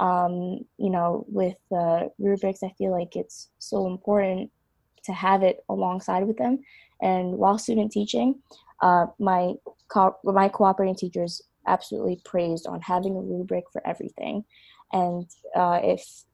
Um, 0.00 0.64
you 0.78 0.90
know, 0.90 1.24
with 1.28 1.56
uh, 1.76 2.04
rubrics, 2.18 2.62
I 2.62 2.72
feel 2.78 2.92
like 2.92 3.16
it's 3.16 3.50
so 3.58 3.86
important 3.86 4.50
to 5.04 5.12
have 5.12 5.42
it 5.42 5.58
alongside 5.68 6.26
with 6.26 6.38
them. 6.38 6.60
And 7.02 7.32
while 7.32 7.58
student 7.58 7.92
teaching, 7.92 8.40
uh, 8.80 9.06
my 9.18 9.54
co- 9.88 10.18
my 10.24 10.48
cooperating 10.48 10.94
teachers 10.94 11.42
absolutely 11.66 12.20
praised 12.24 12.66
on 12.66 12.80
having 12.80 13.16
a 13.16 13.20
rubric 13.20 13.64
for 13.72 13.84
everything, 13.86 14.44
and 14.92 15.28
uh, 15.54 15.80
if 15.82 16.24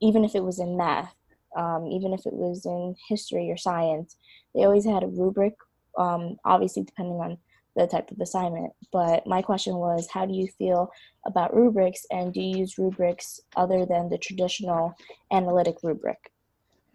even 0.00 0.24
if 0.24 0.34
it 0.34 0.42
was 0.42 0.58
in 0.58 0.76
math, 0.76 1.14
um, 1.56 1.86
even 1.86 2.12
if 2.12 2.26
it 2.26 2.32
was 2.32 2.66
in 2.66 2.94
history 3.08 3.50
or 3.50 3.56
science, 3.56 4.16
they 4.54 4.64
always 4.64 4.84
had 4.84 5.02
a 5.02 5.08
rubric. 5.08 5.54
Um, 5.98 6.36
obviously, 6.44 6.84
depending 6.84 7.16
on 7.16 7.38
the 7.76 7.86
type 7.86 8.10
of 8.10 8.20
assignment. 8.20 8.72
But 8.92 9.26
my 9.26 9.42
question 9.42 9.76
was, 9.76 10.08
how 10.10 10.26
do 10.26 10.34
you 10.34 10.46
feel 10.58 10.90
about 11.26 11.54
rubrics, 11.54 12.06
and 12.10 12.32
do 12.32 12.40
you 12.40 12.58
use 12.58 12.78
rubrics 12.78 13.40
other 13.56 13.86
than 13.86 14.08
the 14.08 14.18
traditional 14.18 14.94
analytic 15.30 15.76
rubric? 15.82 16.32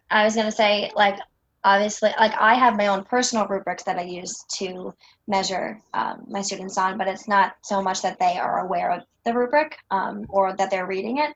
I 0.10 0.24
was 0.24 0.36
going 0.36 0.46
to 0.46 0.52
say, 0.52 0.92
like, 0.96 1.20
obviously, 1.64 2.12
like, 2.20 2.34
I 2.40 2.54
have 2.54 2.78
my 2.78 2.88
own 2.88 3.04
personal 3.04 3.48
rubrics 3.48 3.84
that 3.84 3.98
I 3.98 4.04
use 4.04 4.44
to 4.54 4.94
measure 5.28 5.82
um, 5.94 6.26
my 6.28 6.42
students 6.42 6.78
on, 6.78 6.98
but 6.98 7.08
it's 7.08 7.28
not 7.28 7.56
so 7.62 7.82
much 7.82 8.02
that 8.04 8.20
they 8.20 8.38
are 8.38 8.66
aware 8.66 8.92
of 8.92 9.04
the 9.26 9.34
rubric 9.34 9.78
um, 9.92 10.26
or 10.30 10.56
that 10.56 10.70
they're 10.70 10.88
reading 10.88 11.18
it. 11.18 11.36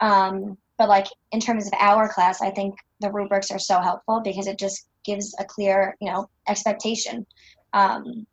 Um, 0.00 0.56
but, 0.80 0.88
like, 0.88 1.08
in 1.30 1.40
terms 1.40 1.66
of 1.66 1.74
our 1.78 2.08
class, 2.08 2.40
I 2.40 2.48
think 2.48 2.74
the 3.00 3.12
rubrics 3.12 3.50
are 3.50 3.58
so 3.58 3.80
helpful 3.80 4.22
because 4.24 4.46
it 4.46 4.58
just 4.58 4.88
gives 5.04 5.34
a 5.38 5.44
clear, 5.44 5.94
you 6.00 6.10
know, 6.10 6.30
expectation. 6.48 7.26
Um, 7.74 8.26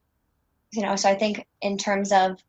you 0.72 0.82
know, 0.82 0.96
so 0.96 1.10
I 1.10 1.16
think 1.16 1.46
in 1.62 1.78
terms 1.78 2.14
of 2.14 2.42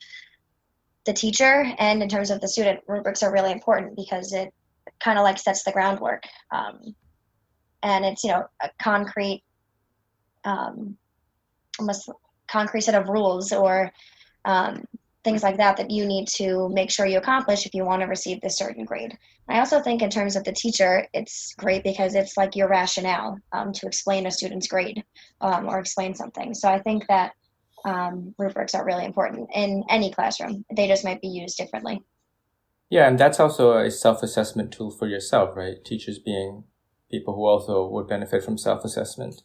the 1.05 1.13
teacher 1.13 1.67
and 1.81 2.01
in 2.01 2.09
terms 2.09 2.31
of 2.31 2.41
the 2.41 2.47
student, 2.47 2.79
rubrics 2.87 3.25
are 3.25 3.33
really 3.33 3.51
important 3.51 3.97
because 3.97 4.33
it 4.33 4.55
kind 5.01 5.19
of 5.19 5.25
like 5.25 5.37
sets 5.37 5.65
the 5.65 5.73
groundwork. 5.73 6.23
Um, 6.53 6.95
and 7.83 8.05
it's 8.05 8.23
you 8.23 8.31
know 8.31 8.47
a 8.63 8.71
concrete 8.81 9.43
um, 10.45 10.97
almost 11.81 12.09
concrete 12.47 12.83
set 12.83 12.95
of 12.95 13.09
rules 13.09 13.53
or 13.53 13.93
um, 14.45 14.85
things 15.29 15.43
like 15.43 15.59
that 15.59 15.77
that 15.77 15.91
you 15.91 16.07
need 16.07 16.27
to 16.27 16.71
make 16.71 16.91
sure 16.91 17.05
you 17.05 17.19
accomplish 17.19 17.67
if 17.67 17.75
you 17.75 17.85
want 17.85 18.01
to 18.01 18.07
receive 18.07 18.41
this 18.41 18.57
certain 18.57 18.87
grade. 18.87 19.17
I 19.47 19.59
also 19.59 19.83
think 19.83 20.01
in 20.01 20.09
terms 20.09 20.37
of 20.37 20.45
the 20.45 20.53
teacher, 20.53 21.07
it's 21.13 21.55
great 21.59 21.85
because 21.85 22.15
it's 22.15 22.39
like 22.39 22.57
your 22.57 22.67
rationale 22.69 23.39
um, 23.53 23.75
to 23.75 23.87
explain 23.87 24.27
a 24.27 24.31
student's 24.31 24.69
grade 24.69 25.05
um, 25.43 25.69
or 25.69 25.79
explain 25.79 26.15
something. 26.15 26.55
So 26.55 26.67
I 26.71 26.79
think 26.79 27.07
that 27.09 27.33
um, 27.85 28.35
rubrics 28.39 28.75
are 28.75 28.87
really 28.87 29.05
important 29.05 29.51
in 29.55 29.85
any 29.91 30.11
classroom. 30.11 30.65
They 30.75 30.89
just 30.89 31.05
might 31.05 31.21
be 31.21 31.29
used 31.29 31.59
differently. 31.59 32.01
Yeah, 32.89 33.07
and 33.07 33.19
that's 33.19 33.39
also 33.39 33.77
a 33.77 33.91
self-assessment 33.91 34.73
tool 34.73 34.91
for 34.91 35.07
yourself, 35.07 35.55
right? 35.55 35.85
Teachers 35.85 36.19
being 36.19 36.65
people 37.11 37.35
who 37.35 37.45
also 37.45 37.87
would 37.87 38.09
benefit 38.09 38.43
from 38.43 38.57
self 38.57 38.83
assessment. 38.83 39.43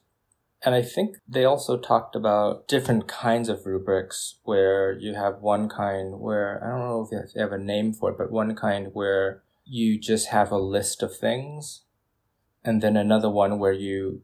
And 0.65 0.73
I 0.73 0.81
think 0.81 1.17
they 1.27 1.43
also 1.43 1.77
talked 1.77 2.15
about 2.15 2.69
different 2.69 3.07
kinds 3.07 3.49
of 3.49 3.65
rubrics 3.65 4.39
where 4.43 4.93
you 4.97 5.13
have 5.13 5.41
one 5.41 5.67
kind 5.67 6.19
where, 6.19 6.63
I 6.63 6.69
don't 6.69 6.87
know 6.87 7.07
if 7.11 7.33
they 7.33 7.41
have 7.41 7.51
a 7.51 7.57
name 7.57 7.93
for 7.93 8.11
it, 8.11 8.17
but 8.17 8.31
one 8.31 8.55
kind 8.55 8.87
where 8.93 9.43
you 9.65 9.99
just 9.99 10.29
have 10.29 10.51
a 10.51 10.57
list 10.57 11.03
of 11.03 11.17
things. 11.17 11.83
And 12.63 12.81
then 12.81 12.95
another 12.95 13.29
one 13.29 13.59
where 13.59 13.73
you 13.73 14.21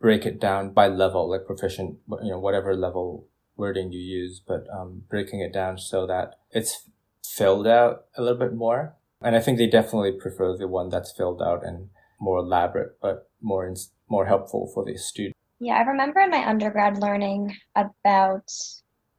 break 0.00 0.26
it 0.26 0.40
down 0.40 0.72
by 0.72 0.88
level, 0.88 1.30
like 1.30 1.46
proficient, 1.46 1.98
you 2.22 2.30
know, 2.30 2.40
whatever 2.40 2.74
level 2.74 3.28
wording 3.56 3.92
you 3.92 4.00
use, 4.00 4.42
but 4.44 4.66
um, 4.76 5.02
breaking 5.08 5.40
it 5.40 5.52
down 5.52 5.78
so 5.78 6.08
that 6.08 6.40
it's 6.50 6.88
filled 7.24 7.68
out 7.68 8.06
a 8.16 8.22
little 8.22 8.38
bit 8.38 8.52
more. 8.52 8.96
And 9.20 9.36
I 9.36 9.40
think 9.40 9.58
they 9.58 9.68
definitely 9.68 10.10
prefer 10.10 10.56
the 10.56 10.66
one 10.66 10.88
that's 10.88 11.12
filled 11.12 11.40
out 11.40 11.64
and 11.64 11.90
more 12.20 12.38
elaborate, 12.38 13.00
but 13.00 13.30
more 13.40 13.72
more 14.08 14.26
helpful 14.26 14.68
for 14.74 14.84
the 14.84 14.98
student. 14.98 15.36
Yeah, 15.62 15.74
I 15.74 15.82
remember 15.82 16.18
in 16.18 16.30
my 16.30 16.44
undergrad 16.44 16.98
learning 16.98 17.56
about 17.76 18.50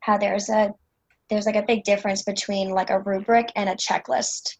how 0.01 0.17
there's 0.17 0.49
a 0.49 0.73
there's 1.29 1.45
like 1.45 1.55
a 1.55 1.63
big 1.65 1.85
difference 1.85 2.23
between 2.23 2.71
like 2.71 2.89
a 2.89 2.99
rubric 2.99 3.49
and 3.55 3.69
a 3.69 3.75
checklist. 3.75 4.57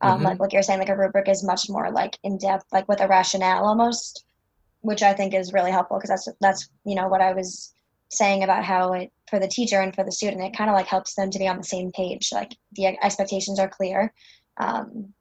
Um, 0.00 0.18
mm-hmm. 0.18 0.26
Like 0.26 0.38
like 0.38 0.52
you're 0.52 0.62
saying, 0.62 0.78
like 0.78 0.90
a 0.90 0.96
rubric 0.96 1.28
is 1.28 1.42
much 1.42 1.68
more 1.68 1.90
like 1.90 2.16
in 2.22 2.38
depth, 2.38 2.66
like 2.72 2.86
with 2.86 3.00
a 3.00 3.08
rationale 3.08 3.64
almost, 3.64 4.24
which 4.82 5.02
I 5.02 5.12
think 5.12 5.34
is 5.34 5.52
really 5.52 5.72
helpful 5.72 5.98
because 5.98 6.10
that's 6.10 6.28
that's 6.40 6.68
you 6.84 6.94
know 6.94 7.08
what 7.08 7.20
I 7.20 7.32
was 7.32 7.74
saying 8.10 8.44
about 8.44 8.64
how 8.64 8.92
it 8.92 9.10
for 9.28 9.40
the 9.40 9.48
teacher 9.48 9.80
and 9.80 9.92
for 9.92 10.04
the 10.04 10.12
student 10.12 10.40
it 10.40 10.56
kind 10.56 10.70
of 10.70 10.76
like 10.76 10.86
helps 10.86 11.16
them 11.16 11.32
to 11.32 11.38
be 11.40 11.48
on 11.48 11.56
the 11.56 11.64
same 11.64 11.90
page 11.90 12.28
like 12.30 12.54
the 12.74 12.86
expectations 13.02 13.58
are 13.58 13.68
clear 13.68 14.12
um, 14.58 15.12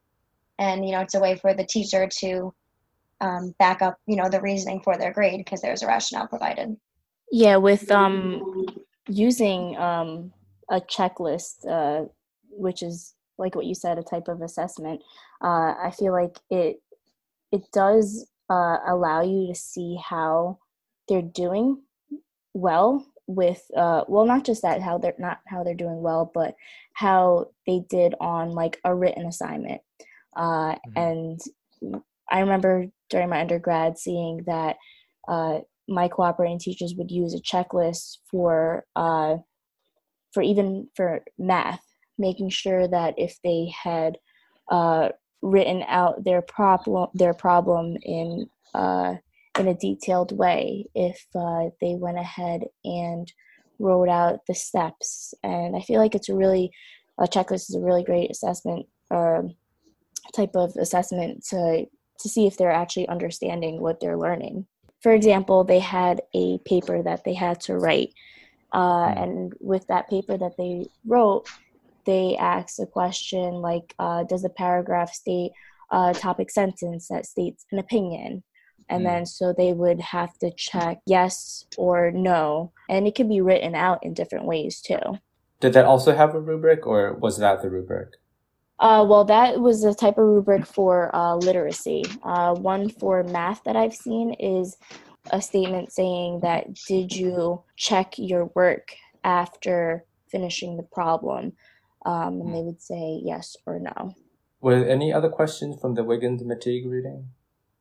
and 0.59 0.85
you 0.85 0.91
know 0.91 0.99
it's 0.99 1.15
a 1.15 1.19
way 1.19 1.33
for 1.35 1.55
the 1.55 1.65
teacher 1.65 2.07
to 2.19 2.53
um, 3.23 3.55
back 3.57 3.81
up, 3.81 3.97
you 4.05 4.17
know, 4.17 4.27
the 4.27 4.41
reasoning 4.41 4.81
for 4.81 4.97
their 4.97 5.13
grade 5.13 5.39
because 5.39 5.61
there's 5.61 5.81
a 5.81 5.87
rationale 5.87 6.27
provided. 6.27 6.75
Yeah, 7.31 7.55
with 7.55 7.89
um, 7.89 8.65
using 9.07 9.77
um, 9.77 10.33
a 10.69 10.81
checklist, 10.81 11.65
uh, 11.67 12.05
which 12.49 12.83
is 12.83 13.15
like 13.37 13.55
what 13.55 13.65
you 13.65 13.75
said, 13.75 13.97
a 13.97 14.03
type 14.03 14.27
of 14.27 14.41
assessment. 14.41 15.01
Uh, 15.41 15.73
I 15.81 15.91
feel 15.97 16.11
like 16.11 16.37
it 16.49 16.81
it 17.51 17.63
does 17.71 18.27
uh, 18.49 18.77
allow 18.85 19.21
you 19.23 19.47
to 19.47 19.55
see 19.55 19.97
how 20.03 20.59
they're 21.07 21.21
doing 21.21 21.81
well 22.53 23.05
with 23.25 23.63
uh 23.77 24.03
well 24.09 24.25
not 24.25 24.43
just 24.43 24.61
that 24.63 24.81
how 24.81 24.97
they're 24.97 25.15
not 25.17 25.39
how 25.47 25.63
they're 25.63 25.73
doing 25.73 26.01
well 26.01 26.29
but 26.33 26.55
how 26.91 27.47
they 27.65 27.81
did 27.89 28.13
on 28.19 28.51
like 28.51 28.81
a 28.83 28.93
written 28.93 29.25
assignment 29.25 29.81
uh 30.35 30.75
mm-hmm. 30.75 30.97
and 30.97 32.03
I 32.31 32.39
remember 32.39 32.87
during 33.09 33.29
my 33.29 33.41
undergrad 33.41 33.97
seeing 33.97 34.43
that 34.45 34.77
uh, 35.27 35.59
my 35.87 36.07
cooperating 36.07 36.59
teachers 36.59 36.95
would 36.97 37.11
use 37.11 37.33
a 37.33 37.41
checklist 37.41 38.17
for 38.29 38.85
uh, 38.95 39.37
for 40.33 40.41
even 40.41 40.87
for 40.95 41.23
math, 41.37 41.83
making 42.17 42.49
sure 42.49 42.87
that 42.87 43.13
if 43.17 43.37
they 43.43 43.71
had 43.83 44.17
uh, 44.71 45.09
written 45.41 45.83
out 45.87 46.23
their 46.23 46.41
problem 46.41 47.09
their 47.13 47.33
problem 47.33 47.97
in 48.01 48.49
uh, 48.73 49.15
in 49.59 49.67
a 49.67 49.75
detailed 49.75 50.37
way, 50.37 50.85
if 50.95 51.25
uh, 51.35 51.69
they 51.79 51.95
went 51.95 52.17
ahead 52.17 52.63
and 52.83 53.31
wrote 53.79 54.09
out 54.09 54.39
the 54.47 54.55
steps, 54.55 55.33
and 55.43 55.75
I 55.75 55.81
feel 55.81 55.99
like 55.99 56.15
it's 56.15 56.29
a 56.29 56.35
really 56.35 56.71
a 57.19 57.25
checklist 57.25 57.69
is 57.69 57.75
a 57.75 57.81
really 57.81 58.03
great 58.03 58.31
assessment 58.31 58.87
or 59.11 59.49
type 60.33 60.55
of 60.55 60.75
assessment 60.79 61.45
to 61.49 61.85
to 62.23 62.29
see 62.29 62.47
if 62.47 62.57
they're 62.57 62.71
actually 62.71 63.07
understanding 63.07 63.79
what 63.79 63.99
they're 63.99 64.17
learning. 64.17 64.65
For 65.01 65.11
example, 65.11 65.63
they 65.63 65.79
had 65.79 66.21
a 66.33 66.57
paper 66.59 67.03
that 67.03 67.23
they 67.23 67.33
had 67.33 67.59
to 67.61 67.77
write, 67.77 68.13
uh, 68.71 69.11
hmm. 69.11 69.23
and 69.23 69.53
with 69.59 69.85
that 69.87 70.09
paper 70.09 70.37
that 70.37 70.57
they 70.57 70.87
wrote, 71.05 71.47
they 72.05 72.35
asked 72.37 72.79
a 72.79 72.85
question 72.85 73.55
like, 73.55 73.93
uh, 73.99 74.23
"Does 74.23 74.41
the 74.41 74.49
paragraph 74.49 75.13
state 75.13 75.51
a 75.91 76.13
topic 76.13 76.49
sentence 76.49 77.07
that 77.09 77.25
states 77.25 77.65
an 77.71 77.79
opinion?" 77.79 78.43
And 78.89 79.01
mm. 79.01 79.05
then 79.05 79.25
so 79.25 79.53
they 79.53 79.71
would 79.71 80.01
have 80.01 80.37
to 80.39 80.51
check 80.51 80.99
yes 81.05 81.65
or 81.77 82.11
no, 82.11 82.71
and 82.89 83.07
it 83.07 83.15
could 83.15 83.29
be 83.29 83.41
written 83.41 83.75
out 83.75 84.03
in 84.03 84.13
different 84.13 84.45
ways 84.45 84.81
too. 84.81 85.19
Did 85.61 85.73
that 85.73 85.85
also 85.85 86.13
have 86.13 86.35
a 86.35 86.41
rubric, 86.41 86.85
or 86.85 87.13
was 87.13 87.37
that 87.37 87.61
the 87.61 87.69
rubric? 87.69 88.09
Uh, 88.83 89.01
well, 89.01 89.23
that 89.23 89.61
was 89.61 89.85
a 89.85 89.93
type 89.93 90.17
of 90.17 90.25
rubric 90.25 90.65
for 90.65 91.09
uh, 91.15 91.35
literacy. 91.35 92.03
Uh, 92.21 92.53
one 92.53 92.89
for 92.89 93.23
math 93.23 93.63
that 93.63 93.77
I've 93.77 93.95
seen 93.95 94.33
is 94.33 94.75
a 95.31 95.41
statement 95.41 95.93
saying 95.93 96.41
that 96.41 96.73
did 96.85 97.15
you 97.15 97.63
check 97.77 98.15
your 98.17 98.51
work 98.55 98.93
after 99.23 100.03
finishing 100.27 100.75
the 100.75 100.83
problem? 100.83 101.53
Um, 102.05 102.41
and 102.41 102.53
they 102.53 102.59
would 102.59 102.81
say 102.81 103.21
yes 103.23 103.55
or 103.65 103.79
no. 103.79 104.13
Were 104.59 104.81
there 104.81 104.89
any 104.89 105.13
other 105.13 105.29
questions 105.29 105.79
from 105.79 105.93
the 105.93 106.03
Wiggins 106.03 106.43
McTighe 106.43 106.85
reading? 106.85 107.29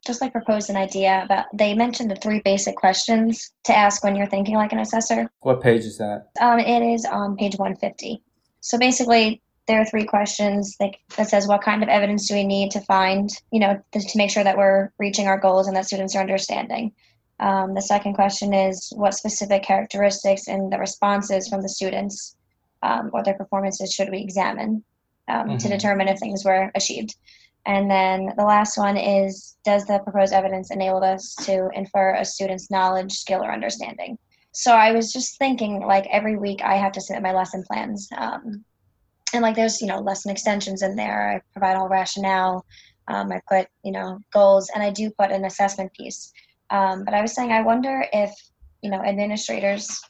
Just 0.07 0.21
like 0.21 0.31
propose 0.31 0.71
an 0.71 0.77
idea 0.77 1.23
about 1.25 1.47
they 1.53 1.75
mentioned 1.75 2.13
the 2.13 2.17
three 2.17 2.41
basic 2.45 2.77
questions 2.77 3.51
to 3.65 3.77
ask 3.77 4.05
when 4.05 4.15
you're 4.15 4.29
thinking 4.29 4.55
like 4.55 4.73
an 4.73 4.79
assessor. 4.79 5.29
What 5.41 5.63
page 5.63 5.83
is 5.83 5.99
that? 5.99 6.29
Um, 6.41 6.61
it 6.61 6.95
is 6.95 7.05
on 7.05 7.37
page 7.37 7.57
150. 7.57 8.23
So 8.61 8.79
basically, 8.79 9.43
there 9.69 9.81
are 9.81 9.85
three 9.85 10.05
questions 10.05 10.77
that, 10.81 10.91
that 11.17 11.29
says 11.29 11.47
what 11.47 11.63
kind 11.63 11.83
of 11.83 11.89
evidence 11.89 12.29
do 12.29 12.35
we 12.35 12.45
need 12.45 12.71
to 12.71 12.81
find 12.81 13.31
you 13.51 13.61
know 13.61 13.81
to 13.93 14.19
make 14.19 14.31
sure 14.31 14.45
that 14.45 14.57
we're 14.57 14.91
reaching 14.99 15.27
our 15.27 15.39
goals 15.39 15.67
and 15.67 15.77
that 15.77 15.87
students 15.87 16.15
are 16.17 16.21
understanding 16.21 16.93
um, 17.41 17.75
the 17.75 17.83
second 17.83 18.15
question 18.15 18.53
is 18.53 18.93
what 18.97 19.15
specific 19.15 19.63
characteristics 19.63 20.49
in 20.49 20.71
the 20.71 20.79
responses 20.79 21.49
from 21.49 21.63
the 21.63 21.69
students 21.69 22.37
um, 22.83 23.11
or 23.13 23.23
their 23.23 23.35
performances 23.35 23.93
should 23.93 24.11
we 24.11 24.19
examine 24.19 24.85
um, 25.29 25.49
mm-hmm. 25.49 25.57
to 25.57 25.69
determine 25.69 26.09
if 26.09 26.19
things 26.19 26.45
were 26.45 26.71
achieved 26.75 27.17
And 27.65 27.91
then 27.91 28.33
the 28.37 28.45
last 28.45 28.77
one 28.77 28.97
is 28.97 29.57
Does 29.65 29.87
the 29.87 30.01
proposed 30.01 30.33
evidence 30.33 30.71
enable 30.71 31.03
us 31.05 31.35
to 31.47 31.71
infer 31.75 32.15
a 32.15 32.25
student's 32.25 32.71
knowledge, 32.71 33.13
skill, 33.13 33.43
or 33.43 33.53
understanding? 33.53 34.19
So 34.53 34.73
I 34.73 34.93
was 34.93 35.13
just 35.13 35.39
thinking, 35.39 35.81
like, 35.81 36.07
every 36.11 36.37
week 36.37 36.61
I 36.63 36.77
have 36.77 36.93
to 36.93 37.01
submit 37.01 37.23
my 37.23 37.33
lesson 37.33 37.63
plans. 37.63 38.09
Um, 38.17 38.65
and, 39.33 39.43
like, 39.43 39.57
there's, 39.57 39.81
you 39.81 39.87
know, 39.87 40.01
lesson 40.01 40.31
extensions 40.31 40.83
in 40.83 40.97
there. 40.97 41.31
I 41.31 41.41
provide 41.53 41.77
all 41.77 41.89
rationale. 41.89 42.65
Um, 43.09 43.33
I 43.33 43.41
put, 43.49 43.67
you 43.85 43.93
know, 43.93 44.19
goals, 44.33 44.71
and 44.75 44.83
I 44.83 44.91
do 44.91 45.11
put 45.19 45.31
an 45.31 45.45
assessment 45.45 45.93
piece. 45.93 46.33
Um, 46.71 47.05
but 47.05 47.15
I 47.15 47.21
was 47.21 47.35
saying, 47.35 47.53
I 47.53 47.63
wonder 47.63 48.05
if, 48.13 48.31
you 48.83 48.91
know, 48.91 49.03
administrators, 49.03 50.01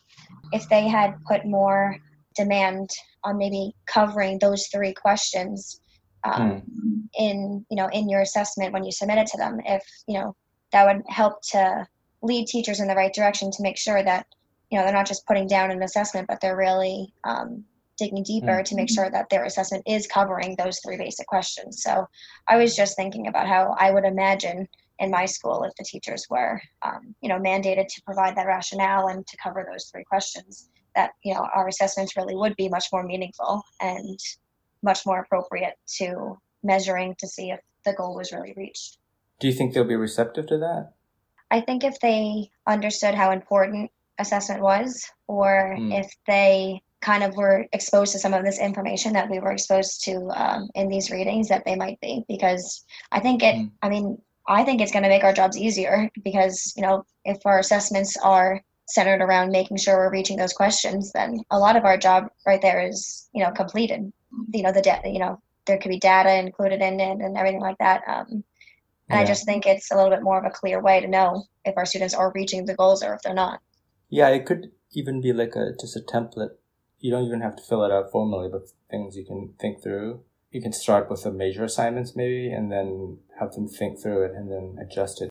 if 0.52 0.68
they 0.68 0.88
had 0.88 1.14
put 1.26 1.44
more 1.44 1.96
demand 2.36 2.90
on 3.24 3.38
maybe 3.38 3.74
covering 3.86 4.38
those 4.38 4.66
three 4.66 4.92
questions 4.92 5.80
um, 6.24 6.62
mm. 6.62 7.08
in 7.18 7.64
you 7.70 7.76
know 7.76 7.88
in 7.92 8.08
your 8.08 8.20
assessment 8.20 8.72
when 8.72 8.84
you 8.84 8.92
submit 8.92 9.18
it 9.18 9.26
to 9.26 9.36
them 9.36 9.60
if 9.64 9.82
you 10.06 10.18
know 10.18 10.34
that 10.72 10.86
would 10.86 11.02
help 11.08 11.42
to 11.42 11.86
lead 12.22 12.46
teachers 12.46 12.80
in 12.80 12.88
the 12.88 12.94
right 12.94 13.12
direction 13.12 13.50
to 13.50 13.62
make 13.62 13.76
sure 13.76 14.02
that 14.02 14.26
you 14.70 14.78
know 14.78 14.84
they're 14.84 14.94
not 14.94 15.06
just 15.06 15.26
putting 15.26 15.46
down 15.46 15.70
an 15.70 15.82
assessment 15.82 16.26
but 16.28 16.40
they're 16.40 16.56
really 16.56 17.12
um, 17.24 17.64
digging 18.02 18.22
deeper 18.22 18.60
mm. 18.60 18.64
to 18.64 18.74
make 18.74 18.90
sure 18.90 19.10
that 19.10 19.28
their 19.30 19.44
assessment 19.44 19.82
is 19.86 20.06
covering 20.06 20.56
those 20.56 20.78
three 20.80 20.96
basic 20.96 21.26
questions 21.26 21.82
so 21.82 22.06
i 22.48 22.56
was 22.56 22.74
just 22.74 22.96
thinking 22.96 23.26
about 23.26 23.46
how 23.46 23.74
i 23.78 23.90
would 23.90 24.04
imagine 24.04 24.68
in 24.98 25.10
my 25.10 25.24
school 25.26 25.64
if 25.64 25.72
the 25.76 25.84
teachers 25.84 26.26
were 26.30 26.60
um, 26.82 27.14
you 27.20 27.28
know 27.28 27.38
mandated 27.38 27.86
to 27.88 28.02
provide 28.02 28.36
that 28.36 28.46
rationale 28.46 29.08
and 29.08 29.26
to 29.26 29.36
cover 29.36 29.66
those 29.70 29.90
three 29.90 30.04
questions 30.04 30.68
that 30.94 31.10
you 31.24 31.34
know 31.34 31.46
our 31.54 31.68
assessments 31.68 32.16
really 32.16 32.36
would 32.36 32.56
be 32.56 32.68
much 32.68 32.86
more 32.92 33.02
meaningful 33.02 33.62
and 33.80 34.18
much 34.82 35.06
more 35.06 35.20
appropriate 35.20 35.74
to 35.86 36.38
measuring 36.62 37.14
to 37.18 37.26
see 37.26 37.50
if 37.50 37.60
the 37.84 37.92
goal 37.92 38.14
was 38.14 38.32
really 38.32 38.54
reached. 38.56 38.98
Do 39.40 39.48
you 39.48 39.52
think 39.52 39.74
they'll 39.74 39.84
be 39.84 39.96
receptive 39.96 40.46
to 40.48 40.58
that? 40.58 40.92
I 41.50 41.60
think 41.60 41.84
if 41.84 41.98
they 42.00 42.50
understood 42.66 43.14
how 43.14 43.30
important 43.32 43.90
assessment 44.18 44.62
was, 44.62 45.10
or 45.26 45.76
mm. 45.78 45.98
if 45.98 46.10
they 46.26 46.82
kind 47.02 47.22
of 47.22 47.36
were 47.36 47.66
exposed 47.72 48.12
to 48.12 48.18
some 48.18 48.32
of 48.32 48.44
this 48.44 48.60
information 48.60 49.12
that 49.12 49.28
we 49.28 49.40
were 49.40 49.52
exposed 49.52 50.04
to 50.04 50.30
um, 50.34 50.70
in 50.74 50.88
these 50.88 51.10
readings, 51.10 51.48
that 51.48 51.64
they 51.64 51.76
might 51.76 52.00
be. 52.00 52.24
Because 52.28 52.84
I 53.10 53.20
think 53.20 53.42
it, 53.42 53.56
mm. 53.56 53.70
I 53.82 53.88
mean, 53.88 54.18
I 54.48 54.64
think 54.64 54.80
it's 54.80 54.92
going 54.92 55.04
to 55.04 55.08
make 55.08 55.24
our 55.24 55.32
jobs 55.32 55.58
easier 55.58 56.10
because, 56.24 56.72
you 56.76 56.82
know, 56.82 57.04
if 57.24 57.38
our 57.44 57.58
assessments 57.58 58.16
are 58.16 58.62
centered 58.86 59.22
around 59.22 59.50
making 59.50 59.76
sure 59.76 59.96
we're 59.96 60.10
reaching 60.10 60.36
those 60.36 60.52
questions, 60.52 61.12
then 61.12 61.40
a 61.50 61.58
lot 61.58 61.76
of 61.76 61.84
our 61.84 61.98
job 61.98 62.28
right 62.46 62.62
there 62.62 62.86
is, 62.86 63.28
you 63.32 63.44
know, 63.44 63.50
completed 63.52 64.12
you 64.52 64.62
know 64.62 64.72
the 64.72 64.82
data 64.82 65.08
you 65.08 65.18
know 65.18 65.40
there 65.66 65.78
could 65.78 65.88
be 65.88 65.98
data 65.98 66.34
included 66.38 66.80
in 66.80 67.00
it 67.00 67.18
and 67.20 67.36
everything 67.36 67.60
like 67.60 67.78
that 67.78 68.02
um, 68.06 68.26
and 68.30 68.44
yeah. 69.10 69.20
i 69.20 69.24
just 69.24 69.44
think 69.44 69.66
it's 69.66 69.90
a 69.90 69.94
little 69.94 70.10
bit 70.10 70.22
more 70.22 70.38
of 70.38 70.44
a 70.44 70.50
clear 70.50 70.80
way 70.80 71.00
to 71.00 71.08
know 71.08 71.44
if 71.64 71.74
our 71.76 71.86
students 71.86 72.14
are 72.14 72.32
reaching 72.34 72.64
the 72.64 72.74
goals 72.74 73.02
or 73.02 73.14
if 73.14 73.22
they're 73.22 73.34
not 73.34 73.60
yeah 74.08 74.28
it 74.28 74.46
could 74.46 74.70
even 74.92 75.20
be 75.20 75.32
like 75.32 75.54
a 75.56 75.72
just 75.80 75.96
a 75.96 76.00
template 76.00 76.50
you 77.02 77.10
don't 77.10 77.26
even 77.26 77.42
have 77.42 77.54
to 77.56 77.62
fill 77.62 77.84
it 77.84 77.92
out 77.92 78.10
formally 78.10 78.48
but 78.50 78.70
things 78.90 79.16
you 79.16 79.24
can 79.24 79.52
think 79.60 79.82
through 79.82 80.22
you 80.50 80.62
can 80.62 80.72
start 80.72 81.10
with 81.10 81.22
the 81.24 81.30
major 81.30 81.64
assignments 81.64 82.16
maybe 82.16 82.50
and 82.50 82.72
then 82.72 83.18
have 83.38 83.52
them 83.52 83.68
think 83.68 84.00
through 84.00 84.24
it 84.24 84.32
and 84.32 84.50
then 84.50 84.78
adjust 84.80 85.20
it 85.20 85.28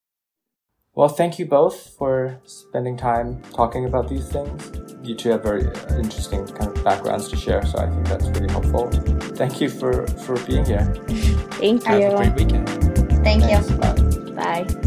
well, 0.93 1.07
thank 1.07 1.39
you 1.39 1.45
both 1.45 1.95
for 1.97 2.41
spending 2.43 2.97
time 2.97 3.41
talking 3.53 3.85
about 3.85 4.09
these 4.09 4.27
things. 4.27 4.71
You 5.01 5.15
two 5.15 5.29
have 5.29 5.41
very 5.41 5.63
interesting 5.97 6.45
kind 6.47 6.77
of 6.77 6.83
backgrounds 6.83 7.29
to 7.29 7.37
share, 7.37 7.65
so 7.65 7.79
I 7.79 7.89
think 7.89 8.05
that's 8.07 8.27
really 8.27 8.51
helpful. 8.51 8.91
Thank 9.35 9.61
you 9.61 9.69
for, 9.69 10.05
for 10.07 10.37
being 10.45 10.65
here. 10.65 10.93
Thank 11.61 11.87
you. 11.87 11.91
Have 11.93 12.13
a 12.13 12.17
great 12.17 12.33
weekend. 12.33 12.67
Thank 13.23 13.43
Thanks. 13.43 13.69
you. 13.69 13.77
Bye. 13.77 14.63
Bye. 14.63 14.80